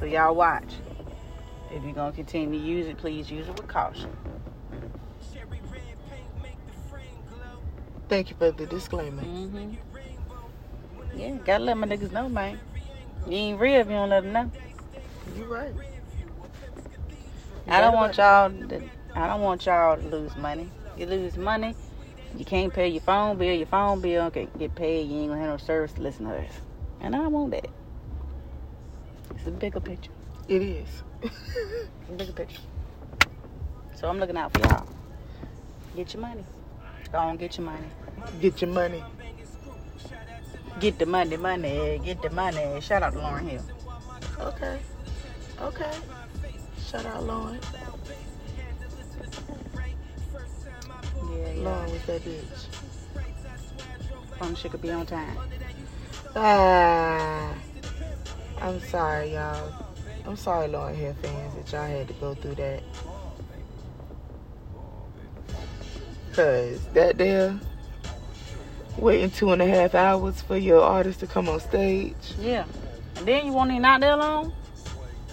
So 0.01 0.07
y'all 0.07 0.35
watch. 0.35 0.76
If 1.70 1.85
you're 1.85 1.93
gonna 1.93 2.12
continue 2.12 2.59
to 2.59 2.64
use 2.64 2.87
it, 2.87 2.97
please 2.97 3.30
use 3.30 3.49
it 3.49 3.61
with 3.61 3.68
caution. 3.68 4.16
Thank 8.14 8.30
you 8.30 8.36
for 8.38 8.52
the 8.52 8.66
disclaimer. 8.66 9.22
hmm 9.22 9.72
Yeah, 11.16 11.36
gotta 11.44 11.64
let 11.64 11.76
my 11.76 11.88
niggas 11.88 12.12
know, 12.12 12.28
man. 12.28 12.60
You 13.26 13.32
ain't 13.32 13.60
real 13.60 13.80
if 13.80 13.88
you 13.88 13.94
don't 13.94 14.08
let 14.08 14.22
them 14.22 14.32
know. 14.32 14.52
You 15.36 15.44
right. 15.46 15.74
I 17.66 17.80
don't 17.80 17.94
want 17.94 18.16
y'all. 18.16 18.50
To, 18.50 18.82
I 19.16 19.26
don't 19.26 19.40
want 19.40 19.66
y'all 19.66 19.96
to 19.96 20.06
lose 20.06 20.36
money. 20.36 20.70
You 20.96 21.06
lose 21.06 21.36
money, 21.36 21.74
you 22.36 22.44
can't 22.44 22.72
pay 22.72 22.86
your 22.86 23.00
phone 23.00 23.36
bill. 23.36 23.52
Your 23.52 23.66
phone 23.66 24.00
bill 24.00 24.30
can 24.30 24.48
get 24.60 24.76
paid. 24.76 25.08
You 25.08 25.18
ain't 25.18 25.30
gonna 25.30 25.40
have 25.40 25.50
no 25.50 25.56
service 25.56 25.92
to 25.94 26.02
listen 26.02 26.26
to 26.26 26.36
us. 26.36 26.52
And 27.00 27.16
I 27.16 27.18
don't 27.18 27.32
want 27.32 27.50
that. 27.50 27.66
It's 29.34 29.48
a 29.48 29.50
bigger 29.50 29.80
picture. 29.80 30.12
It 30.46 30.62
is. 30.62 31.02
A 32.08 32.12
bigger 32.16 32.32
picture. 32.32 32.62
So 33.96 34.08
I'm 34.08 34.20
looking 34.20 34.36
out 34.36 34.52
for 34.52 34.60
y'all. 34.60 34.86
Get 35.96 36.14
your 36.14 36.20
money. 36.20 36.44
Go 37.10 37.18
on, 37.18 37.36
get 37.38 37.58
your 37.58 37.66
money. 37.66 37.86
Get 38.41 38.61
your 38.61 38.70
money. 38.70 39.03
Get 40.81 40.99
the 40.99 41.07
money, 41.07 41.37
money. 41.37 42.01
Get 42.05 42.22
the 42.22 42.31
money. 42.31 42.81
Shout 42.81 43.03
out 43.03 43.12
to 43.12 43.18
Lauryn 43.18 43.49
Hill. 43.49 43.62
Okay. 44.41 44.79
Okay. 45.61 45.93
Shout 46.87 47.07
out 47.07 47.22
Lauryn. 47.22 47.62
Yeah, 51.31 51.37
yeah. 51.37 51.62
Lauryn 51.62 51.93
was 51.93 52.03
that 52.07 52.25
bitch. 52.25 52.66
Phone 54.39 54.55
she 54.57 54.68
could 54.68 54.83
be 54.83 54.91
on 54.91 55.07
time. 55.07 55.37
Ah. 56.37 57.55
I'm 58.61 58.81
sorry, 58.81 59.35
y'all. 59.35 59.72
I'm 60.27 60.37
sorry, 60.37 60.68
Lauryn 60.68 60.95
Hill 60.95 61.14
fans, 61.22 61.55
that 61.55 61.72
y'all 61.72 61.87
had 61.87 62.09
to 62.09 62.14
go 62.14 62.35
through 62.35 62.55
that. 62.55 62.83
Cause 66.33 66.85
that 66.95 67.18
there, 67.18 67.61
waiting 68.99 69.30
two 69.30 69.53
and 69.53 69.61
a 69.62 69.66
half 69.66 69.95
hours 69.95 70.40
for 70.42 70.57
your 70.57 70.82
artist 70.82 71.20
to 71.20 71.26
come 71.26 71.49
on 71.49 71.61
stage. 71.61 72.14
Yeah. 72.38 72.64
And 73.16 73.26
then 73.26 73.47
you 73.47 73.53
want 73.53 73.70
him 73.70 73.82
not 73.82 74.01
there 74.01 74.16
long? 74.16 74.53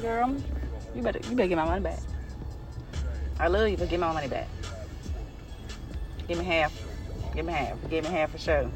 Girl, 0.02 0.36
you 0.96 1.02
better 1.02 1.20
you 1.30 1.36
better 1.36 1.50
get 1.50 1.58
my 1.58 1.66
money 1.66 1.82
back. 1.82 2.00
I 3.40 3.48
love 3.48 3.70
you, 3.70 3.78
but 3.78 3.90
get 3.90 4.00
my 4.00 4.12
money 4.14 4.28
back. 4.28 4.48
Give 6.28 6.38
me 6.38 6.46
half. 6.46 6.72
Give 7.36 7.46
me 7.46 7.54
half. 7.54 7.78
Give 7.90 8.04
me 8.04 8.10
half 8.10 8.32
for 8.32 8.38
sure. 8.38 8.70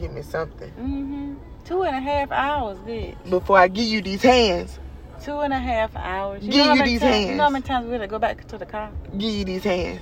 Give 0.00 0.12
me 0.12 0.22
something. 0.22 0.70
Mm-hmm. 0.70 1.34
Two 1.64 1.82
and 1.82 1.96
a 1.96 2.00
half 2.00 2.30
hours, 2.30 2.78
bitch. 2.78 3.14
Before 3.28 3.58
I 3.58 3.68
give 3.68 3.84
you 3.86 4.00
these 4.02 4.22
hands, 4.22 4.78
Two 5.22 5.40
and 5.40 5.52
a 5.52 5.58
half 5.58 5.94
hours. 5.96 6.42
Give 6.42 6.54
you 6.54 6.84
these 6.84 7.00
times, 7.00 7.02
You 7.02 7.26
hands. 7.26 7.36
know 7.36 7.42
how 7.44 7.50
many 7.50 7.64
times 7.64 7.86
we 7.86 7.92
had 7.92 8.02
to 8.02 8.06
go 8.06 8.18
back 8.20 8.46
to 8.48 8.56
the 8.58 8.66
car? 8.66 8.90
give 9.16 9.34
you 9.34 9.44
these 9.44 9.64
hands. 9.64 10.00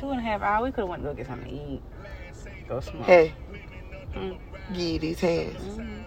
Two 0.00 0.10
and 0.10 0.18
a 0.18 0.22
half 0.22 0.40
hours. 0.40 0.64
We 0.64 0.70
could 0.72 0.80
have 0.80 0.88
went 0.88 1.02
to 1.02 1.08
go 1.10 1.14
get 1.14 1.26
something 1.26 1.48
to 1.48 1.54
eat. 1.54 1.82
Go 2.68 2.80
smoke. 2.80 3.04
Hey, 3.04 3.34
Mm. 4.14 4.38
give 4.72 5.02
these 5.02 5.20
hands. 5.20 5.78
Mhm. 5.78 6.04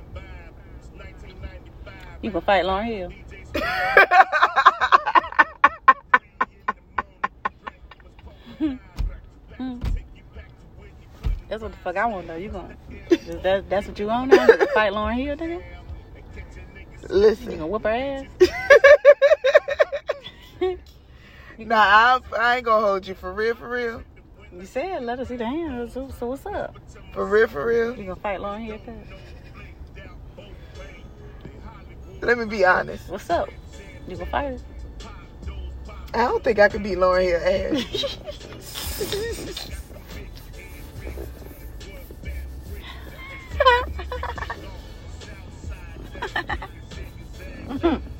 You 2.23 2.31
can 2.31 2.41
fight 2.41 2.65
Lauryn 2.65 2.85
Hill. 2.85 3.11
That's 11.49 11.61
what 11.61 11.71
the 11.71 11.77
fuck 11.79 11.97
I 11.97 12.05
want 12.07 12.25
to 12.27 12.33
know. 12.33 12.39
You 12.39 12.49
going 12.49 12.75
that, 13.43 13.69
that's 13.69 13.87
what 13.87 13.99
you 13.99 14.07
want 14.07 14.31
now? 14.31 14.47
You 14.47 14.65
fight 14.67 14.91
Lauryn 14.91 15.15
Hill, 15.23 15.37
nigga? 15.37 15.59
You 15.59 15.63
Listen. 17.09 17.51
gonna 17.51 17.67
whoop 17.67 17.83
her 17.83 17.89
ass? 17.89 18.25
nah, 21.59 21.75
I, 21.75 22.19
I 22.37 22.55
ain't 22.57 22.65
gonna 22.65 22.85
hold 22.85 23.07
you 23.07 23.15
for 23.15 23.31
real, 23.33 23.55
for 23.55 23.69
real. 23.69 24.03
You 24.51 24.65
said 24.65 25.03
let 25.03 25.19
us 25.19 25.27
see 25.27 25.35
the 25.35 25.45
hands. 25.45 25.93
So, 25.93 26.09
so 26.19 26.27
what's 26.27 26.45
up? 26.45 26.75
For 27.13 27.25
real, 27.25 27.47
for 27.47 27.65
real. 27.65 27.97
You 27.97 28.03
gonna 28.03 28.15
fight 28.15 28.39
Lauryn 28.39 28.65
Hill? 28.65 28.79
Cuz? 28.79 28.95
Let 32.21 32.37
me 32.37 32.45
be 32.45 32.63
honest. 32.65 33.09
What's 33.09 33.29
up? 33.29 33.49
You 34.07 34.15
gonna 34.15 34.29
fight 34.29 34.59
her? 34.59 34.59
I 36.13 36.27
don't 36.27 36.43
think 36.43 36.59
I 36.59 36.69
could 36.69 36.83
beat 36.83 36.97
Lauryn 36.97 37.23
Hill 37.23 37.41
ass. 37.73 38.17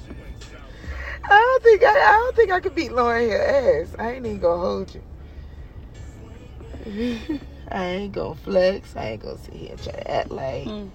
I 1.25 1.29
don't 1.29 1.63
think 1.63 1.83
I, 1.83 1.91
I 1.91 2.11
don't 2.11 2.35
think 2.35 2.51
I 2.51 2.59
could 2.59 2.75
beat 2.75 2.91
Lauryn 2.91 3.29
Hill 3.29 3.81
ass. 3.81 3.95
I 3.97 4.11
ain't 4.11 4.25
even 4.25 4.39
gonna 4.39 4.61
hold 4.61 4.95
you. 4.95 5.01
I 7.71 7.85
ain't 7.85 8.13
gonna 8.13 8.35
flex. 8.35 8.95
I 8.95 9.11
ain't 9.11 9.21
gonna 9.21 9.37
sit 9.37 9.53
here 9.53 9.71
and 9.71 9.83
try 9.83 9.93
to 9.93 10.11
act 10.11 10.31
like. 10.31 10.65
Mm. 10.65 10.89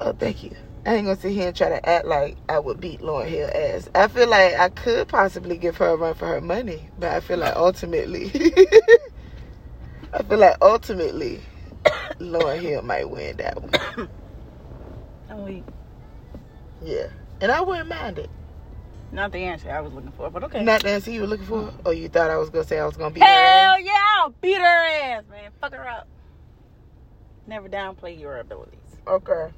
Oh, 0.00 0.12
thank 0.12 0.44
you. 0.44 0.54
I 0.86 0.94
ain't 0.94 1.06
gonna 1.06 1.20
sit 1.20 1.32
here 1.32 1.48
and 1.48 1.56
try 1.56 1.68
to 1.70 1.88
act 1.88 2.06
like 2.06 2.36
I 2.48 2.58
would 2.58 2.80
beat 2.80 3.00
Lauryn 3.00 3.28
Hill 3.28 3.50
ass. 3.54 3.88
I 3.94 4.08
feel 4.08 4.28
like 4.28 4.54
I 4.54 4.68
could 4.68 5.08
possibly 5.08 5.56
give 5.56 5.76
her 5.78 5.88
a 5.88 5.96
run 5.96 6.14
for 6.14 6.26
her 6.26 6.40
money, 6.40 6.88
but 6.98 7.10
I 7.10 7.20
feel 7.20 7.38
like 7.38 7.56
ultimately, 7.56 8.30
I 10.12 10.22
feel 10.22 10.38
like 10.38 10.56
ultimately, 10.62 11.40
Lauren 12.20 12.60
Hill 12.60 12.82
might 12.82 13.10
win 13.10 13.36
that 13.38 13.60
one. 13.60 14.08
I'm 15.30 15.44
weak. 15.44 15.64
Yeah, 16.82 17.08
and 17.40 17.50
I 17.50 17.60
wouldn't 17.60 17.88
mind 17.88 18.18
it. 18.18 18.30
Not 19.10 19.32
the 19.32 19.38
answer 19.38 19.70
I 19.70 19.80
was 19.80 19.92
looking 19.92 20.12
for, 20.12 20.30
but 20.30 20.44
okay. 20.44 20.62
Not 20.62 20.82
the 20.82 20.90
answer 20.90 21.10
you 21.10 21.22
were 21.22 21.26
looking 21.26 21.46
for. 21.46 21.72
Or 21.84 21.94
you 21.94 22.08
thought 22.08 22.30
I 22.30 22.36
was 22.36 22.50
gonna 22.50 22.64
say 22.64 22.78
I 22.78 22.86
was 22.86 22.96
gonna 22.96 23.14
beat 23.14 23.22
her 23.22 23.26
Hell 23.26 23.80
yeah, 23.80 24.04
I'll 24.18 24.30
beat 24.40 24.58
her 24.58 24.64
ass, 24.64 25.24
man. 25.30 25.50
Fuck 25.60 25.72
her 25.74 25.88
up. 25.88 26.06
Never 27.46 27.68
downplay 27.68 28.18
your 28.18 28.38
abilities. 28.38 28.78
Okay. 29.06 29.48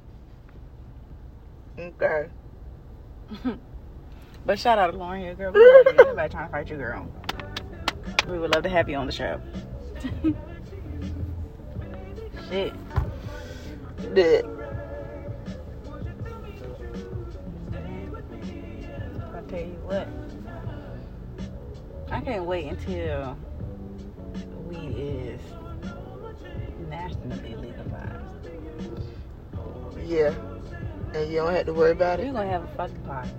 Okay. 1.77 2.27
But 4.45 4.57
shout 4.57 4.79
out 4.79 4.91
to 4.91 4.97
Lauryn 4.97 5.23
Hill, 5.23 5.35
girl. 5.35 5.51
We 5.53 5.59
love 5.59 5.93
you. 5.93 5.99
Everybody 6.01 6.31
trying 6.31 6.47
to 6.47 6.51
fight 6.51 6.69
you, 6.69 6.77
girl. 6.77 7.07
We 8.27 8.39
would 8.39 8.53
love 8.53 8.63
to 8.63 8.69
have 8.69 8.89
you 8.89 8.95
on 8.95 9.05
the 9.05 9.11
show. 9.11 9.39
Shit. 12.49 12.73
Did. 14.15 14.45
Tell 19.51 19.59
you 19.59 19.79
what. 19.83 20.07
I 22.09 22.21
can't 22.21 22.45
wait 22.45 22.67
until 22.67 23.37
weed 24.67 24.95
is 24.97 25.41
nationally 26.89 27.55
legalized. 27.55 28.49
Yeah. 30.05 30.33
And 31.13 31.29
you 31.29 31.37
don't 31.39 31.53
have 31.53 31.65
to 31.65 31.73
worry 31.73 31.91
about 31.91 32.21
it. 32.21 32.27
We're 32.27 32.33
gonna 32.33 32.49
have 32.49 32.63
a 32.63 32.67
fucking 32.75 33.01
party. 33.01 33.29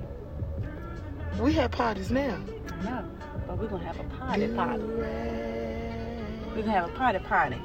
We 1.41 1.55
have 1.55 1.71
parties 1.71 2.11
now. 2.11 2.39
Know. 2.85 3.05
But 3.47 3.59
we're 3.59 3.69
gonna 3.69 3.85
have 3.85 3.99
a 3.99 4.05
party 4.05 4.49
party. 4.49 4.83
We're 4.83 6.57
gonna 6.57 6.73
have 6.73 6.91
a 6.91 6.93
party 6.93 7.19
party. 7.21 7.59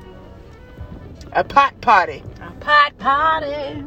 A 1.34 1.44
pot 1.44 1.80
party. 1.82 2.24
A 2.42 2.52
pot 2.62 2.98
party. 2.98 3.84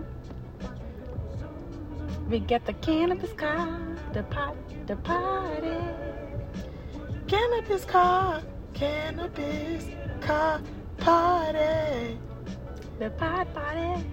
We 2.28 2.38
get 2.38 2.66
the 2.66 2.74
cannabis 2.74 3.32
car, 3.32 3.89
the 4.12 4.22
pot, 4.24 4.56
the 4.86 4.96
party. 4.96 5.78
Cannabis 7.28 7.84
car. 7.84 8.42
Cannabis 8.74 9.86
car 10.20 10.60
party. 10.96 12.18
The 12.98 13.10
pot 13.10 13.54
party. 13.54 14.04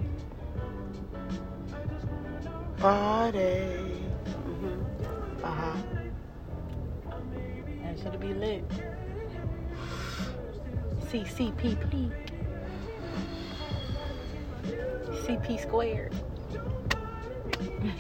Party. 2.78 3.66
Mm-hmm. 4.46 5.44
Uh 5.44 5.52
huh. 5.52 5.78
And 7.84 8.00
should 8.00 8.20
be 8.20 8.34
lit? 8.36 8.64
CCPP. 11.10 12.12
CP 15.26 15.60
squared. 15.60 16.14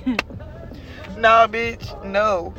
No, 1.18 1.48
bitch. 1.50 2.04
No. 2.06 2.54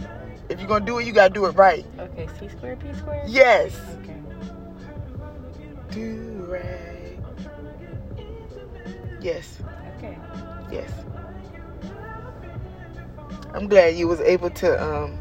If 0.49 0.59
you're 0.59 0.69
gonna 0.69 0.85
do 0.85 0.99
it, 0.99 1.07
you 1.07 1.13
gotta 1.13 1.33
do 1.33 1.45
it 1.47 1.53
right. 1.53 1.85
Okay, 1.99 2.29
C 2.39 2.49
squared, 2.49 2.81
P 2.81 2.93
squared? 2.95 3.29
Yes. 3.29 3.79
Okay. 4.03 4.17
Do 5.91 6.47
rag. 6.49 7.19
Yes. 9.21 9.59
Okay. 9.99 10.17
Yes. 10.71 10.91
I'm 13.55 13.69
glad 13.69 13.97
you 13.97 14.09
was 14.09 14.21
able 14.21 14.51
to 14.51 14.83
um 14.83 15.19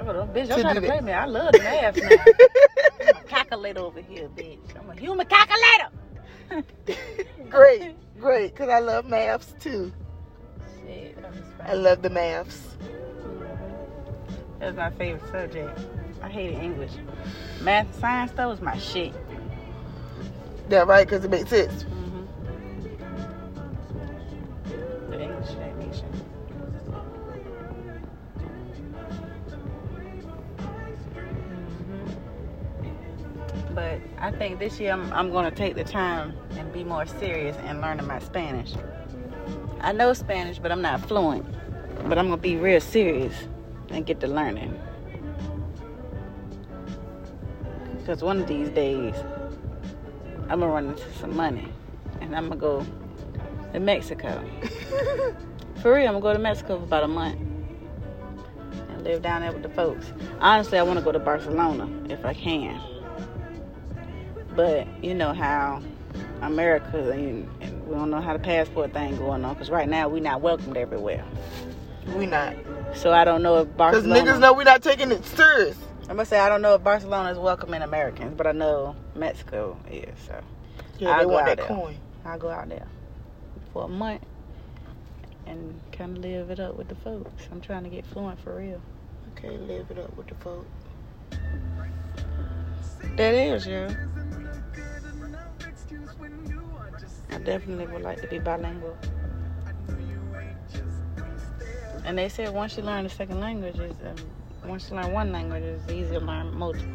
Oh, 0.00 0.04
don't- 0.04 0.16
know, 0.16 0.26
bitch, 0.32 0.48
To 0.54 0.62
don't 0.62 0.74
to 0.74 0.80
play 0.80 1.00
me. 1.00 1.12
I 1.12 1.24
love 1.26 1.52
the 1.52 1.58
math 1.62 1.96
now. 2.02 2.24
I'm 3.08 3.16
a 3.16 3.20
calculator 3.26 3.80
over 3.80 4.00
here, 4.00 4.28
bitch. 4.28 4.58
I'm 4.78 4.88
a 4.90 4.94
human 4.98 5.26
calculator. 5.26 5.90
great, 7.50 7.94
great, 8.18 8.56
cause 8.56 8.68
I 8.68 8.78
love 8.78 9.04
maths 9.06 9.54
too. 9.60 9.92
Shit, 10.88 11.16
that 11.22 11.70
I 11.70 11.74
love 11.74 12.02
the 12.02 12.10
maths. 12.10 12.76
That 14.58 14.66
was 14.68 14.76
my 14.76 14.90
favorite 14.90 15.30
subject. 15.30 15.78
I 16.22 16.28
hated 16.28 16.58
English. 16.62 16.92
Math 17.60 17.86
and 17.86 17.94
science, 17.96 18.32
though, 18.32 18.48
was 18.48 18.60
my 18.60 18.76
shit. 18.78 19.12
That 20.68 20.86
right, 20.86 21.08
cause 21.08 21.24
it 21.24 21.30
makes 21.30 21.50
sense. 21.50 21.84
Mm-hmm. 21.84 22.24
The 25.10 25.20
English 25.22 25.48
that 25.50 25.76
makes 25.78 25.98
sense. 25.98 26.22
Mhm. 31.88 32.16
But 33.74 34.00
I 34.18 34.30
think 34.32 34.58
this 34.58 34.80
year 34.80 34.92
I'm, 34.92 35.12
I'm 35.12 35.30
going 35.30 35.44
to 35.44 35.50
take 35.56 35.74
the 35.76 35.84
time 35.84 36.34
and 36.56 36.72
be 36.72 36.84
more 36.84 37.06
serious 37.06 37.56
in 37.68 37.80
learning 37.80 38.06
my 38.06 38.18
Spanish. 38.18 38.72
I 39.80 39.92
know 39.92 40.12
Spanish, 40.12 40.58
but 40.58 40.72
I'm 40.72 40.82
not 40.82 41.06
fluent. 41.06 41.46
But 42.08 42.18
I'm 42.18 42.28
going 42.28 42.38
to 42.38 42.42
be 42.42 42.56
real 42.56 42.80
serious 42.80 43.34
and 43.90 44.06
get 44.06 44.20
to 44.20 44.26
learning. 44.26 44.78
Because 47.98 48.22
one 48.22 48.40
of 48.40 48.46
these 48.46 48.68
days, 48.70 49.14
I'm 50.48 50.60
going 50.60 50.60
to 50.60 50.66
run 50.68 50.88
into 50.88 51.12
some 51.14 51.36
money 51.36 51.72
and 52.20 52.34
I'm 52.34 52.48
going 52.48 52.58
to 52.58 52.66
go 52.66 52.86
to 53.72 53.80
Mexico. 53.80 54.44
For 55.82 55.94
real, 55.94 56.08
I'm 56.08 56.14
gonna 56.14 56.20
go 56.20 56.32
to 56.32 56.38
Mexico 56.40 56.78
for 56.78 56.84
about 56.84 57.04
a 57.04 57.08
month 57.08 57.40
and 58.88 59.04
live 59.04 59.22
down 59.22 59.42
there 59.42 59.52
with 59.52 59.62
the 59.62 59.68
folks. 59.68 60.12
Honestly, 60.40 60.76
I 60.76 60.82
want 60.82 60.98
to 60.98 61.04
go 61.04 61.12
to 61.12 61.20
Barcelona 61.20 61.88
if 62.12 62.24
I 62.24 62.34
can. 62.34 62.80
But 64.56 64.88
you 65.04 65.14
know 65.14 65.32
how 65.32 65.80
America 66.42 67.10
and, 67.10 67.48
and 67.60 67.86
we 67.86 67.94
don't 67.94 68.10
know 68.10 68.20
how 68.20 68.32
the 68.32 68.38
passport 68.38 68.92
thing 68.92 69.16
going 69.16 69.44
on 69.44 69.54
because 69.54 69.70
right 69.70 69.88
now 69.88 70.08
we 70.08 70.20
not 70.20 70.40
welcomed 70.40 70.76
everywhere. 70.76 71.24
We 72.14 72.26
not, 72.26 72.54
So 72.94 73.12
I 73.12 73.24
don't 73.24 73.42
know 73.42 73.58
if 73.58 73.76
Barcelona. 73.76 74.14
cause 74.20 74.22
Barcelona. 74.24 74.38
niggas 74.38 74.40
know 74.40 74.52
we 74.54 74.64
not 74.64 74.82
taking 74.82 75.10
it 75.10 75.24
serious. 75.24 75.76
I'm 76.02 76.16
gonna 76.16 76.24
say 76.24 76.38
I 76.38 76.48
don't 76.48 76.62
know 76.62 76.74
if 76.74 76.82
Barcelona 76.82 77.30
is 77.30 77.38
welcoming 77.38 77.82
Americans, 77.82 78.34
but 78.36 78.46
I 78.46 78.52
know 78.52 78.96
Mexico 79.14 79.76
is. 79.90 80.08
So 80.26 80.40
Yeah, 80.98 81.10
I'll 81.10 81.18
they 81.18 81.24
go 81.24 81.30
want 81.32 81.48
out 81.48 81.56
that 81.56 81.68
there. 81.68 81.76
coin. 81.76 81.96
I'll 82.24 82.38
go 82.38 82.48
out 82.48 82.68
there 82.68 82.86
for 83.72 83.84
a 83.84 83.88
month 83.88 84.22
and 85.46 85.80
kind 85.92 86.16
of 86.16 86.22
live 86.22 86.50
it 86.50 86.60
up 86.60 86.76
with 86.76 86.88
the 86.88 86.94
folks. 86.96 87.42
I'm 87.52 87.60
trying 87.60 87.84
to 87.84 87.90
get 87.90 88.06
fluent 88.06 88.40
for 88.40 88.56
real. 88.56 88.80
Okay, 89.36 89.56
live 89.58 89.90
it 89.90 89.98
up 89.98 90.16
with 90.16 90.28
the 90.28 90.34
folks. 90.36 90.66
That 93.16 93.34
is, 93.34 93.66
yeah. 93.66 93.92
I 97.30 97.38
definitely 97.38 97.86
would 97.86 98.02
like 98.02 98.20
to 98.22 98.28
be 98.28 98.38
bilingual. 98.38 98.96
And 102.04 102.16
they 102.16 102.28
said 102.28 102.54
once 102.54 102.76
you 102.76 102.82
learn 102.82 103.04
a 103.04 103.08
second 103.08 103.40
language, 103.40 103.78
is 103.78 103.94
um, 104.06 104.16
once 104.68 104.88
you 104.88 104.96
learn 104.96 105.12
one 105.12 105.30
language, 105.30 105.62
it's 105.62 105.92
easy 105.92 106.12
to 106.12 106.20
learn 106.20 106.56
multiple. 106.56 106.88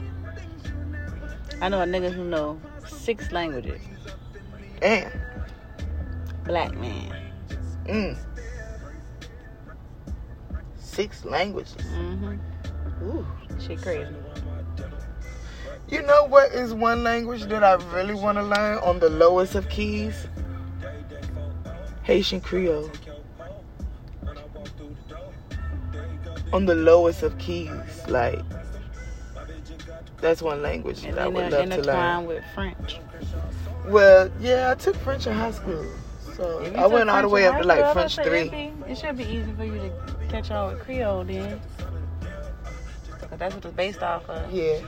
I 1.62 1.70
know 1.70 1.82
a 1.82 1.86
nigga 1.86 2.12
who 2.12 2.24
know 2.26 2.60
six 2.86 3.32
languages. 3.32 3.82
Damn. 4.82 5.12
Black 6.46 6.76
man. 6.76 7.14
Mm. 7.86 8.18
Six 10.78 11.26
languages. 11.26 11.76
hmm 11.82 12.36
Ooh. 13.04 13.26
Shit 13.60 13.82
crazy. 13.82 14.08
You 15.94 16.02
know 16.02 16.26
what 16.26 16.52
is 16.54 16.74
one 16.74 17.04
language 17.04 17.44
that 17.44 17.64
I 17.64 17.76
really 17.96 18.16
want 18.16 18.39
to 18.39 18.44
learn 18.44 18.80
on 18.80 18.98
the 18.98 19.12
lowest 19.12 19.54
of 19.54 19.70
keys? 19.70 20.26
Haitian 22.02 22.41
Creole. 22.41 22.89
On 26.52 26.66
the 26.66 26.74
lowest 26.74 27.22
of 27.22 27.38
keys, 27.38 27.70
like 28.08 28.39
that's 30.20 30.41
one 30.41 30.64
language 30.64 31.04
that 31.04 31.20
I 31.20 31.28
would 31.28 31.52
love 31.52 31.70
to 31.70 31.82
learn. 31.84 32.26
with 32.26 32.44
French. 32.56 33.00
Well, 33.86 34.32
yeah, 34.39 34.72
I 34.72 34.74
took 34.74 34.96
French 34.96 35.28
in 35.28 35.34
high 35.34 35.52
school, 35.52 35.86
so 36.36 36.74
I 36.76 36.88
went 36.88 37.12
all 37.12 37.22
the 37.22 37.30
way 37.30 37.46
up 37.46 37.62
to 37.62 37.68
like 37.68 37.82
school, 37.82 37.94
French 37.94 38.18
was 38.18 38.26
gonna 38.26 38.30
say 38.30 38.50
three. 38.50 38.72
Be, 38.84 38.91
it 38.91 38.98
should 38.98 39.16
be 39.16 39.26
easy 39.26 39.54
for 39.54 39.64
you 39.64 39.78
to 39.78 39.91
catch 40.28 40.50
on 40.50 40.74
with 40.74 40.84
Creole 40.84 41.24
then. 41.24 41.62
That's 43.38 43.54
what 43.54 43.66
it's 43.66 43.76
based 43.76 44.02
off 44.02 44.28
of. 44.28 44.52
Yeah. 44.52 44.80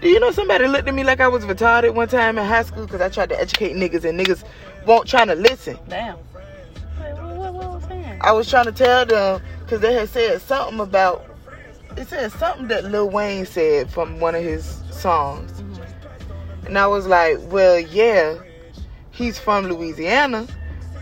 Do 0.00 0.08
you 0.08 0.20
know 0.20 0.30
somebody 0.30 0.66
looked 0.68 0.88
at 0.88 0.94
me 0.94 1.04
like 1.04 1.20
I 1.20 1.28
was 1.28 1.44
retarded 1.44 1.94
one 1.94 2.08
time 2.08 2.38
in 2.38 2.44
high 2.44 2.62
school 2.62 2.84
because 2.84 3.00
I 3.00 3.08
tried 3.08 3.30
to 3.30 3.40
educate 3.40 3.74
niggas 3.74 4.04
and 4.04 4.18
niggas 4.18 4.44
won't 4.86 5.08
trying 5.08 5.28
to 5.28 5.34
listen. 5.34 5.78
Damn. 5.88 6.16
What, 6.16 7.54
what, 7.54 7.54
was? 7.54 7.86
I 8.20 8.32
was 8.32 8.48
trying 8.48 8.66
to 8.66 8.72
tell 8.72 9.06
them 9.06 9.42
because 9.60 9.80
they 9.80 9.94
had 9.94 10.08
said 10.08 10.40
something 10.42 10.80
about. 10.80 11.24
It 11.96 12.08
said 12.08 12.30
something 12.32 12.68
that 12.68 12.84
Lil 12.84 13.08
Wayne 13.08 13.46
said 13.46 13.90
from 13.90 14.20
one 14.20 14.34
of 14.34 14.42
his 14.42 14.82
songs, 14.90 15.50
mm-hmm. 15.52 16.66
and 16.66 16.78
I 16.78 16.86
was 16.86 17.06
like, 17.06 17.38
"Well, 17.50 17.78
yeah, 17.78 18.36
he's 19.12 19.38
from 19.38 19.66
Louisiana, 19.66 20.46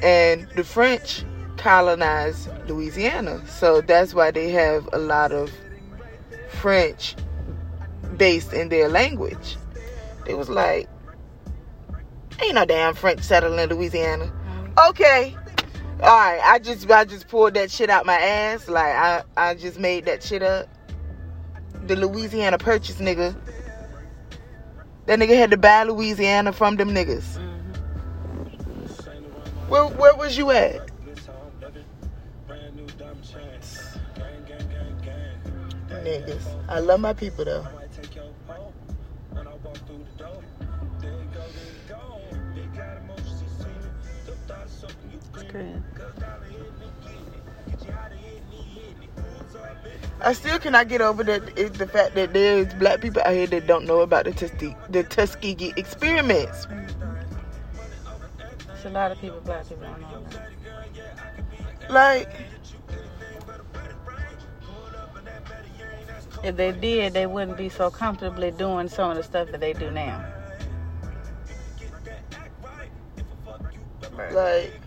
and 0.03 0.47
the 0.55 0.63
French 0.63 1.25
colonized 1.57 2.49
Louisiana, 2.69 3.43
so 3.49 3.81
that's 3.81 4.15
why 4.15 4.31
they 4.31 4.51
have 4.51 4.89
a 4.93 4.99
lot 4.99 5.33
of 5.33 5.51
French 6.49 7.17
based 8.17 8.53
in 8.53 8.69
their 8.69 8.89
language." 8.89 9.57
It 10.27 10.39
was 10.39 10.49
like, 10.49 10.89
"Ain't 12.43 12.55
no 12.55 12.65
damn 12.65 12.95
French 12.95 13.21
settled 13.21 13.59
in 13.59 13.69
Louisiana." 13.69 14.33
Okay. 14.89 15.37
All 16.03 16.19
right, 16.19 16.41
I 16.43 16.59
just 16.59 16.91
I 16.91 17.05
just 17.05 17.29
pulled 17.29 17.55
that 17.55 17.71
shit 17.71 17.89
out 17.89 18.05
my 18.05 18.19
ass. 18.19 18.69
Like 18.69 18.95
I 18.95 19.23
I 19.37 19.55
just 19.55 19.79
made 19.79 20.07
that 20.07 20.23
shit 20.23 20.43
up. 20.43 20.69
The 21.87 21.97
Louisiana 21.97 22.59
Purchase 22.59 22.97
nigga. 22.97 23.35
That 25.07 25.19
nigga 25.19 25.37
had 25.37 25.51
to 25.53 25.57
buy 25.57 25.85
Louisiana 25.85 26.53
from 26.53 26.77
them 26.77 26.91
niggas. 26.91 27.39
Where 29.69 29.87
where 29.87 30.15
was 30.17 30.37
you 30.37 30.51
at? 30.51 30.89
Niggas. 36.03 36.69
I 36.69 36.81
love 36.81 37.01
my 37.01 37.13
people 37.13 37.45
though. 37.45 37.67
I 50.21 50.33
still 50.33 50.59
cannot 50.59 50.89
get 50.89 51.01
over 51.01 51.23
that 51.25 51.59
is 51.59 51.73
the 51.73 51.87
fact 51.87 52.15
that 52.15 52.33
there's 52.33 52.73
black 52.75 53.01
people 53.01 53.23
out 53.25 53.35
here 53.35 53.47
that 53.47 53.67
don't 53.67 53.85
know 53.85 54.01
about 54.01 54.25
the 54.25 54.33
Tuskegee, 54.33 54.75
the 54.89 55.05
Tuskegee 55.05 55.75
experiments. 55.77 56.67
It's 58.75 58.85
a 58.85 58.91
lot 58.91 59.13
of 59.13 59.21
people, 59.21 59.41
black 59.43 59.69
people, 59.69 59.85
don't 59.85 60.01
know 60.01 60.25
that. 60.31 61.91
Like, 61.91 62.31
If 66.45 66.57
they 66.57 66.73
did, 66.73 67.15
they 67.15 67.25
wouldn't 67.25 67.57
be 67.57 67.71
so 67.71 67.91
comfortably 67.91 68.51
doing 68.51 68.89
some 68.89 69.11
of 69.11 69.17
the 69.17 69.23
stuff 69.23 69.51
that 69.51 69.61
they 69.61 69.73
do 69.73 69.91
now. 69.91 70.23
like 74.33 74.84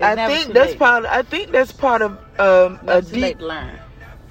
I 0.00 0.26
think 0.26 0.52
that's 0.54 0.70
late. 0.70 0.78
part. 0.78 1.04
I 1.06 1.22
think 1.22 1.50
that's 1.50 1.72
part 1.72 2.02
of 2.02 2.12
um, 2.38 2.78
a 2.82 3.00
Never 3.00 3.02
too 3.10 3.16
late 3.16 3.38
deep, 3.38 3.46
learn. 3.46 3.78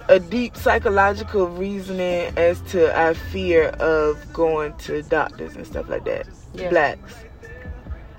a 0.10 0.20
deep 0.20 0.56
psychological 0.56 1.48
reasoning 1.48 2.32
as 2.38 2.62
to 2.72 2.96
our 2.98 3.14
fear 3.14 3.70
of 3.80 4.32
going 4.34 4.74
to 4.80 5.02
doctors 5.04 5.56
and 5.56 5.66
stuff 5.68 5.90
like 5.90 6.06
that. 6.06 6.28
Yeah. 6.54 6.70
Blacks. 6.70 7.16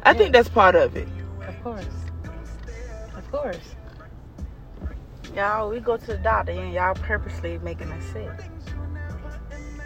I 0.05 0.15
think 0.15 0.33
that's 0.33 0.49
part 0.49 0.75
of 0.75 0.97
it. 0.97 1.09
Of 1.47 1.63
course. 1.63 1.87
Of 3.17 3.31
course. 3.31 3.59
Y'all, 5.35 5.69
we 5.69 5.81
go 5.81 5.97
to 5.97 6.07
the 6.07 6.17
doctor 6.19 6.53
and 6.53 6.73
y'all 6.73 6.95
purposely 6.95 7.59
making 7.59 7.91
us 7.93 8.05
sick. 8.13 8.31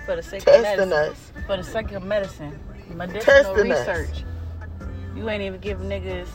For 0.07 0.17
the 0.17 0.23
sake 0.23 0.41
of 0.41 0.47
Testing 0.47 0.89
medicine. 0.89 0.93
us. 0.93 1.33
For 1.47 1.57
the 1.57 1.63
sake 1.63 1.93
of 1.93 2.03
medicine. 2.03 2.59
Medicinal 2.95 3.23
Testing 3.25 3.73
us. 3.73 3.87
research. 3.87 4.25
You 5.17 5.29
ain't 5.29 5.43
even 5.43 5.61
giving 5.61 5.89
niggas 5.89 6.27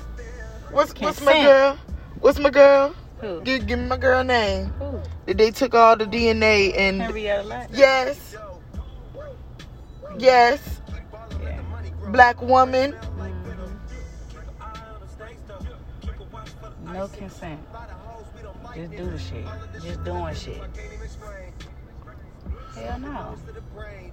What's 0.71 0.93
what's 0.99 1.21
my 1.21 1.43
girl? 1.43 1.77
What's 2.19 2.39
my 2.39 2.49
girl? 2.49 2.95
who? 3.19 3.41
Give, 3.41 3.65
give 3.65 3.79
me 3.79 3.85
my 3.85 3.97
girl 3.97 4.23
name. 4.23 4.67
Who? 4.79 4.99
That 5.25 5.37
they 5.37 5.51
took 5.51 5.73
all 5.73 5.95
the 5.95 6.05
DNA 6.05 6.77
and 6.77 7.01
Henrietta 7.01 7.67
yes, 7.71 8.35
yes, 10.17 10.81
Yeah. 11.41 11.59
black 12.09 12.41
woman. 12.41 12.93
Mhm. 12.93 13.73
No 16.93 17.07
consent. 17.07 17.59
Just 18.75 18.91
do 18.91 19.05
the 19.05 19.19
shit. 19.19 19.45
Just 19.81 20.03
doing 20.03 20.35
shit. 20.35 20.61
Hell 22.75 22.99
no. 22.99 23.35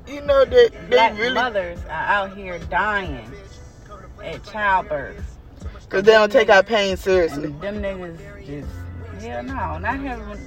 You 0.07 0.21
know 0.23 0.45
that 0.45 0.71
they 0.73 0.87
Black 0.89 1.19
really 1.19 1.35
mothers 1.35 1.79
are 1.85 1.91
out 1.91 2.37
here 2.37 2.59
dying 2.59 3.31
at 4.23 4.43
childbirth. 4.45 5.34
Because 5.85 6.03
they 6.05 6.13
don't 6.13 6.33
take 6.33 6.51
our 6.51 6.63
pain 6.63 6.97
seriously. 6.97 7.49
Them 7.61 7.83
niggas 7.83 8.19
just 8.47 8.69
hell 9.23 9.43
no. 9.43 9.79
Not 9.79 10.01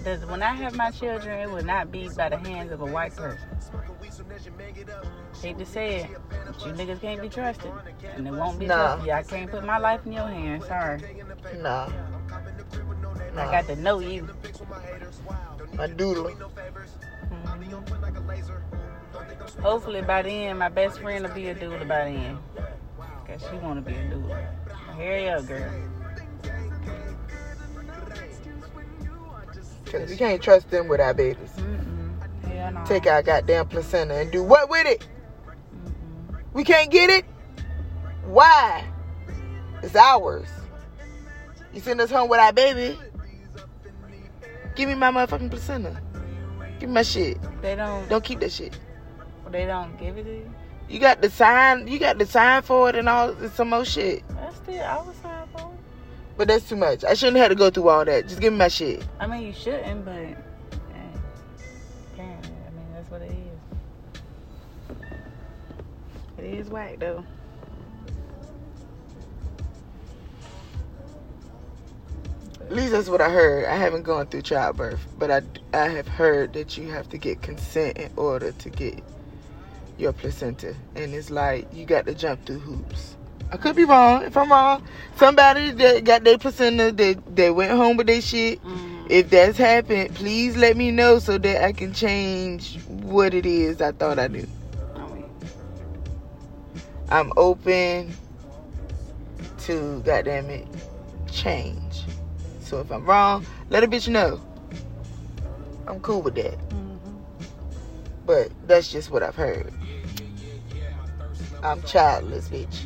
the, 0.04 0.18
when 0.28 0.44
I 0.44 0.54
have 0.56 0.76
my 0.76 0.92
children, 0.92 1.40
it 1.42 1.52
would 1.52 1.66
not 1.66 1.92
be 1.92 2.10
by 2.10 2.30
the 2.30 2.38
hands 2.38 2.72
of 2.72 2.82
a 2.82 2.86
white 2.86 3.16
person. 3.16 3.48
Hate 5.42 5.58
to 5.60 5.66
say 5.66 6.02
it, 6.02 6.10
but 6.46 6.66
you 6.66 6.74
niggas 6.74 7.02
can't 7.02 7.22
be 7.22 7.30
trusted, 7.30 7.72
and 8.16 8.28
it 8.28 8.32
won't 8.34 8.60
be 8.60 8.66
Nah. 8.66 8.96
trusted. 8.96 9.10
I 9.12 9.24
can't 9.24 9.52
put 9.52 9.64
my 9.66 9.78
life 9.78 10.06
in 10.06 10.14
your 10.14 10.28
hands. 10.28 10.66
Sorry, 10.68 11.00
Nah, 11.62 11.90
I 13.36 13.52
got 13.52 13.68
to 13.68 13.76
know 13.76 14.00
you. 14.00 14.28
My 15.76 15.88
doodle. 15.88 16.32
Mhm. 17.30 17.82
Hopefully 19.62 20.02
by 20.02 20.22
then, 20.24 20.58
my 20.58 20.70
best 20.70 21.00
friend 21.00 21.26
will 21.26 21.34
be 21.34 21.50
a 21.50 21.56
doula 21.56 21.88
by 21.88 22.06
then, 22.12 22.38
cause 23.28 23.42
she 23.50 23.58
wanna 23.58 23.82
be 23.82 23.94
a 23.94 24.04
doula. 24.10 24.38
Hurry 24.98 25.30
up, 25.30 25.46
girl. 25.46 25.72
Because 29.86 30.10
we 30.10 30.18
can't 30.18 30.42
trust 30.42 30.70
them 30.72 30.88
with 30.88 31.00
our 31.00 31.14
babies. 31.14 31.52
No. 31.58 32.84
Take 32.86 33.08
our 33.08 33.22
goddamn 33.22 33.68
placenta 33.68 34.16
and 34.16 34.32
do 34.32 34.44
what 34.44 34.70
with 34.70 34.88
it? 34.88 35.08
Mm-mm. 35.46 36.42
We 36.54 36.64
can't 36.64 36.92
get 36.92 37.10
it? 37.10 37.26
Why? 38.26 38.84
It's 39.82 39.96
ours. 39.96 40.50
You 41.74 41.80
send 41.80 42.02
us 42.02 42.10
home 42.10 42.28
with 42.28 42.40
our 42.40 42.52
baby? 42.52 42.98
Give 44.76 44.90
me 44.90 44.96
my 44.96 45.12
motherfucking 45.12 45.50
placenta. 45.50 46.02
Give 46.80 46.90
me 46.90 46.96
my 46.96 47.04
shit. 47.04 47.38
They 47.62 47.76
don't. 47.76 48.10
Don't 48.10 48.24
keep 48.24 48.40
that 48.42 48.52
shit. 48.52 48.78
They 49.50 49.66
don't 49.66 49.98
give 49.98 50.18
it 50.18 50.24
to 50.24 50.30
you. 50.30 50.54
You 50.90 51.00
got 51.00 51.22
the 51.22 51.30
sign. 51.30 51.88
You 51.88 52.00
got 52.00 52.18
the 52.18 52.26
sign 52.26 52.62
for 52.62 52.90
it 52.90 52.96
and 52.96 53.10
all 53.10 53.36
some 53.50 53.70
more 53.70 53.86
shit. 53.86 54.24
That's 54.30 54.56
still 54.58 54.84
I 54.84 54.98
was 54.98 55.16
sign 55.18 55.48
for 55.54 55.72
it. 55.74 55.80
But 56.38 56.48
that's 56.48 56.70
too 56.70 56.76
much. 56.76 57.04
I 57.04 57.14
shouldn't 57.14 57.38
have 57.38 57.50
to 57.50 57.56
go 57.56 57.70
through 57.70 57.90
all 57.90 58.06
that. 58.06 58.28
Just 58.28 58.40
give 58.40 58.54
me 58.54 58.60
my 58.60 58.68
shit. 58.68 59.06
I 59.20 59.28
mean, 59.28 59.48
you 59.48 59.54
shouldn't, 59.54 60.06
but 60.06 60.14
eh, 60.14 60.36
apparently, 62.14 62.52
I 62.52 62.70
mean, 62.72 62.94
that's 62.94 63.12
what 63.12 63.22
it 63.22 63.32
is. 63.32 63.58
It 66.38 66.46
is 66.46 66.70
whack 66.70 67.00
though. 67.00 67.26
At 72.62 72.74
least 72.74 72.92
that's 72.92 73.10
what 73.10 73.22
I 73.22 73.30
heard. 73.30 73.66
I 73.66 73.76
haven't 73.76 74.04
gone 74.04 74.28
through 74.28 74.42
childbirth, 74.42 75.00
but 75.18 75.32
I, 75.32 75.42
I 75.74 75.88
have 75.88 76.08
heard 76.08 76.54
that 76.54 76.78
you 76.78 76.92
have 76.92 77.08
to 77.10 77.18
get 77.18 77.42
consent 77.42 77.98
in 77.98 78.12
order 78.18 78.52
to 78.52 78.70
get 78.70 79.02
your 79.98 80.14
placenta. 80.14 80.76
And 80.96 81.14
it's 81.14 81.30
like 81.30 81.68
you 81.74 81.86
got 81.86 82.06
to 82.06 82.14
jump 82.14 82.46
through 82.46 82.60
hoops. 82.60 83.16
I 83.52 83.58
could 83.58 83.76
be 83.76 83.86
wrong. 83.86 84.24
If 84.24 84.36
I'm 84.36 84.52
wrong, 84.52 84.86
somebody 85.16 85.72
that 85.72 86.04
got 86.04 86.24
their 86.24 86.38
placenta, 86.38 86.92
they, 86.92 87.14
they 87.34 87.50
went 87.50 87.72
home 87.72 87.96
with 87.98 88.08
their 88.08 88.22
shit. 88.22 88.62
Mm. 88.64 89.08
If 89.10 89.30
that's 89.30 89.58
happened, 89.58 90.14
please 90.16 90.58
let 90.58 90.76
me 90.76 90.92
know 90.92 91.20
so 91.20 91.38
that 91.38 91.64
I 91.64 91.72
can 91.72 91.94
change 91.94 92.78
what 92.88 93.34
it 93.34 93.46
is 93.46 93.82
I 93.82 93.94
thought 93.94 94.20
I 94.20 94.28
knew. 94.28 94.48
I'm 97.10 97.32
open 97.38 98.14
to, 99.60 100.02
goddamn 100.06 100.50
it, 100.50 100.68
change. 101.32 102.02
So 102.60 102.82
if 102.82 102.92
I'm 102.92 103.06
wrong, 103.06 103.46
let 103.70 103.82
a 103.84 103.88
bitch 103.88 104.10
know. 104.10 104.42
I'm 105.88 106.02
cool 106.02 106.22
with 106.22 106.36
that. 106.36 106.58
mhm. 106.70 107.00
But 108.26 108.50
that's 108.68 108.92
just 108.92 109.10
what 109.10 109.24
I've 109.24 109.36
heard. 109.38 109.72
I'm 111.64 111.82
childless, 111.84 112.50
bitch. 112.50 112.86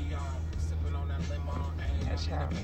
That's 2.06 2.26
childish. 2.26 2.58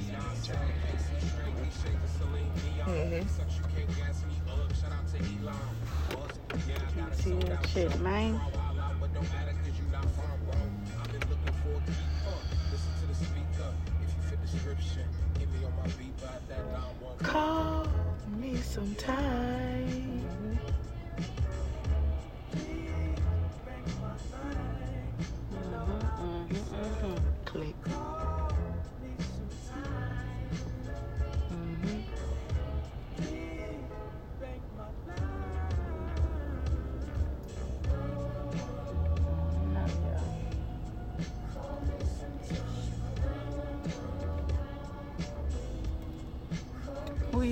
See 7.13 7.33
that 7.33 7.67
shit, 7.69 7.99
man. 8.01 8.39
Call 17.19 17.87
me 18.39 18.55
sometime. 18.57 20.16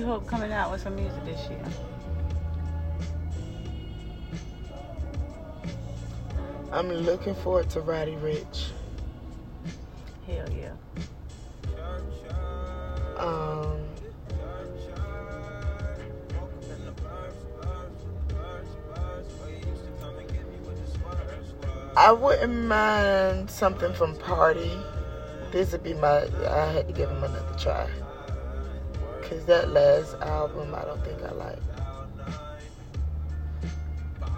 Hope 0.06 0.24
coming 0.28 0.52
out 0.52 0.70
with 0.70 0.82
some 0.82 0.94
music 0.94 1.24
this 1.24 1.50
year? 1.50 1.64
I'm 6.70 6.92
looking 6.92 7.34
forward 7.34 7.68
to 7.70 7.80
Roddy 7.80 8.14
Ricch. 8.22 8.68
Hell 10.28 10.46
yeah. 10.52 10.70
Um, 13.18 13.84
I 21.96 22.12
wouldn't 22.12 22.66
mind 22.68 23.50
something 23.50 23.92
from 23.92 24.14
Party. 24.18 24.70
This 25.50 25.72
would 25.72 25.82
be 25.82 25.94
my. 25.94 26.28
I 26.48 26.66
had 26.66 26.86
to 26.86 26.92
give 26.92 27.10
him 27.10 27.24
another 27.24 27.56
try. 27.58 27.90
Cause 29.28 29.44
that 29.46 29.70
last 29.70 30.14
album, 30.22 30.74
I 30.74 30.82
don't 30.82 31.04
think 31.04 31.22
I 31.22 31.32
like. 31.32 31.58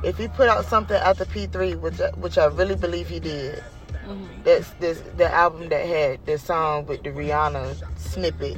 If 0.02 0.16
he 0.16 0.28
put 0.28 0.48
out 0.48 0.64
something 0.64 0.96
after 0.96 1.24
P3, 1.24 1.74
which 1.74 2.00
I- 2.00 2.10
which 2.10 2.38
I 2.38 2.46
really 2.46 2.76
believe 2.76 3.08
he 3.08 3.20
did, 3.20 3.62
Mhm. 4.06 4.44
that's 4.44 4.70
this 4.80 5.02
the 5.16 5.32
album 5.32 5.68
that 5.68 5.84
had 5.86 6.24
the 6.24 6.38
song 6.38 6.86
with 6.86 7.02
the 7.02 7.10
Rihanna 7.10 7.74
snippet. 7.96 8.56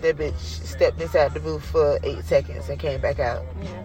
That 0.00 0.16
bitch 0.16 0.38
stepped 0.38 1.00
inside 1.00 1.32
the 1.34 1.40
booth 1.40 1.64
for 1.64 1.98
eight 2.02 2.24
seconds 2.24 2.68
and 2.68 2.78
came 2.78 3.00
back 3.00 3.18
out. 3.18 3.44
Yeah. 3.62 3.82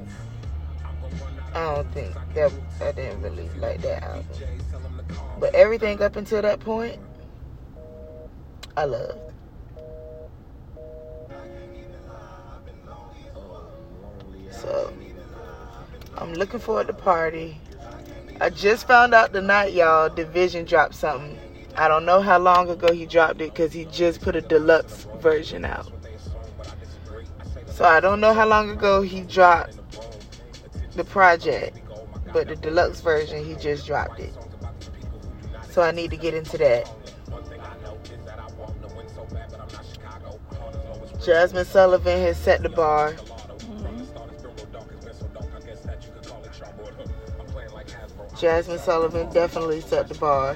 I 1.55 1.75
don't 1.75 1.91
think 1.93 2.15
that 2.35 2.51
I 2.81 2.91
didn't 2.91 3.21
really 3.21 3.49
like 3.57 3.81
that 3.81 4.03
album. 4.03 4.25
But 5.39 5.55
everything 5.55 6.01
up 6.03 6.15
until 6.15 6.41
that 6.41 6.59
point, 6.59 6.99
I 8.75 8.85
loved. 8.85 9.26
So 14.61 14.93
I'm 16.17 16.33
looking 16.33 16.59
forward 16.59 16.87
to 16.87 16.93
party. 16.93 17.59
I 18.41 18.49
just 18.49 18.87
found 18.87 19.13
out 19.13 19.33
tonight, 19.33 19.73
y'all. 19.73 20.09
Division 20.09 20.65
dropped 20.65 20.95
something. 20.95 21.37
I 21.75 21.87
don't 21.87 22.05
know 22.05 22.21
how 22.21 22.39
long 22.39 22.69
ago 22.69 22.91
he 22.91 23.05
dropped 23.05 23.41
it 23.41 23.53
because 23.53 23.71
he 23.71 23.85
just 23.85 24.21
put 24.21 24.35
a 24.35 24.41
deluxe 24.41 25.05
version 25.19 25.63
out. 25.63 25.91
So 27.67 27.85
I 27.85 27.99
don't 27.99 28.19
know 28.19 28.33
how 28.33 28.47
long 28.47 28.71
ago 28.71 29.03
he 29.03 29.21
dropped 29.21 29.77
the 30.95 31.03
project, 31.03 31.77
but 32.33 32.47
the 32.47 32.55
deluxe 32.55 33.01
version 33.01 33.45
he 33.45 33.53
just 33.55 33.85
dropped 33.85 34.19
it. 34.19 34.33
So 35.69 35.83
I 35.83 35.91
need 35.91 36.09
to 36.09 36.17
get 36.17 36.33
into 36.33 36.57
that. 36.57 36.89
Jazmine 41.19 41.65
Sullivan 41.65 42.19
has 42.21 42.37
set 42.37 42.63
the 42.63 42.69
bar. 42.69 43.15
Jazmine 48.37 48.79
Sullivan 48.79 49.33
definitely 49.33 49.81
set 49.81 50.07
the 50.07 50.13
bar. 50.15 50.55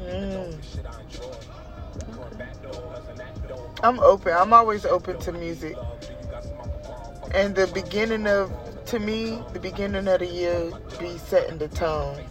Mm. 0.00 0.54
I'm 3.82 3.98
open. 4.00 4.34
I'm 4.34 4.52
always 4.52 4.84
open 4.84 5.18
to 5.20 5.32
music. 5.32 5.76
And 7.32 7.54
the 7.54 7.68
beginning 7.68 8.26
of, 8.26 8.52
to 8.86 8.98
me, 8.98 9.42
the 9.54 9.60
beginning 9.60 10.06
of 10.08 10.18
the 10.18 10.26
year 10.26 10.70
be 11.00 11.16
setting 11.16 11.56
the 11.56 11.68
tone 11.68 12.22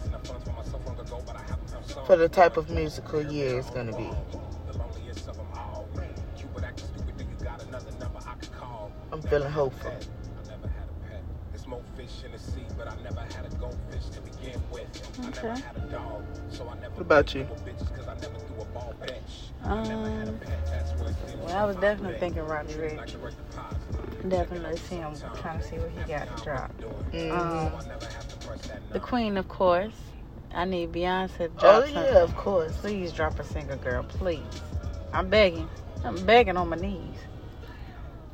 for 2.06 2.16
the 2.16 2.28
type 2.28 2.56
of 2.56 2.70
musical 2.70 3.22
year 3.22 3.58
it's 3.58 3.70
gonna 3.70 3.96
be. 3.96 4.10
Feeling 9.32 9.50
hopeful. 9.50 9.90
Okay. 15.24 15.48
What 15.48 17.00
about 17.00 17.34
you? 17.34 17.48
Um, 19.64 20.38
well, 21.40 21.56
I 21.56 21.64
was 21.64 21.76
definitely 21.76 22.18
thinking 22.18 22.42
Roddy 22.42 22.74
Ricch. 22.74 23.14
Definitely 24.28 24.76
see 24.76 24.96
him 24.96 25.14
trying 25.40 25.60
to 25.60 25.66
see 25.66 25.76
what 25.76 25.90
he 25.92 26.12
got 26.12 26.36
to 26.36 26.44
drop. 26.44 26.70
Mm. 27.12 27.32
Um, 27.32 27.72
the 28.90 29.00
Queen, 29.00 29.38
of 29.38 29.48
course. 29.48 29.94
I 30.52 30.66
need 30.66 30.92
Beyonce 30.92 31.38
to 31.38 31.48
drop 31.48 31.64
oh 31.64 31.80
something. 31.86 31.94
yeah, 31.94 32.22
of 32.22 32.36
course. 32.36 32.76
Please 32.76 33.10
drop 33.12 33.40
a 33.40 33.44
single, 33.44 33.78
girl. 33.78 34.02
Please. 34.02 34.42
I'm 35.14 35.30
begging. 35.30 35.70
I'm 36.04 36.22
begging 36.26 36.58
on 36.58 36.68
my 36.68 36.76
knees. 36.76 37.16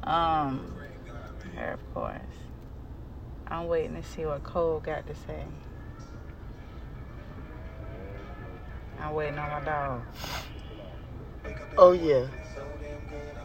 Um, 0.03 0.75
her, 1.59 1.73
of 1.73 1.95
course. 1.95 2.21
I'm 3.49 3.67
waiting 3.69 3.95
to 4.01 4.03
see 4.03 4.27
what 4.27 4.43
Cole 4.45 4.81
got 4.81 5.07
to 5.07 5.15
say. 5.15 5.45
I'm 9.01 9.15
waiting 9.15 9.39
on 9.39 9.51
my 9.51 9.65
dog. 9.65 10.03
Oh 11.77 11.93
yeah. 11.93 12.27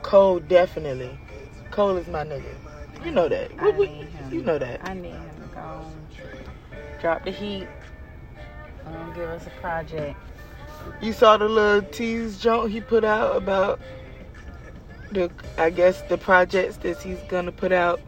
Cole 0.02 0.40
definitely. 0.40 1.18
Cole 1.72 1.98
is 1.98 2.08
my 2.08 2.24
nigga. 2.24 2.54
You 3.06 3.12
know 3.12 3.30
that. 3.30 3.52
I 3.60 3.70
we- 3.72 3.88
need 3.88 4.08
him. 4.08 4.34
you 4.34 4.42
know 4.44 4.58
that. 4.58 4.82
I 4.84 4.94
need 4.94 5.12
him 5.12 5.30
to 5.42 5.56
go 5.56 5.86
drop 7.00 7.24
the 7.24 7.32
heat. 7.32 7.68
Um, 8.86 9.14
give 9.14 9.30
us 9.30 9.46
a 9.48 9.50
project. 9.62 10.18
You 11.02 11.14
saw 11.14 11.38
the 11.38 11.48
little 11.48 11.82
tease 11.92 12.40
joint 12.40 12.72
he 12.72 12.82
put 12.82 13.06
out 13.06 13.38
about 13.38 13.80
the 15.14 15.32
I 15.58 15.70
guess 15.70 16.02
the 16.04 16.18
projects 16.18 16.78
that 16.78 17.02
he's 17.02 17.20
gonna 17.30 17.52
put 17.52 17.72
out 17.72 18.02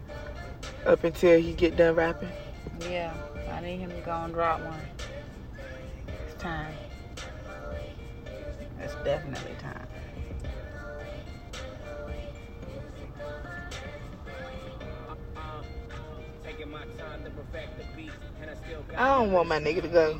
up 0.86 1.04
until 1.04 1.40
he 1.40 1.54
get 1.54 1.78
done 1.78 1.96
rapping. 1.96 2.30
Yeah, 2.90 3.14
I 3.52 3.62
need 3.62 3.78
him 3.78 3.92
to 3.92 4.02
go 4.02 4.12
and 4.12 4.34
drop 4.34 4.62
one. 4.62 4.80
It's 6.28 6.42
time. 6.42 6.74
It's 8.82 8.96
definitely 9.04 9.56
time. 9.60 9.88
I 18.98 19.16
don't 19.16 19.32
want 19.32 19.50
my 19.50 19.60
nigga 19.60 19.82
to 19.82 19.88
go. 19.88 20.20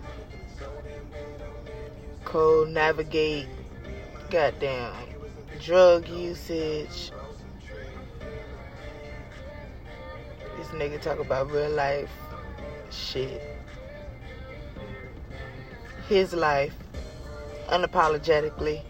Cole 2.23 2.65
navigate 2.65 3.47
goddamn 4.29 4.93
drug 5.59 6.07
usage. 6.07 7.11
This 10.57 10.67
nigga 10.69 11.01
talk 11.01 11.19
about 11.19 11.51
real 11.51 11.71
life 11.71 12.09
shit. 12.89 13.41
His 16.07 16.33
life 16.33 16.75
unapologetically. 17.67 18.81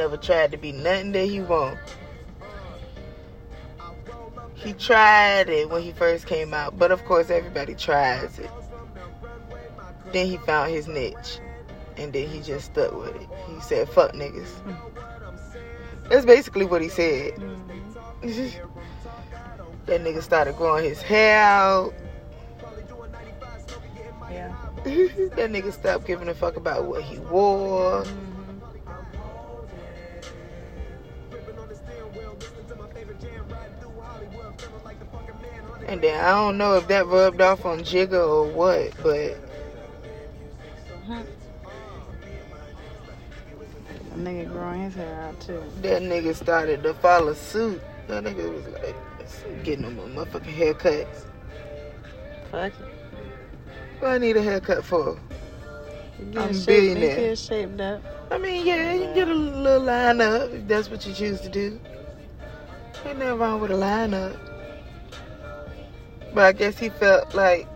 Never 0.00 0.16
tried 0.16 0.50
to 0.50 0.56
be 0.56 0.72
nothing 0.72 1.12
that 1.12 1.26
he 1.26 1.40
want. 1.40 1.78
He 4.54 4.72
tried 4.72 5.50
it 5.50 5.68
when 5.68 5.82
he 5.82 5.92
first 5.92 6.26
came 6.26 6.54
out, 6.54 6.78
but 6.78 6.90
of 6.90 7.04
course 7.04 7.28
everybody 7.28 7.74
tries 7.74 8.38
it. 8.38 8.50
Then 10.10 10.26
he 10.26 10.38
found 10.38 10.72
his 10.72 10.88
niche, 10.88 11.38
and 11.98 12.14
then 12.14 12.26
he 12.28 12.40
just 12.40 12.72
stuck 12.72 12.94
with 12.94 13.14
it. 13.14 13.28
He 13.54 13.60
said, 13.60 13.90
"Fuck 13.90 14.12
niggas." 14.14 14.48
That's 16.08 16.24
basically 16.24 16.64
what 16.64 16.80
he 16.80 16.88
said. 16.88 17.34
Mhm. 17.34 18.52
that 19.84 20.00
nigga 20.00 20.22
started 20.22 20.56
growing 20.56 20.84
his 20.84 21.02
hair 21.02 21.42
out. 21.42 21.92
Yeah. 24.30 24.54
that 24.84 25.50
nigga 25.52 25.74
stopped 25.74 26.06
giving 26.06 26.28
a 26.28 26.34
fuck 26.34 26.56
about 26.56 26.84
what 26.84 27.02
he 27.02 27.18
wore. 27.18 28.06
And 35.90 36.00
then 36.00 36.24
I 36.24 36.30
don't 36.30 36.56
know 36.56 36.76
if 36.76 36.86
that 36.86 37.06
rubbed 37.08 37.40
off 37.40 37.64
on 37.66 37.80
Jigga 37.80 38.12
or 38.12 38.44
what, 38.46 38.92
but 39.02 39.36
That 44.10 44.18
nigga 44.18 44.52
growing 44.52 44.82
his 44.82 44.94
hair 44.94 45.22
out 45.22 45.40
too. 45.40 45.62
that 45.82 46.02
nigga 46.02 46.34
started 46.34 46.82
to 46.84 46.94
follow 46.94 47.34
suit. 47.34 47.82
That 48.06 48.24
nigga 48.24 48.52
was 48.52 48.66
like 48.82 49.64
getting 49.64 49.84
him 49.84 49.98
a 49.98 50.06
motherfucking 50.24 50.44
haircut. 50.44 51.08
Fuck 52.50 52.72
it. 52.72 52.86
What 53.98 54.12
I 54.12 54.18
need 54.18 54.36
a 54.36 54.42
haircut 54.42 54.84
for? 54.84 55.18
Get 56.32 56.42
I'm 56.42 56.48
his 56.50 56.66
billionaire. 56.66 57.16
Get 57.16 57.38
shaped 57.38 57.80
up. 57.80 58.02
I 58.30 58.38
mean, 58.38 58.64
yeah, 58.64 58.94
you 58.94 59.12
get 59.14 59.28
a 59.28 59.34
little 59.34 59.82
line 59.82 60.20
up 60.20 60.50
if 60.52 60.68
that's 60.68 60.88
what 60.88 61.04
you 61.06 61.12
choose 61.14 61.40
to 61.40 61.48
do. 61.48 61.80
Ain't 63.06 63.18
nothing 63.18 63.38
wrong 63.38 63.60
with 63.60 63.70
a 63.72 63.76
line 63.76 64.14
up. 64.14 64.36
But 66.34 66.44
I 66.44 66.52
guess 66.52 66.78
he 66.78 66.88
felt 66.88 67.34
like 67.34 67.66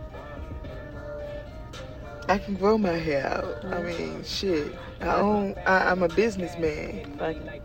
I 2.27 2.37
can 2.37 2.55
grow 2.55 2.77
my 2.77 2.93
hair 2.93 3.27
out. 3.27 3.65
I 3.65 3.81
mean, 3.81 4.23
shit. 4.23 4.73
I 5.01 5.07
own. 5.15 5.55
I, 5.65 5.91
I'm 5.91 6.01
a 6.03 6.07
businessman. 6.09 7.15
Fuck 7.17 7.35
it. 7.35 7.61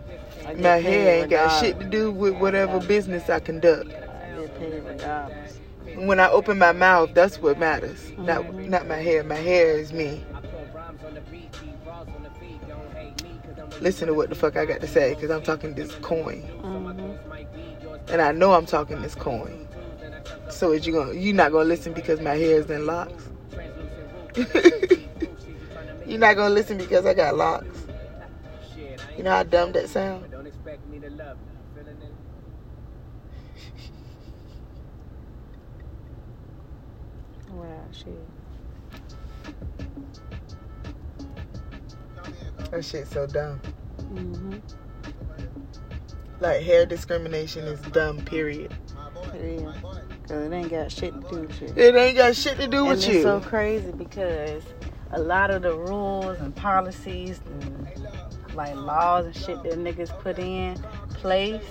I 0.46 0.54
get 0.54 0.60
My 0.60 0.76
hair 0.76 1.20
ain't 1.22 1.30
got 1.30 1.60
shit 1.60 1.78
to 1.80 1.86
do 1.86 2.10
with 2.10 2.34
whatever 2.34 2.80
business 2.80 3.28
I 3.30 3.40
conduct. 3.40 3.88
I 3.92 4.40
get 4.40 4.58
paid 4.58 4.82
regardless. 4.84 5.58
When 5.96 6.20
I 6.20 6.28
open 6.28 6.58
my 6.58 6.72
mouth, 6.72 7.10
that's 7.14 7.40
what 7.40 7.58
matters. 7.58 8.12
Not 8.18 8.42
Mhm. 8.44 8.68
not 8.68 8.86
my 8.86 8.96
hair. 8.96 9.22
My 9.24 9.34
hair 9.36 9.76
is 9.78 9.92
me. 9.92 10.24
Listen 13.80 14.08
to 14.08 14.14
what 14.14 14.28
the 14.28 14.34
fuck 14.34 14.56
I 14.56 14.66
got 14.66 14.80
to 14.82 14.86
say, 14.86 15.14
cause 15.14 15.30
I'm 15.30 15.42
talking 15.42 15.74
this 15.74 15.94
coin, 16.02 16.42
Mm-hmm. 16.62 18.12
and 18.12 18.20
I 18.20 18.30
know 18.32 18.52
I'm 18.52 18.66
talking 18.66 19.00
this 19.00 19.14
coin. 19.14 19.66
So 20.50 20.72
is 20.72 20.86
you 20.86 20.92
gonna 20.92 21.14
you 21.14 21.32
not 21.32 21.52
gonna 21.52 21.64
listen 21.64 21.92
because 21.92 22.20
my 22.20 22.34
hair 22.34 22.58
is 22.60 22.70
in 22.70 22.86
locks? 22.86 23.28
You're 26.06 26.18
not 26.18 26.36
gonna 26.36 26.54
listen 26.54 26.76
because 26.76 27.06
I 27.06 27.14
got 27.14 27.36
locks. 27.36 27.86
You 29.16 29.24
know 29.24 29.30
how 29.30 29.42
dumb 29.42 29.72
that 29.72 29.88
sound? 29.88 30.30
Don't 30.30 30.46
expect 30.46 30.86
me 30.88 30.98
to 31.00 31.10
love 31.10 31.36
you. 31.36 31.82
Feeling 31.82 31.96
it? 32.02 32.12
Wow, 37.52 37.84
shit. 37.92 38.06
That 42.70 42.84
shit's 42.84 43.10
so 43.10 43.26
dumb. 43.26 43.60
Mm-hmm. 43.98 44.58
Like 46.40 46.62
hair 46.62 46.86
discrimination 46.86 47.64
is 47.64 47.80
dumb. 47.92 48.18
Period. 48.24 48.74
Yeah. 49.34 49.72
It 50.30 50.52
ain't 50.52 50.70
got 50.70 50.92
shit 50.92 51.12
to 51.14 51.20
do 51.28 51.40
with 51.42 51.60
you. 51.62 51.72
It 51.76 51.96
ain't 51.96 52.16
got 52.16 52.36
shit 52.36 52.56
to 52.58 52.68
do 52.68 52.84
with 52.84 52.92
and 52.92 53.06
with 53.06 53.16
it's 53.16 53.22
so 53.22 53.40
crazy 53.40 53.92
because 53.92 54.62
a 55.12 55.20
lot 55.20 55.50
of 55.50 55.62
the 55.62 55.74
rules 55.74 56.38
and 56.38 56.54
policies 56.54 57.40
and 57.46 57.88
like 58.54 58.74
laws 58.76 59.26
and 59.26 59.34
shit 59.34 59.62
that 59.64 59.72
niggas 59.72 60.16
put 60.20 60.38
in 60.38 60.76
place, 61.14 61.64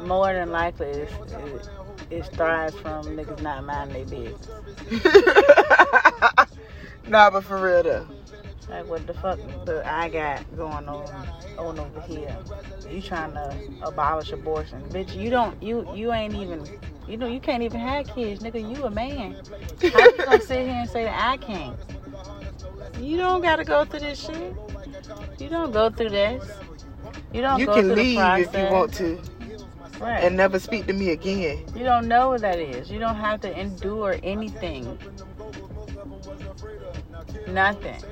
more 0.00 0.32
than 0.32 0.50
likely 0.50 0.86
it's, 0.86 1.12
it, 1.32 1.68
it 2.10 2.26
thrives 2.26 2.74
from 2.76 3.04
niggas 3.04 3.42
not 3.42 3.64
minding 3.64 4.06
their 4.06 4.32
business. 4.32 4.48
nah, 7.08 7.30
but 7.30 7.44
for 7.44 7.60
real 7.60 7.82
though. 7.82 8.06
Like 8.68 8.86
what 8.86 9.06
the 9.06 9.14
fuck 9.14 9.38
the 9.64 9.82
I 9.86 10.08
got 10.08 10.44
going 10.56 10.88
on 10.88 11.28
on 11.58 11.78
over 11.78 12.00
here? 12.02 12.36
You 12.90 13.00
trying 13.00 13.32
to 13.32 13.56
abolish 13.82 14.30
abortion, 14.32 14.82
bitch? 14.90 15.14
You 15.14 15.30
don't 15.30 15.62
you 15.62 15.88
you 15.94 16.12
ain't 16.12 16.34
even 16.34 16.66
you 17.08 17.16
know 17.16 17.26
you 17.26 17.40
can't 17.40 17.62
even 17.62 17.80
have 17.80 18.06
kids, 18.08 18.42
nigga. 18.42 18.60
You 18.76 18.84
a 18.84 18.90
man. 18.90 19.36
How 19.92 20.04
you 20.06 20.18
gonna 20.24 20.40
sit 20.40 20.60
here 20.66 20.76
and 20.76 20.90
say 20.90 21.04
that 21.04 21.20
I 21.20 21.36
can't? 21.38 21.76
You 23.00 23.16
don't 23.16 23.42
gotta 23.42 23.64
go 23.64 23.84
through 23.84 24.00
this 24.00 24.20
shit. 24.20 24.54
You 25.38 25.48
don't 25.48 25.72
go 25.72 25.90
through 25.90 26.10
this. 26.10 26.44
You 27.32 27.42
don't 27.42 27.58
You 27.60 27.66
can 27.66 27.94
leave 27.94 28.38
if 28.38 28.54
you 28.54 28.66
want 28.66 28.94
to 28.94 29.20
Right. 30.00 30.24
and 30.24 30.36
never 30.36 30.60
speak 30.60 30.86
to 30.86 30.92
me 30.92 31.10
again. 31.10 31.64
you 31.74 31.84
don't 31.84 32.08
know 32.08 32.28
what 32.30 32.42
that 32.42 32.58
is. 32.60 32.90
You 32.90 32.98
don't 33.00 33.16
have 33.16 33.40
to 33.42 33.58
endure 33.60 34.18
anything. 34.22 34.98
Nothing. 37.48 38.02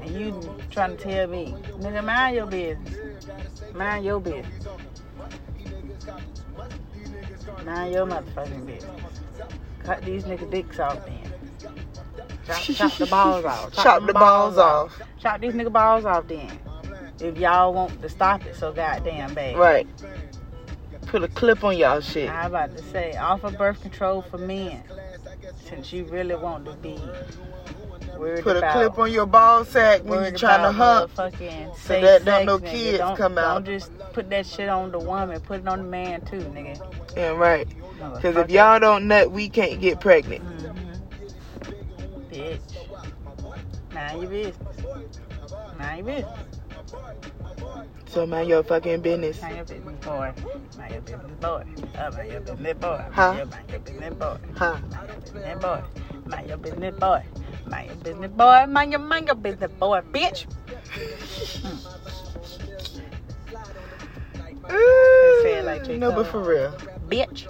And 0.00 0.10
you 0.10 0.56
trying 0.70 0.96
to 0.96 1.02
tell 1.02 1.26
me, 1.28 1.54
nigga, 1.78 2.04
mind 2.04 2.36
your 2.36 2.46
business. 2.46 2.94
Mind 3.74 4.04
your 4.04 4.20
business. 4.20 4.66
Mind 7.64 7.92
your 7.92 8.06
motherfucking 8.06 8.66
business. 8.66 9.00
Cut 9.82 10.02
these 10.02 10.24
nigga 10.24 10.50
dicks 10.50 10.78
off 10.78 11.04
then. 11.04 11.32
Chop, 12.46 12.56
chop 12.62 12.96
the 12.96 13.06
balls 13.06 13.44
off. 13.44 13.72
Chop 13.72 13.98
them 13.98 14.06
the 14.06 14.12
balls 14.12 14.58
off. 14.58 15.00
Chop 15.20 15.40
these 15.40 15.52
nigga 15.52 15.72
balls 15.72 16.04
off 16.04 16.26
then. 16.28 16.58
If 17.20 17.38
y'all 17.38 17.72
want 17.72 18.00
to 18.02 18.08
stop 18.08 18.44
it 18.46 18.56
so 18.56 18.72
goddamn 18.72 19.34
bad. 19.34 19.56
Right. 19.56 19.88
Put 21.06 21.22
a 21.22 21.28
clip 21.28 21.64
on 21.64 21.78
y'all 21.78 22.00
shit. 22.00 22.28
I 22.28 22.46
about 22.46 22.76
to 22.76 22.82
say, 22.84 23.16
offer 23.16 23.50
birth 23.50 23.80
control 23.80 24.22
for 24.22 24.38
men. 24.38 24.82
Since 25.68 25.92
you 25.92 26.04
really 26.04 26.34
want 26.34 26.64
to 26.66 26.74
be 26.74 26.98
worried 28.18 28.44
Put 28.44 28.56
a 28.56 28.60
clip 28.72 28.98
on 28.98 29.12
your 29.12 29.26
ball 29.26 29.64
sack 29.64 30.02
when 30.02 30.22
you're 30.22 30.38
trying 30.38 30.62
to 30.62 30.72
hump. 30.72 31.10
so 31.16 32.00
that 32.00 32.24
don't 32.24 32.46
no 32.46 32.58
kids 32.58 32.98
don't, 32.98 33.16
come 33.16 33.38
out. 33.38 33.64
Don't 33.64 33.74
just 33.80 33.90
put 34.12 34.30
that 34.30 34.46
shit 34.46 34.68
on 34.68 34.92
the 34.92 34.98
woman. 34.98 35.40
Put 35.40 35.60
it 35.60 35.68
on 35.68 35.78
the 35.78 35.84
man 35.84 36.20
too, 36.22 36.38
nigga. 36.38 36.80
Yeah, 37.16 37.30
right. 37.30 37.68
Because 38.14 38.36
if 38.36 38.50
y'all 38.50 38.78
don't 38.78 39.08
nut, 39.08 39.30
we 39.32 39.48
can't 39.48 39.80
get 39.80 40.00
pregnant. 40.00 40.44
Mhm. 40.44 41.00
Bitch. 42.30 42.60
Mind 43.94 44.22
your 44.22 44.30
business. 44.30 44.58
Mind 45.78 46.06
your 46.06 46.16
business. 46.16 46.46
So 48.08 48.26
mind 48.26 48.48
your 48.48 48.62
fucking 48.62 49.00
business. 49.02 49.42
Mind 49.42 49.56
your 49.56 49.64
business, 49.64 50.04
boy. 50.04 50.32
Mind 50.78 50.92
your 50.92 51.00
business, 51.02 51.40
boy. 51.40 51.64
Uh, 51.98 52.10
mind 52.16 52.32
your 52.32 52.40
business, 52.40 52.74
boy. 52.78 53.04
Huh? 53.12 53.32
Mind 53.32 53.70
your 53.70 53.80
business, 53.80 54.14
boy. 54.14 54.38
Huh? 54.54 54.78
Mind 54.90 55.08
your 55.08 55.18
business, 55.18 55.62
boy. 55.62 55.82
Mind 56.26 56.48
your 56.48 56.58
business, 56.58 56.94
boy. 56.98 57.22
Mind 57.68 57.88
your 57.88 57.96
business, 57.96 58.30
boy. 58.32 58.66
Mind 58.68 58.92
your, 58.92 59.00
mind 59.00 59.26
your 59.26 59.36
business, 59.36 59.70
boy, 59.78 60.00
bitch. 60.12 60.46
say 65.42 65.58
it 65.58 65.64
like 65.64 65.86
no, 65.88 66.12
but 66.12 66.26
for 66.26 66.40
real. 66.40 66.72
Bitch. 67.08 67.46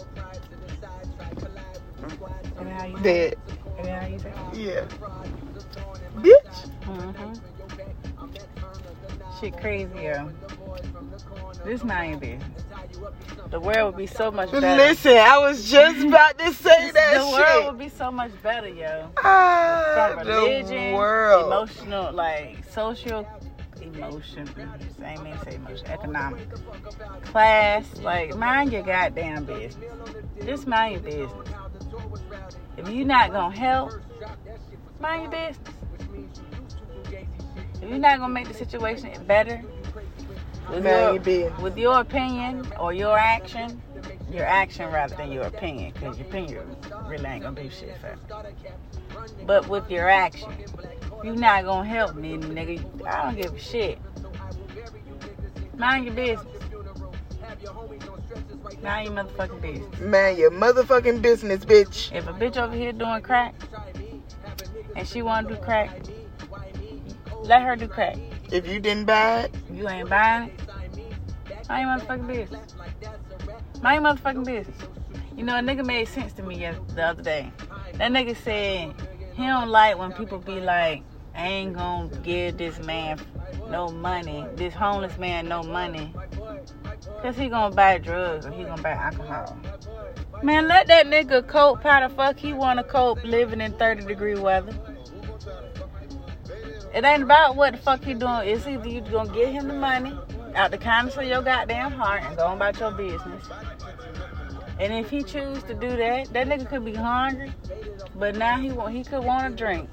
Is 2.56 2.64
that 2.64 2.72
how 2.72 2.86
you 2.86 2.96
say 2.98 3.02
Dead. 3.02 3.32
it? 3.32 3.38
Is 3.78 3.86
that 3.86 4.02
how 4.02 4.08
you 4.08 4.18
say 4.18 4.30
it? 4.30 4.36
Yeah. 4.54 4.84
Bitch. 6.22 6.70
Mm-hmm. 6.86 7.55
Shit 9.40 9.56
crazy, 9.58 9.90
yo. 10.02 10.30
This 11.64 11.84
mind 11.84 12.10
your 12.12 12.20
business. 12.20 12.64
The 13.50 13.60
world 13.60 13.94
would 13.94 13.98
be 13.98 14.06
so 14.06 14.30
much 14.30 14.50
better. 14.50 14.76
Listen, 14.76 15.16
I 15.18 15.38
was 15.38 15.68
just 15.70 16.06
about 16.06 16.38
to 16.38 16.52
say 16.54 16.90
that 16.94 17.18
the 17.18 17.26
world 17.28 17.66
would 17.66 17.78
be 17.78 17.88
so 17.88 18.10
much 18.10 18.30
better, 18.42 18.68
yo. 18.68 19.10
Ah, 19.18 20.12
From 20.14 20.26
the 20.26 20.32
religion, 20.32 20.92
world. 20.94 21.46
emotional, 21.46 22.12
like 22.12 22.64
social, 22.70 23.26
emotion. 23.82 24.48
I 25.04 25.12
ain't 25.12 25.22
mean 25.22 25.36
to 25.36 25.44
say 25.44 25.54
emotion, 25.56 25.86
economic, 25.88 26.48
class. 27.22 27.84
Like 28.00 28.36
mind 28.36 28.72
your 28.72 28.82
goddamn 28.82 29.44
business. 29.44 29.92
Just 30.44 30.66
mind 30.66 30.94
your 30.94 31.02
business. 31.28 31.48
If 32.76 32.88
you 32.88 33.04
not 33.04 33.32
gonna 33.32 33.54
help, 33.56 33.92
mind 35.00 35.22
your 35.24 35.30
business. 35.30 35.74
If 37.82 37.88
you're 37.90 37.98
not 37.98 38.18
gonna 38.18 38.32
make 38.32 38.48
the 38.48 38.54
situation 38.54 39.10
better 39.26 39.62
with 40.70 40.84
Mind 40.84 41.26
your, 41.26 41.50
with 41.60 41.76
your 41.76 42.00
opinion 42.00 42.66
or 42.80 42.92
your 42.92 43.18
action, 43.18 43.80
your 44.30 44.44
action 44.44 44.90
rather 44.90 45.14
than 45.14 45.30
your 45.30 45.44
opinion, 45.44 45.92
because 45.92 46.18
your 46.18 46.26
opinion 46.26 46.76
really 47.06 47.24
ain't 47.26 47.42
gonna 47.44 47.62
do 47.62 47.70
shit 47.70 47.96
for 48.00 48.16
me. 48.16 49.44
But 49.46 49.68
with 49.68 49.90
your 49.90 50.08
action, 50.08 50.52
you're 51.22 51.36
not 51.36 51.64
gonna 51.64 51.88
help 51.88 52.16
me, 52.16 52.36
nigga. 52.36 53.06
I 53.06 53.24
don't 53.24 53.40
give 53.40 53.54
a 53.54 53.58
shit. 53.58 53.98
Mind 55.76 56.06
your 56.06 56.14
business. 56.14 56.46
Mind 58.82 59.06
your 59.06 59.14
motherfucking 59.14 59.60
business. 59.60 60.00
Man, 60.00 60.36
your 60.36 60.50
motherfucking 60.50 61.22
business, 61.22 61.64
bitch. 61.64 62.12
If 62.12 62.26
a 62.26 62.32
bitch 62.32 62.56
over 62.56 62.74
here 62.74 62.92
doing 62.92 63.22
crack 63.22 63.54
and 64.94 65.06
she 65.06 65.22
wanna 65.22 65.48
do 65.48 65.56
crack, 65.56 66.00
let 67.46 67.62
her 67.62 67.76
do 67.76 67.88
crack. 67.88 68.16
If 68.50 68.66
you 68.68 68.80
didn't 68.80 69.06
buy 69.06 69.42
it, 69.42 69.54
You 69.72 69.88
ain't 69.88 70.08
buying 70.08 70.50
it. 70.50 70.60
Your 71.68 71.78
motherfucking 71.78 72.26
business. 72.26 72.74
Your 73.82 74.02
motherfucking 74.02 74.44
business. 74.44 74.76
You 75.36 75.44
know, 75.44 75.56
a 75.56 75.60
nigga 75.60 75.84
made 75.84 76.08
sense 76.08 76.32
to 76.34 76.42
me 76.42 76.58
the 76.94 77.02
other 77.02 77.22
day. 77.22 77.52
That 77.94 78.12
nigga 78.12 78.36
said, 78.36 78.94
He 79.34 79.46
don't 79.46 79.68
like 79.68 79.98
when 79.98 80.12
people 80.12 80.38
be 80.38 80.60
like, 80.60 81.02
I 81.34 81.46
ain't 81.46 81.74
gonna 81.74 82.08
give 82.22 82.56
this 82.56 82.78
man 82.80 83.18
no 83.70 83.88
money, 83.88 84.46
this 84.54 84.72
homeless 84.72 85.18
man 85.18 85.48
no 85.48 85.62
money. 85.62 86.14
Cause 87.22 87.36
he 87.36 87.48
gonna 87.48 87.74
buy 87.74 87.98
drugs 87.98 88.46
or 88.46 88.52
he 88.52 88.64
gonna 88.64 88.80
buy 88.80 88.92
alcohol. 88.92 89.58
Man, 90.42 90.68
let 90.68 90.86
that 90.86 91.06
nigga 91.06 91.46
cope 91.46 91.82
how 91.82 92.06
the 92.06 92.14
fuck 92.14 92.38
he 92.38 92.52
wanna 92.52 92.84
cope 92.84 93.22
living 93.24 93.60
in 93.60 93.72
30 93.72 94.06
degree 94.06 94.34
weather. 94.34 94.72
It 96.94 97.04
ain't 97.04 97.22
about 97.22 97.56
what 97.56 97.72
the 97.72 97.78
fuck 97.78 98.06
you 98.06 98.14
doing. 98.14 98.48
It's 98.48 98.66
either 98.66 98.88
you 98.88 99.00
gonna 99.00 99.32
get 99.32 99.48
him 99.48 99.68
the 99.68 99.74
money 99.74 100.16
out 100.54 100.70
the 100.70 100.78
kindness 100.78 101.16
of 101.16 101.24
your 101.24 101.42
goddamn 101.42 101.92
heart 101.92 102.22
and 102.24 102.36
go 102.36 102.52
about 102.52 102.78
your 102.80 102.92
business. 102.92 103.44
And 104.78 104.92
if 104.92 105.10
he 105.10 105.22
choose 105.22 105.62
to 105.64 105.74
do 105.74 105.96
that, 105.96 106.32
that 106.32 106.48
nigga 106.48 106.68
could 106.68 106.84
be 106.84 106.94
hungry, 106.94 107.52
but 108.14 108.36
now 108.36 108.58
he 108.58 108.70
want 108.70 108.94
he 108.94 109.04
could 109.04 109.24
want 109.24 109.52
a 109.52 109.56
drink. 109.56 109.88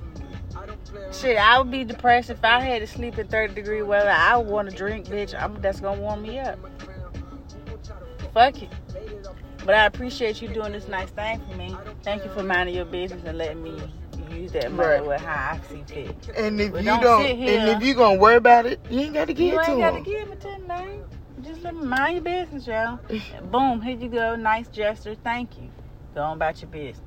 Shit, 1.11 1.37
I 1.37 1.57
would 1.59 1.71
be 1.71 1.83
depressed 1.83 2.29
if 2.29 2.43
I 2.43 2.61
had 2.61 2.79
to 2.79 2.87
sleep 2.87 3.17
in 3.17 3.27
30 3.27 3.53
degree 3.53 3.81
weather. 3.81 4.09
I 4.09 4.37
would 4.37 4.47
want 4.47 4.67
a 4.67 4.71
drink, 4.71 5.07
bitch. 5.07 5.39
I'm, 5.39 5.59
that's 5.61 5.79
gonna 5.79 5.99
warm 5.99 6.21
me 6.21 6.39
up. 6.39 6.59
Fuck 8.33 8.61
it. 8.61 8.69
But 9.65 9.75
I 9.75 9.85
appreciate 9.85 10.41
you 10.41 10.49
doing 10.49 10.73
this 10.73 10.87
nice 10.87 11.09
thing 11.09 11.41
for 11.49 11.55
me. 11.55 11.75
Thank 12.03 12.25
you 12.25 12.31
for 12.31 12.43
minding 12.43 12.75
your 12.75 12.85
business 12.85 13.23
and 13.25 13.37
letting 13.37 13.63
me 13.63 13.81
use 14.31 14.51
that 14.53 14.71
money 14.71 14.99
Right. 14.99 15.05
with 15.05 15.21
how 15.21 15.53
I 15.53 15.59
see 15.69 15.83
fit. 15.87 16.29
And 16.35 16.59
if 16.61 16.71
But 16.71 16.79
you 16.83 16.85
don't 16.85 17.01
don't, 17.01 17.25
here. 17.35 17.59
and 17.59 17.69
if 17.81 17.87
you 17.87 17.93
gonna 17.95 18.19
worry 18.19 18.35
about 18.35 18.65
it, 18.65 18.79
you 18.89 18.99
ain't 19.01 19.13
got 19.13 19.27
to 19.27 19.33
give 19.33 19.47
You 19.53 19.59
it 19.59 19.63
to 19.65 19.71
ain't 19.71 19.79
gotta 19.79 19.97
him. 19.97 20.03
give 20.03 20.31
it 20.31 20.41
to 20.41 20.47
him, 20.49 20.67
man. 20.67 20.99
Just 21.41 21.61
let 21.63 21.75
me 21.75 21.83
mind 21.85 22.13
your 22.15 22.23
business, 22.23 22.67
y'all. 22.67 22.99
Boom, 23.51 23.81
here 23.81 23.97
you 23.97 24.07
go. 24.09 24.35
Nice 24.35 24.67
gesture. 24.69 25.15
Thank 25.23 25.57
you. 25.57 25.69
Go 26.15 26.21
on 26.21 26.37
about 26.37 26.61
your 26.61 26.69
business. 26.69 26.99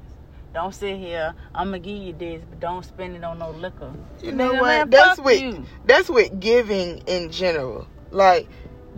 Don't 0.52 0.74
sit 0.74 0.96
here. 0.98 1.34
I'm 1.54 1.68
gonna 1.68 1.78
give 1.78 1.98
you 2.02 2.12
this, 2.12 2.42
but 2.48 2.60
don't 2.60 2.84
spend 2.84 3.14
it 3.16 3.22
on 3.24 3.38
no 3.38 3.50
liquor. 3.50 3.92
You 4.22 4.32
know 4.32 4.52
Nigga, 4.52 4.60
what? 4.60 4.66
man, 4.66 4.90
that's 4.90 5.20
with 5.20 5.40
you. 5.40 5.64
that's 5.84 6.08
with 6.08 6.40
giving 6.40 6.98
in 7.06 7.30
general. 7.30 7.86
Like, 8.10 8.48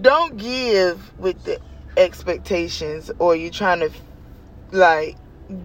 don't 0.01 0.36
give 0.36 1.12
with 1.19 1.43
the 1.45 1.59
expectations, 1.97 3.11
or 3.19 3.35
you 3.36 3.51
trying 3.51 3.81
to 3.81 3.90
like 4.70 5.16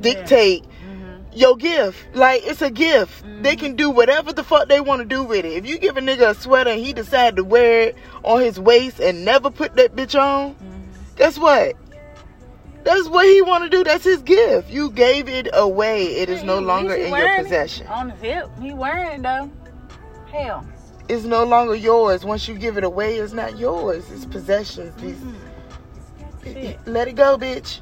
dictate 0.02 0.64
Mhm. 0.64 1.03
Your 1.35 1.55
gift. 1.57 1.97
Like, 2.15 2.41
it's 2.45 2.61
a 2.61 2.69
gift. 2.69 3.23
They 3.41 3.55
Mhm. 3.55 3.60
can 3.60 3.76
do 3.76 3.89
whatever 3.89 4.34
the 4.34 4.43
fuck 4.43 4.68
they 4.68 4.80
want 4.80 4.99
to 5.01 5.05
do 5.05 5.23
with 5.23 5.45
it. 5.45 5.53
If 5.53 5.65
you 5.65 5.77
give 5.77 5.97
a 5.97 6.01
nigga 6.01 6.30
a 6.30 6.35
sweater 6.35 6.69
and 6.72 6.80
he 6.84 6.93
decide 6.93 7.35
to 7.38 7.43
wear 7.43 7.81
it 7.89 7.95
on 8.23 8.41
his 8.41 8.60
waist 8.60 8.99
and 8.99 9.26
never 9.26 9.49
put 9.49 9.76
that 9.76 9.95
bitch 9.95 10.19
on, 10.19 10.51
Mhm. 10.51 11.15
guess 11.18 11.38
what? 11.38 11.73
That's 12.84 13.07
what 13.07 13.26
he 13.26 13.41
want 13.41 13.64
to 13.64 13.69
do. 13.69 13.84
That's 13.84 14.03
his 14.03 14.22
gift. 14.22 14.69
You 14.69 14.89
gave 14.91 15.30
it 15.30 15.47
away. 15.53 16.05
It 16.18 16.30
is 16.30 16.43
no 16.43 16.60
longer 16.60 16.93
in 16.93 17.14
your 17.15 17.38
possession. 17.43 17.88
On 17.88 18.10
his 18.10 18.19
hip, 18.22 18.49
he 18.61 18.73
wearing 18.73 19.19
it 19.19 19.23
though. 19.23 19.49
Hell. 20.31 20.65
It's 21.07 21.23
no 21.23 21.43
longer 21.45 21.76
yours. 21.76 22.26
Once 22.26 22.47
you 22.47 22.55
give 22.55 22.77
it 22.77 22.84
away, 22.84 23.15
it's 23.18 23.34
not 23.34 23.57
yours. 23.57 24.03
It's 24.14 24.26
possessions. 24.26 24.93
These, 25.01 25.15
Mhm. 25.15 25.34
Shit. 26.43 26.80
let 26.85 27.07
it 27.07 27.15
go, 27.15 27.38
bitch. 27.38 27.80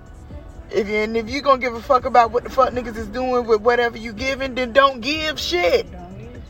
If 0.73 0.87
and 0.87 1.17
if 1.17 1.29
you 1.29 1.41
gonna 1.41 1.59
give 1.59 1.75
a 1.75 1.81
fuck 1.81 2.05
about 2.05 2.31
what 2.31 2.43
the 2.43 2.49
fuck 2.49 2.71
niggas 2.71 2.95
is 2.95 3.07
doing 3.07 3.45
with 3.45 3.61
whatever 3.61 3.97
you 3.97 4.13
giving, 4.13 4.55
then 4.55 4.71
don't 4.71 5.01
give 5.01 5.39
shit. 5.39 5.91
Don't 5.91 6.17
give. 6.17 6.41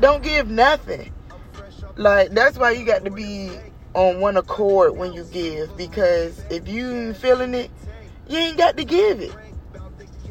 Don't 0.00 0.22
give 0.22 0.48
nothing. 0.48 1.12
Like 1.96 2.30
that's 2.32 2.58
why 2.58 2.72
you 2.72 2.84
got 2.84 3.04
to 3.04 3.10
be 3.10 3.50
on 3.94 4.20
one 4.20 4.36
accord 4.36 4.96
when 4.96 5.14
you 5.14 5.24
give 5.24 5.74
because 5.76 6.38
if 6.50 6.68
you 6.68 6.90
ain't 6.90 7.16
feeling 7.16 7.54
it, 7.54 7.70
you 8.28 8.36
ain't 8.36 8.58
got 8.58 8.76
to 8.76 8.84
give 8.84 9.20
it. 9.20 9.34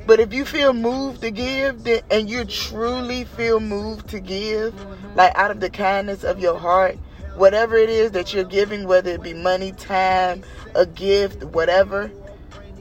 But 0.06 0.20
if 0.20 0.32
you 0.34 0.46
feel 0.46 0.72
moved 0.72 1.22
to 1.22 1.32
give, 1.32 1.84
then, 1.84 2.02
and 2.12 2.30
you 2.30 2.46
truly 2.46 3.24
feel 3.24 3.60
moved 3.60 4.10
to 4.10 4.20
give, 4.20 4.74
like 5.16 5.36
out 5.36 5.50
of 5.50 5.60
the 5.60 5.70
kindness 5.72 6.24
of 6.24 6.40
your 6.40 6.60
heart, 6.60 7.00
whatever 7.36 7.76
it 7.76 7.90
is 7.90 8.12
that 8.12 8.32
you're 8.32 8.44
giving, 8.44 8.88
whether 8.88 9.10
it 9.10 9.24
be 9.24 9.34
money, 9.34 9.72
time, 9.72 10.44
a 10.76 10.86
gift, 10.86 11.44
whatever, 11.44 12.12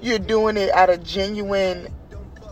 you're 0.04 0.18
doing 0.18 0.56
it 0.56 0.70
out 0.70 0.90
of 0.90 1.02
genuine, 1.02 1.88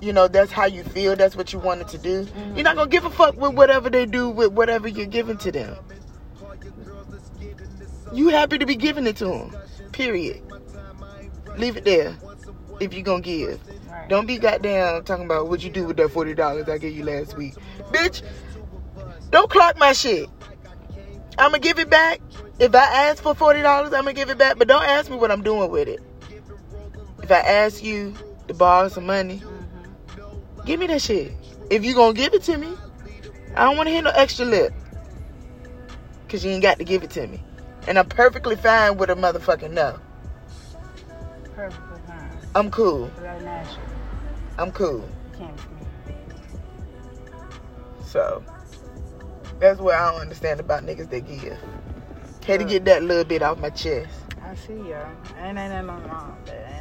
you 0.01 0.13
know, 0.13 0.27
that's 0.29 0.51
how 0.51 0.67
you 0.67 0.83
feel, 0.83 1.15
that's 1.17 1.37
what 1.37 1.53
you 1.53 1.59
wanted 1.59 1.89
to 1.89 1.99
do. 1.99 2.27
You're 2.55 2.65
not 2.65 2.71
mm-hmm. 2.71 2.79
gonna 2.79 2.91
give 2.91 3.05
a 3.05 3.11
fuck 3.11 3.37
with 3.37 3.55
whatever 3.55 3.91
they 3.91 4.07
do 4.07 4.31
with 4.31 4.53
whatever 4.53 4.89
you're 4.89 5.07
giving 5.07 5.37
to 5.39 5.53
them. 5.53 5.77
You 8.13 8.29
happy 8.29 8.59
to 8.59 8.67
be 8.67 8.77
giving 8.77 9.07
it 9.07 9.17
to 9.17 9.27
them. 9.27 9.57
Period. 9.93 10.43
Leave 11.57 11.77
it 11.77 11.85
there. 11.85 12.17
If 12.81 12.93
you're 12.95 13.03
gonna 13.03 13.23
give. 13.23 13.61
Right. 13.89 14.09
Don't 14.09 14.27
be 14.27 14.39
goddamn 14.39 15.05
talking 15.05 15.25
about 15.25 15.49
what 15.49 15.63
you 15.63 15.71
do 15.71 15.87
with 15.87 15.97
that 15.99 16.11
forty 16.11 16.35
dollars 16.35 16.69
I 16.69 16.79
gave 16.79 16.97
you 16.97 17.05
last 17.05 17.37
week. 17.37 17.55
Bitch, 17.91 18.23
don't 19.31 19.51
clock 19.51 19.79
my 19.79 19.93
shit. 19.93 20.29
I'ma 21.39 21.59
give 21.59 21.79
it 21.79 21.89
back. 21.89 22.21
If 22.59 22.75
I 22.75 23.09
ask 23.09 23.23
for 23.23 23.35
forty 23.35 23.63
dollars, 23.63 23.93
I'ma 23.93 24.13
give 24.13 24.31
it 24.31 24.39
back. 24.39 24.59
But 24.59 24.69
don't 24.69 24.85
ask 24.85 25.11
me 25.11 25.17
what 25.17 25.31
I'm 25.31 25.43
doing 25.43 25.71
with 25.71 25.89
it. 25.89 26.01
If 27.23 27.31
I 27.31 27.39
ask 27.39 27.83
you 27.83 28.15
to 28.49 28.55
borrow 28.55 28.89
some 28.89 29.07
money, 29.07 29.41
Mhm. 29.41 30.65
give 30.67 30.81
me 30.81 30.87
that 30.89 31.01
shit. 31.01 31.33
If 31.71 31.85
you 31.85 31.95
gonna 31.95 32.13
give 32.13 32.35
it 32.35 32.43
to 32.45 32.57
me, 32.59 32.77
I 33.57 33.65
don't 33.65 33.77
wanna 33.77 33.91
hear 33.91 34.03
no 34.03 34.11
extra 34.11 34.45
lip. 34.45 34.73
Cause 36.29 36.45
you 36.45 36.51
ain't 36.51 36.63
got 36.63 36.79
to 36.79 36.85
give 36.85 37.03
it 37.03 37.11
to 37.11 37.27
me. 37.27 37.45
And 37.87 37.99
I'm 37.99 38.07
perfectly 38.09 38.57
fine 38.57 38.97
with 38.97 39.11
a 39.11 39.15
motherfucking 39.15 39.73
no. 39.73 39.99
Perfectly 41.55 41.99
fine. 42.07 42.31
I'm 42.55 42.71
cool. 42.71 43.11
Without 43.17 43.41
an 43.43 43.49
action. 43.49 43.83
I'm 44.59 44.73
cool. 44.73 45.07
So 48.07 48.43
that's 49.59 49.79
what 49.81 49.95
I 49.95 50.11
don't 50.11 50.21
understand 50.23 50.61
about 50.61 50.85
niggas 50.85 51.11
that 51.11 51.21
give. 51.21 51.59
Had 52.47 52.61
to 52.61 52.65
get 52.67 52.85
that 52.87 53.03
little 53.03 53.25
bit 53.25 53.43
off 53.43 53.59
my 53.59 53.71
chest. 53.71 54.09
I 54.43 54.55
see 54.55 54.75
y'all. 54.75 55.07
Ain't 55.43 55.55
nothing 55.55 55.87
wrong 55.87 56.37
with 56.39 56.47
that. 56.47 56.72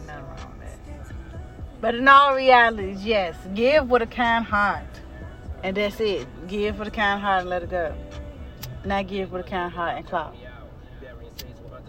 But 1.81 1.95
in 1.95 2.07
all 2.07 2.35
realities, 2.35 3.03
yes, 3.03 3.35
give 3.55 3.89
with 3.89 4.03
a 4.03 4.05
kind 4.05 4.45
heart. 4.45 4.85
And 5.63 5.75
that's 5.75 5.99
it. 5.99 6.27
Give 6.47 6.77
with 6.77 6.87
a 6.87 6.91
kind 6.91 7.19
heart 7.19 7.41
and 7.41 7.49
let 7.49 7.63
it 7.63 7.71
go. 7.71 7.95
Not 8.85 9.07
give 9.07 9.31
with 9.31 9.45
a 9.45 9.49
kind 9.49 9.73
heart 9.73 9.97
and 9.97 10.05
clout. 10.05 10.35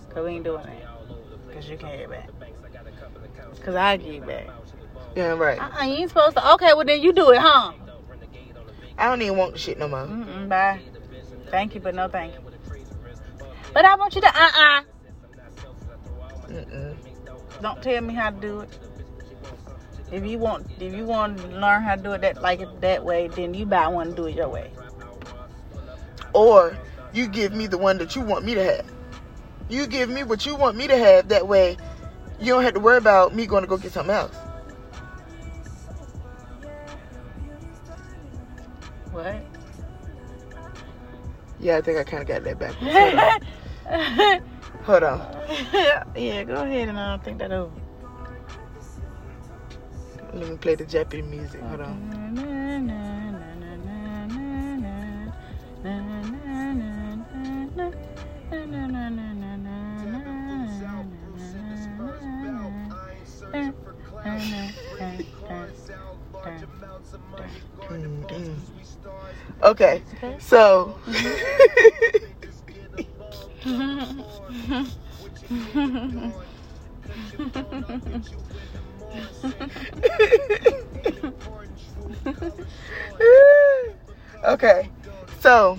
Cause 0.09 0.25
we 0.25 0.33
ain't 0.33 0.45
doing 0.45 0.65
that. 0.65 1.55
Cause 1.55 1.69
you 1.69 1.77
can't 1.77 1.99
get 1.99 2.11
back. 2.11 2.29
Cause 3.63 3.75
I 3.75 3.99
give 3.99 4.27
back. 4.27 4.49
Yeah, 5.15 5.29
right. 5.29 5.61
Uh-uh, 5.61 5.85
you 5.85 5.95
ain't 5.95 6.09
supposed 6.09 6.37
to. 6.37 6.53
Okay, 6.55 6.73
well 6.75 6.85
then 6.85 7.03
you 7.03 7.13
do 7.13 7.31
it, 7.31 7.39
huh? 7.39 7.73
I 8.97 9.09
don't 9.09 9.21
even 9.23 9.37
want 9.37 9.53
the 9.53 9.59
shit 9.59 9.79
no 9.79 9.89
more. 9.89 10.07
Mm-mm, 10.07 10.49
bye. 10.49 10.81
Thank 11.51 11.75
you, 11.75 11.81
but 11.81 11.95
no 11.95 12.09
thank 12.09 12.35
you. 12.35 12.41
But 13.75 13.85
I 13.85 13.95
want 13.97 14.15
you 14.15 14.21
to 14.23 14.29
uh-uh. 14.29 14.83
Mm-mm. 16.49 16.97
Don't 17.61 17.83
tell 17.83 18.03
me 18.03 18.15
how 18.15 18.31
to 18.31 18.41
do 18.41 18.61
it. 18.61 18.79
If 20.13 20.27
you 20.27 20.39
want, 20.39 20.67
if 20.79 20.95
you 20.95 21.07
want 21.07 21.39
to 21.39 21.47
learn 21.47 21.83
how 21.83 21.97
to 21.97 22.03
do 22.03 22.13
it 22.13 22.21
that 22.21 22.43
like 22.43 22.61
it 22.61 22.83
that 22.83 23.03
way, 23.03 23.29
then 23.29 23.55
you 23.55 23.65
buy 23.65 23.89
one 23.89 24.09
and 24.09 24.17
do 24.17 24.27
it 24.27 24.37
your 24.37 24.51
way. 24.51 24.71
Or 26.35 26.77
you 27.15 27.27
give 27.27 27.55
me 27.55 27.67
the 27.67 27.79
one 27.79 27.97
that 27.97 28.15
you 28.15 28.21
want 28.21 28.45
me 28.45 28.55
to 28.55 28.63
have. 28.63 28.87
You 29.71 29.87
give 29.87 30.11
me 30.11 30.23
what 30.23 30.45
you 30.45 30.55
want 30.55 30.77
me 30.77 30.87
to 30.87 30.99
have. 30.99 31.29
That 31.29 31.49
way, 31.49 31.79
you 32.39 32.53
don't 32.53 32.63
have 32.63 32.75
to 32.75 32.81
worry 32.81 32.99
about 32.99 33.35
me 33.35 33.47
going 33.47 33.63
to 33.63 33.67
go 33.67 33.79
get 33.79 33.93
something 33.93 34.15
else. 34.15 34.35
What? 39.13 39.37
Yeah, 41.59 41.79
I 41.79 41.81
think 41.81 41.99
I 41.99 42.05
kind 42.05 42.23
of 42.23 42.29
got 42.29 42.45
that 42.45 42.59
backwards. 42.59 42.95
Hold 42.95 43.15
on. 43.15 44.43
Hold 44.85 45.03
on. 45.05 46.15
yeah, 46.17 46.45
go 46.45 46.55
ahead 46.57 46.89
and 46.89 46.99
I'll 46.99 47.19
think 47.19 47.39
that 47.39 47.51
over. 47.51 47.82
Let 50.33 50.49
me 50.51 50.57
play 50.57 50.75
the 50.77 50.85
Japanese 50.87 51.27
music. 51.27 51.61
Hold 51.63 51.81
on. 51.83 51.99
Mm-mm. 67.89 68.57
Okay, 69.63 70.03
so 70.39 70.99
okay, 84.45 84.89
so 85.41 85.79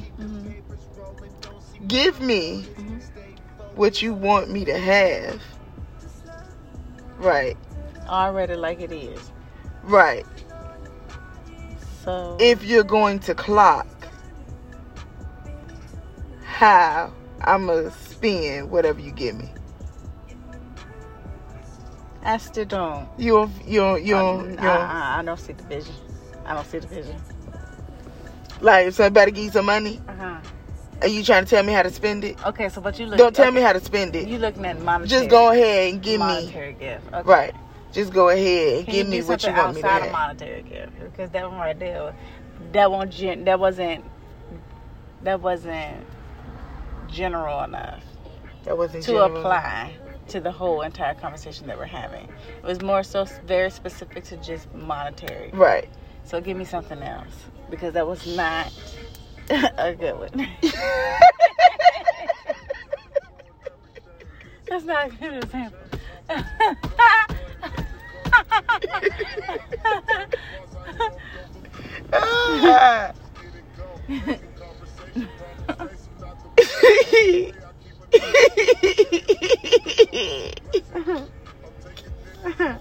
give 1.88 2.22
me 2.22 2.64
what 3.76 4.02
you 4.02 4.14
want 4.14 4.50
me 4.50 4.66
to 4.66 4.78
have. 4.78 5.42
Right, 7.18 7.58
Already 8.08 8.56
like 8.56 8.82
it 8.82 8.92
is. 8.92 9.32
right. 9.84 10.26
So 12.04 12.36
if 12.40 12.66
you're 12.66 12.84
going 12.84 13.20
to 13.20 13.34
clock 13.34 13.88
how 16.44 17.14
I'ma 17.42 17.90
spend 17.90 18.70
whatever 18.70 19.00
you 19.00 19.12
give 19.12 19.36
me. 19.36 19.50
I 22.24 22.38
still 22.38 22.66
don't. 22.66 23.08
You 23.18 23.50
you 23.66 23.98
you 23.98 24.16
I, 24.16 24.20
don't, 24.22 24.52
you 24.52 24.58
I. 24.60 25.20
I, 25.20 25.24
don't 25.24 25.40
see 25.40 25.54
the 25.54 25.64
vision. 25.64 25.94
I 26.46 26.54
don't 26.54 26.66
see 26.66 26.80
the 26.80 26.88
vision. 26.88 27.16
like 28.62 28.88
if 28.88 28.96
somebody 28.96 29.32
give 29.32 29.44
you 29.46 29.52
some 29.52 29.66
money, 29.66 30.02
Uh-huh. 30.08 30.38
are 31.02 31.08
you 31.08 31.24
trying 31.24 31.44
to 31.44 31.50
tell 31.50 31.64
me 31.64 31.74
how 31.74 31.84
to 31.84 31.90
spend 31.92 32.24
it? 32.24 32.38
Okay, 32.46 32.70
so 32.70 32.82
but 32.82 32.98
you 33.00 33.08
look. 33.08 33.18
Don't 33.18 33.36
tell 33.36 33.48
okay, 33.48 33.56
me 33.56 33.62
how 33.62 33.74
to 33.74 33.80
spend 33.82 34.16
it. 34.16 34.28
You 34.28 34.38
looking 34.38 34.66
at 34.66 34.82
monetary. 34.82 35.10
Just 35.20 35.30
go 35.30 35.52
ahead 35.52 35.94
and 35.94 36.02
give 36.02 36.14
me 36.22 36.26
monetary 36.28 36.74
gift. 36.74 37.06
Okay. 37.14 37.30
right. 37.30 37.56
Just 37.92 38.12
go 38.14 38.30
ahead 38.30 38.78
and 38.80 38.86
Can 38.86 38.94
give 38.96 39.08
me 39.10 39.22
what 39.22 39.44
you 39.44 39.54
want 39.54 39.76
me 39.76 39.82
to 39.82 39.88
outside 39.88 40.06
of 40.08 40.12
monetary 40.12 40.62
gift 40.64 40.92
because 41.00 41.30
that 41.32 41.50
one 41.50 41.60
right 41.60 41.78
there, 41.78 42.16
that 42.72 42.90
one 42.92 43.12
gen, 43.12 43.44
that 43.46 43.60
wasn't 43.60 44.04
that 45.24 45.40
wasn't 45.42 46.06
general 47.08 47.64
enough 47.64 48.04
That 48.64 48.78
wasn't 48.78 49.04
to 49.04 49.12
general. 49.12 49.38
apply 49.38 49.94
to 50.28 50.40
the 50.40 50.52
whole 50.52 50.82
entire 50.82 51.14
conversation 51.16 51.68
that 51.68 51.78
we're 51.78 51.86
having. 51.86 52.28
It 52.58 52.64
was 52.64 52.82
more 52.82 53.04
so 53.04 53.26
very 53.46 53.70
specific 53.70 54.24
to 54.26 54.38
just 54.38 54.74
monetary. 54.74 55.52
Right. 55.54 55.90
So 56.24 56.40
give 56.42 56.58
me 56.58 56.66
something 56.66 57.02
else 57.02 57.46
because 57.70 57.94
that 57.94 58.08
was 58.08 58.26
not 58.36 58.72
a 59.78 59.94
good 59.94 60.18
one. 60.18 60.48
That's 64.68 64.86
not 64.86 65.08
a 65.08 65.10
good 65.10 65.44
example. 65.44 65.80
Ah. 82.60 82.80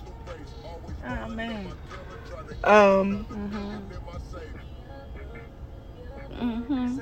oh 1.05 1.29
man. 1.29 1.67
um. 2.65 3.25
Mhm. 3.31 3.83
Mhm. 6.41 7.01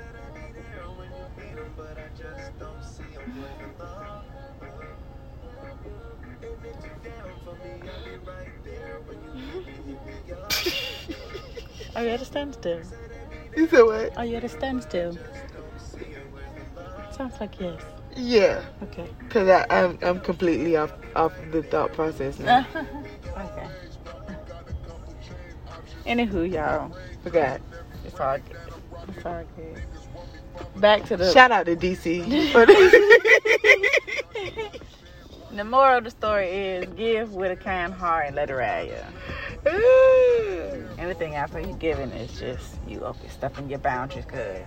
Are 11.94 12.02
you 12.04 12.10
at 12.10 12.22
a 12.22 12.24
standstill? 12.24 12.80
You 13.56 13.66
said 13.68 13.82
what? 13.82 14.16
Are 14.16 14.24
you 14.24 14.36
at 14.36 14.44
a 14.44 14.48
standstill? 14.48 15.18
Sounds 17.16 17.40
like 17.40 17.60
yes. 17.60 17.82
Yeah. 18.16 18.62
Okay. 18.84 19.08
Cause 19.30 19.48
I, 19.48 19.66
I'm 19.70 19.98
I'm 20.02 20.20
completely 20.20 20.76
off 20.76 20.92
off 21.16 21.32
the 21.52 21.62
thought 21.62 21.92
process 21.92 22.38
now. 22.38 22.66
okay. 23.36 23.68
Anywho, 26.06 26.50
y'all, 26.50 26.94
Forgot. 27.22 27.60
it's 28.04 28.18
all 28.20 28.38
good. 28.38 28.56
It's 29.16 29.26
all 29.26 29.44
good. 29.56 29.82
Back 30.80 31.04
to 31.06 31.16
the 31.16 31.32
Shout 31.32 31.50
out 31.52 31.66
to 31.66 31.76
DC. 31.76 32.28
the- 32.28 33.60
the 35.52 35.64
moral 35.64 35.98
of 35.98 36.04
the 36.04 36.10
story 36.10 36.48
is 36.48 36.86
give 36.94 37.32
with 37.34 37.52
a 37.52 37.56
kind 37.56 37.92
heart 37.92 38.26
and 38.28 38.36
let 38.36 38.50
it 38.50 38.54
ride 38.54 38.88
you. 39.64 39.72
Anything 40.98 41.34
after 41.36 41.60
you 41.60 41.74
giving 41.74 42.10
is 42.12 42.38
just 42.38 42.76
you 42.86 43.00
overstepping 43.04 43.68
your 43.70 43.78
boundaries, 43.78 44.24
cuz. 44.26 44.62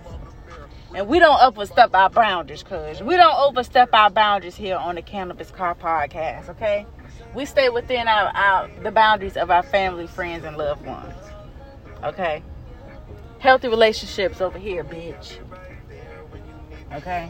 And 0.94 1.08
we 1.08 1.18
don't 1.18 1.40
overstep 1.42 1.92
our 1.94 2.08
boundaries, 2.08 2.62
cuz. 2.62 3.02
We 3.02 3.16
don't 3.16 3.34
overstep 3.36 3.90
our 3.92 4.10
boundaries 4.10 4.54
here 4.54 4.76
on 4.76 4.94
the 4.94 5.02
Cannabis 5.02 5.50
Car 5.50 5.74
Podcast, 5.74 6.48
okay? 6.50 6.86
We 7.34 7.46
stay 7.46 7.68
within 7.68 8.06
our, 8.06 8.28
our 8.28 8.70
the 8.82 8.92
boundaries 8.92 9.36
of 9.36 9.50
our 9.50 9.64
family, 9.64 10.06
friends, 10.06 10.44
and 10.44 10.56
loved 10.56 10.86
ones. 10.86 11.12
Okay? 12.04 12.42
Healthy 13.40 13.68
relationships 13.68 14.40
over 14.40 14.58
here, 14.58 14.84
bitch. 14.84 15.38
Okay? 16.92 17.28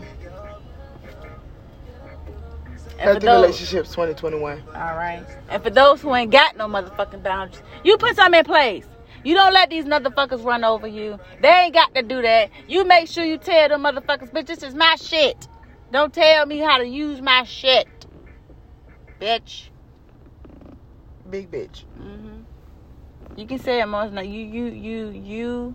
And 2.92 3.00
Healthy 3.00 3.26
those- 3.26 3.42
relationships 3.42 3.90
2021. 3.90 4.62
all 4.74 4.94
right. 4.94 5.24
And 5.48 5.62
for 5.62 5.70
those 5.70 6.02
who 6.02 6.14
ain't 6.14 6.30
got 6.30 6.56
no 6.56 6.68
motherfucking 6.68 7.22
boundaries, 7.22 7.62
you 7.82 7.96
put 7.96 8.14
some 8.16 8.34
in 8.34 8.44
place. 8.44 8.84
You 9.24 9.34
don't 9.34 9.54
let 9.54 9.70
these 9.70 9.86
motherfuckers 9.86 10.44
run 10.44 10.64
over 10.64 10.86
you. 10.86 11.18
They 11.40 11.48
ain't 11.48 11.74
got 11.74 11.94
to 11.94 12.02
do 12.02 12.20
that. 12.22 12.50
You 12.68 12.84
make 12.86 13.08
sure 13.08 13.24
you 13.24 13.38
tell 13.38 13.70
them 13.70 13.82
motherfuckers, 13.82 14.30
bitch, 14.30 14.46
this 14.46 14.62
is 14.62 14.74
my 14.74 14.96
shit. 14.96 15.48
Don't 15.90 16.12
tell 16.12 16.44
me 16.44 16.58
how 16.58 16.78
to 16.78 16.86
use 16.86 17.22
my 17.22 17.44
shit. 17.44 17.88
Bitch. 19.20 19.68
Big 21.30 21.50
bitch. 21.50 21.84
hmm 21.96 22.42
You 23.36 23.46
can 23.46 23.58
say 23.58 23.80
it 23.80 23.86
most. 23.86 24.12
You, 24.12 24.22
you, 24.22 24.66
you, 24.66 25.08
you, 25.08 25.74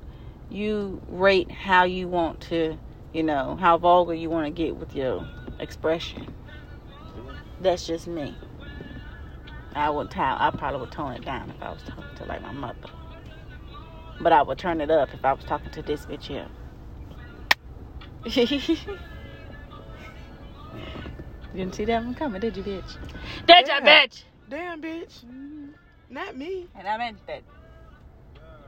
you 0.51 1.01
rate 1.09 1.49
how 1.49 1.85
you 1.85 2.07
want 2.07 2.41
to, 2.41 2.77
you 3.13 3.23
know, 3.23 3.57
how 3.59 3.79
vulgar 3.79 4.13
you 4.13 4.29
want 4.29 4.45
to 4.45 4.51
get 4.51 4.75
with 4.75 4.95
your 4.95 5.27
expression. 5.59 6.27
That's 7.61 7.87
just 7.87 8.07
me. 8.07 8.37
I 9.73 9.89
would 9.89 10.11
tell, 10.11 10.37
I 10.39 10.51
probably 10.51 10.81
would 10.81 10.91
tone 10.91 11.13
it 11.13 11.25
down 11.25 11.49
if 11.49 11.61
I 11.63 11.71
was 11.71 11.81
talking 11.83 12.03
to 12.17 12.25
like 12.25 12.41
my 12.41 12.51
mother. 12.51 12.77
But 14.21 14.33
I 14.33 14.41
would 14.41 14.57
turn 14.57 14.81
it 14.81 14.91
up 14.91 15.13
if 15.13 15.23
I 15.25 15.33
was 15.33 15.43
talking 15.45 15.71
to 15.71 15.81
this 15.81 16.05
bitch 16.05 16.23
here. 16.25 16.47
you 18.25 18.47
didn't 21.55 21.75
see 21.75 21.85
that 21.85 22.03
one 22.03 22.15
coming, 22.15 22.41
did 22.41 22.57
you, 22.57 22.63
bitch? 22.63 22.97
Did 23.47 23.67
Yeah. 23.67 23.81
bitch? 23.81 24.23
Damn, 24.49 24.81
bitch. 24.81 25.25
Mm-hmm. 25.25 25.69
Not 26.09 26.35
me. 26.37 26.67
And 26.75 26.87
I 26.87 26.97
meant 26.97 27.25
that. 27.27 27.43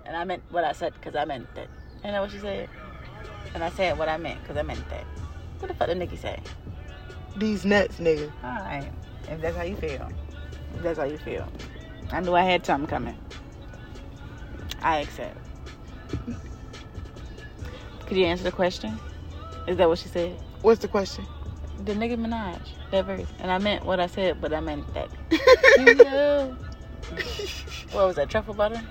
And 0.06 0.16
I 0.18 0.24
meant 0.24 0.44
what 0.52 0.64
I 0.64 0.72
said 0.74 0.94
because 0.94 1.16
I 1.16 1.26
meant 1.26 1.54
that. 1.56 1.68
You 2.04 2.12
know 2.12 2.22
what 2.22 2.32
she 2.32 2.40
said? 2.40 2.70
And 3.54 3.64
I 3.64 3.70
said 3.72 3.98
what 3.98 4.10
I 4.10 4.18
meant 4.18 4.42
because 4.42 4.58
I 4.58 4.64
meant 4.64 4.88
that. 4.90 5.06
What 5.60 5.68
the 5.68 5.74
fuck 5.74 5.88
did 5.88 5.98
Nikki 5.98 6.18
say? 6.18 6.40
These 7.38 7.66
nuts, 7.66 7.98
nigga. 8.00 8.32
Alright. 8.44 8.92
If 9.30 9.42
that's 9.42 9.56
how 9.58 9.64
you 9.64 9.76
feel. 9.76 10.10
If 10.76 10.84
that's 10.84 11.00
how 11.00 11.06
you 11.06 11.18
feel. 11.18 11.48
I 12.12 12.22
knew 12.22 12.34
I 12.36 12.44
had 12.44 12.66
something 12.66 12.88
coming. 12.90 13.18
I 14.82 15.00
accept. 15.00 15.38
Could 18.06 18.18
you 18.18 18.26
answer 18.26 18.44
the 18.44 18.52
question? 18.52 19.00
Is 19.68 19.78
that 19.78 19.88
what 19.88 20.00
she 20.00 20.10
said? 20.10 20.38
What's 20.62 20.82
the 20.82 20.88
question? 20.88 21.26
The 21.86 21.94
nigga 21.94 22.18
Minaj, 22.18 22.60
that 22.92 23.06
verse. 23.06 23.28
And 23.40 23.52
I 23.52 23.58
meant 23.58 23.86
what 23.86 24.00
I 24.00 24.08
said, 24.08 24.42
but 24.42 24.54
I 24.54 24.60
meant 24.60 24.92
that. 24.94 25.10
You 25.78 25.96
know. 25.96 26.58
What 27.92 28.08
was 28.08 28.16
that? 28.18 28.30
Truffle 28.30 28.54
butter? 28.54 28.82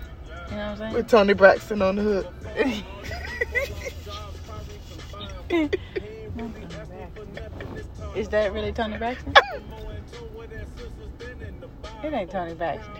You 0.51 0.57
know 0.57 0.57
what 0.57 0.63
I'm 0.73 0.77
saying? 0.79 0.95
With 0.95 1.09
Toni 1.09 1.35
Braxton 1.35 1.83
on 1.83 1.97
the 1.97 2.03
hook. 2.03 2.35
Is 8.17 8.29
that 8.29 8.53
really 8.53 8.73
Toni 8.73 8.97
Braxton? 8.97 9.35
it 12.03 12.13
ain't 12.13 12.31
Toni 12.31 12.55
Braxton. 12.55 12.93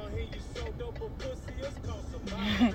Did 2.27 2.75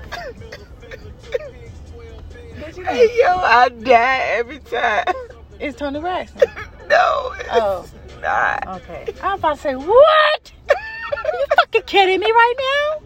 you 2.78 2.84
know? 2.84 2.92
Hey, 2.92 3.18
yo, 3.20 3.36
I 3.38 3.70
die 3.70 4.20
every 4.38 4.60
time. 4.60 5.06
It's 5.60 5.78
Toni 5.78 6.00
Braxton. 6.00 6.50
no, 6.90 7.34
it's 7.40 7.50
Oh. 7.52 7.86
not. 8.22 8.68
Okay. 8.82 9.14
I'm 9.22 9.38
about 9.40 9.56
to 9.58 9.62
say, 9.62 9.76
what? 9.76 10.52
you 10.70 11.46
fucking 11.56 11.82
kidding 11.84 12.20
me 12.20 12.32
right 12.32 12.56
now? 12.60 13.02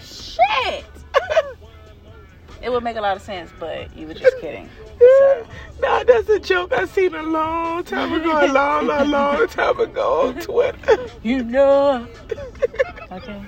Shit. 0.00 0.84
It 2.62 2.70
would 2.70 2.84
make 2.84 2.96
a 2.96 3.00
lot 3.00 3.16
of 3.16 3.22
sense, 3.22 3.50
but 3.58 3.96
you 3.96 4.06
were 4.06 4.14
just 4.14 4.38
kidding. 4.40 4.68
So. 4.98 5.46
Nah, 5.80 6.04
that's 6.04 6.28
a 6.28 6.38
joke 6.38 6.74
I 6.74 6.84
seen 6.84 7.14
a 7.14 7.22
long 7.22 7.82
time 7.84 8.12
ago, 8.12 8.32
a 8.44 8.52
long, 8.52 8.86
long, 8.86 9.10
long 9.10 9.46
time 9.48 9.80
ago 9.80 10.28
on 10.28 10.38
Twitter. 10.38 10.98
You 11.22 11.42
know. 11.42 12.06
Okay. 13.10 13.42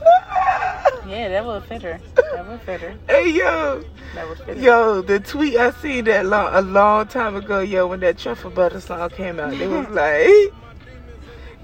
Yeah, 1.06 1.28
that 1.30 1.44
would 1.44 1.64
fit 1.64 1.82
her. 1.82 1.98
That 2.14 2.46
would 2.46 2.60
fit 2.60 2.80
her. 2.82 2.94
Hey 3.08 3.30
yo, 3.32 3.82
That 4.14 4.28
would 4.28 4.38
fit 4.38 4.56
her. 4.58 4.62
yo, 4.62 5.02
the 5.02 5.18
tweet 5.18 5.56
I 5.56 5.72
seen 5.72 6.04
that 6.04 6.26
long, 6.26 6.54
a 6.54 6.60
long 6.60 7.08
time 7.08 7.34
ago, 7.34 7.58
yo, 7.60 7.88
when 7.88 7.98
that 8.00 8.16
truffle 8.18 8.50
butter 8.50 8.78
song 8.80 9.10
came 9.10 9.40
out, 9.40 9.52
it 9.54 9.66
was 9.68 9.88
like, 9.90 10.28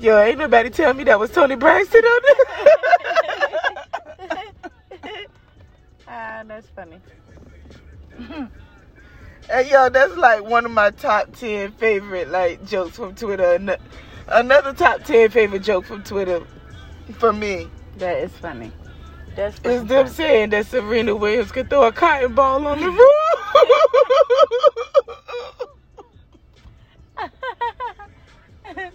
yo, 0.01 0.19
ain't 0.19 0.39
nobody 0.39 0.69
tell 0.71 0.95
me 0.95 1.05
that 1.05 1.21
was 1.21 1.31
Toni 1.31 1.55
Braxton 1.55 2.03
on 2.05 2.21
it. 2.25 2.49
ah, 6.09 6.43
that's 6.47 6.67
funny. 6.69 6.97
Hey 9.49 9.71
yo, 9.71 9.89
that's 9.91 10.17
like 10.17 10.43
one 10.45 10.65
of 10.65 10.73
my 10.73 10.91
top 10.91 11.37
ten 11.37 11.71
favorite 11.73 12.31
like 12.31 12.67
jokes 12.67 12.97
from 12.97 13.15
Twitter. 13.15 13.79
Another 14.27 14.73
top 14.73 15.05
ten 15.05 15.31
favorite 15.31 15.63
joke 15.63 15.85
from 15.85 16.03
Twitter 16.03 16.41
for 17.19 17.33
me. 17.33 17.69
That 17.99 18.19
is 18.19 18.33
funny. 18.33 18.73
That's 19.35 19.59
It's 19.65 19.89
them 19.89 20.09
saying 20.09 20.51
that 20.51 20.67
Serena 20.67 21.17
Williams 21.17 21.51
could 21.53 21.71
throw 21.71 21.87
a 21.87 21.93
cotton 21.93 22.35
ball 22.35 22.67
on 22.67 22.81
the 22.81 22.91
roof. 22.91 23.11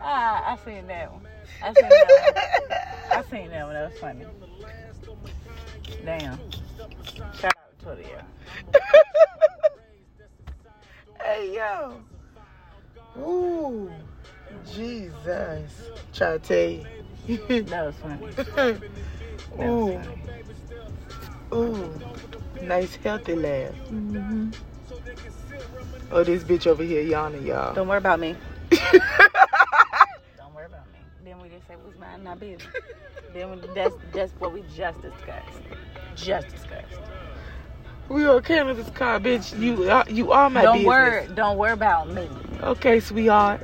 ah, 0.00 0.52
I 0.52 0.56
seen 0.64 0.86
that 0.88 1.12
one. 1.12 1.26
I 1.62 1.74
seen 1.74 1.88
that 1.88 3.08
one. 3.10 3.18
I 3.18 3.22
seen 3.30 3.50
that 3.50 3.64
one. 3.66 3.74
That 3.74 3.90
was 3.90 3.98
funny. 4.00 4.24
Damn. 6.04 6.38
Shout 7.34 7.54
out 7.56 7.78
to 7.80 7.96
hey 11.24 11.54
yo. 11.54 12.00
Ooh. 13.18 13.90
Jesus. 14.72 15.90
Try 16.12 16.32
to 16.32 16.38
tell 16.38 16.70
you. 16.70 16.86
That 17.26 17.86
was 17.86 17.94
funny. 17.96 18.80
That 19.58 19.70
was 19.72 19.90
Ooh. 19.90 19.98
funny. 19.98 20.16
Ooh. 21.54 22.00
Nice 22.62 22.94
healthy 22.96 23.34
laugh. 23.34 23.74
hmm 23.88 24.50
Oh, 26.12 26.24
this 26.24 26.42
bitch 26.44 26.66
over 26.66 26.82
here 26.82 27.02
yawning, 27.02 27.46
y'all. 27.46 27.74
Don't 27.74 27.88
worry 27.88 27.98
about 27.98 28.20
me. 28.20 28.36
Don't 30.38 30.54
worry 30.54 30.66
about 30.66 30.90
me. 30.92 30.98
Then 31.24 31.40
we 31.40 31.48
just 31.48 31.66
say 31.68 31.76
was 31.76 31.96
minding 31.98 32.26
our 32.26 32.36
business. 32.36 32.66
then 33.32 33.50
we, 33.50 33.56
that's 33.74 33.94
that's 34.12 34.32
what 34.38 34.52
we 34.52 34.62
just 34.76 35.00
discussed. 35.02 35.60
Just 36.16 36.48
discussed. 36.48 37.00
we 38.08 38.26
on 38.26 38.42
cannabis 38.42 38.90
car, 38.90 39.20
bitch. 39.20 39.58
You 39.58 39.88
are, 39.90 40.04
you 40.08 40.32
are 40.32 40.50
my 40.50 40.62
don't 40.62 40.74
business. 40.74 40.86
worry. 40.88 41.28
Don't 41.34 41.58
worry 41.58 41.72
about 41.72 42.08
me. 42.08 42.28
Okay, 42.62 43.00
sweetheart. 43.00 43.60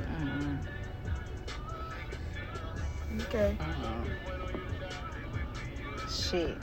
Okay. 3.23 3.57
Shit. 6.09 6.57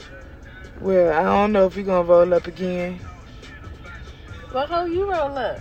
Well, 0.79 1.13
I 1.13 1.23
don't 1.23 1.51
know 1.51 1.65
if 1.67 1.75
we 1.75 1.83
gonna 1.83 2.07
roll 2.07 2.33
up 2.33 2.47
again. 2.47 2.99
What 4.51 4.69
hoe 4.69 4.85
you 4.85 5.11
roll 5.11 5.37
up? 5.37 5.59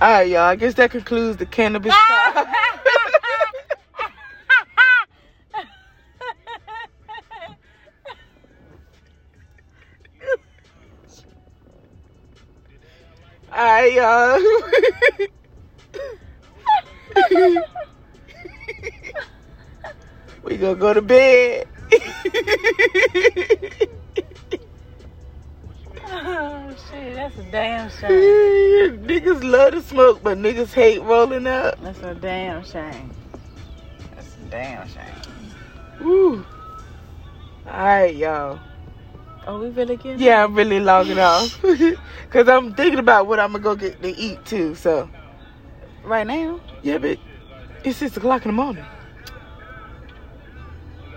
All 0.00 0.10
right, 0.10 0.28
y'all. 0.28 0.40
I 0.40 0.56
guess 0.56 0.74
that 0.74 0.90
concludes 0.90 1.36
the 1.38 1.46
cannabis 1.46 1.94
car. 1.94 2.46
All 13.52 13.64
right, 13.64 13.92
y'all. 13.92 15.28
we 20.42 20.56
gonna 20.56 20.74
go 20.74 20.94
to 20.94 21.02
bed. 21.02 21.68
oh 26.08 26.74
shit, 26.90 27.14
that's 27.14 27.36
a 27.38 27.42
damn 27.50 27.90
shame. 28.00 29.04
niggas 29.06 29.42
love 29.42 29.72
to 29.72 29.82
smoke, 29.82 30.22
but 30.22 30.38
niggas 30.38 30.72
hate 30.72 31.02
rolling 31.02 31.46
up. 31.46 31.80
That's 31.82 32.00
a 32.02 32.14
damn 32.14 32.64
shame. 32.64 33.10
That's 34.14 34.34
a 34.34 34.50
damn 34.50 34.88
shame. 34.88 35.04
Woo. 36.00 36.44
All 37.66 37.72
right, 37.72 38.14
y'all. 38.14 38.58
Oh, 39.46 39.58
we 39.58 39.68
really 39.70 39.96
getting 39.96 40.20
Yeah, 40.20 40.44
I'm 40.44 40.54
really 40.54 40.78
logging 40.80 41.18
off 41.18 41.60
because 41.62 42.48
I'm 42.48 42.74
thinking 42.74 43.00
about 43.00 43.26
what 43.26 43.40
I'm 43.40 43.52
gonna 43.52 43.64
go 43.64 43.74
get 43.74 44.00
to 44.02 44.08
eat 44.16 44.44
too. 44.44 44.74
So 44.76 45.08
right 46.04 46.26
now? 46.26 46.60
yeah, 46.82 46.98
but 46.98 47.18
it's 47.84 47.98
six 47.98 48.16
o'clock 48.16 48.44
in 48.44 48.48
the 48.48 48.52
morning. 48.52 48.84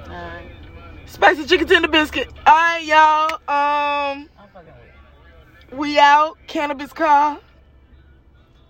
Alright. 0.03 0.51
Spicy 1.05 1.45
chicken 1.45 1.67
tender 1.67 1.87
biscuit. 1.87 2.27
All 2.45 2.53
right, 2.53 2.83
y'all. 2.83 3.33
Um, 3.33 4.29
I'm 4.39 4.49
fucking 4.53 4.73
with 5.71 5.79
we 5.79 5.99
out. 5.99 6.37
Cannabis 6.47 6.93
car. 6.93 7.39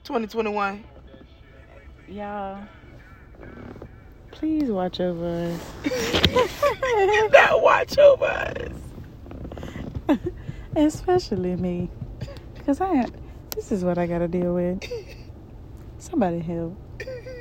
2021. 0.03 0.83
you. 2.07 2.15
Y'all. 2.15 2.59
Please 4.31 4.69
watch 4.69 4.99
over 4.99 5.57
now 7.31 7.57
watch 7.59 7.97
over 7.97 8.25
us. 8.25 8.71
us. 10.09 10.17
Especially 10.75 11.55
me. 11.55 11.89
Because 12.53 12.81
I 12.81 13.05
this 13.55 13.71
is 13.71 13.85
what 13.85 13.97
I 13.97 14.07
gotta 14.07 14.27
deal 14.27 14.53
with. 14.53 14.83
Somebody 16.05 16.39
help. 16.39 16.77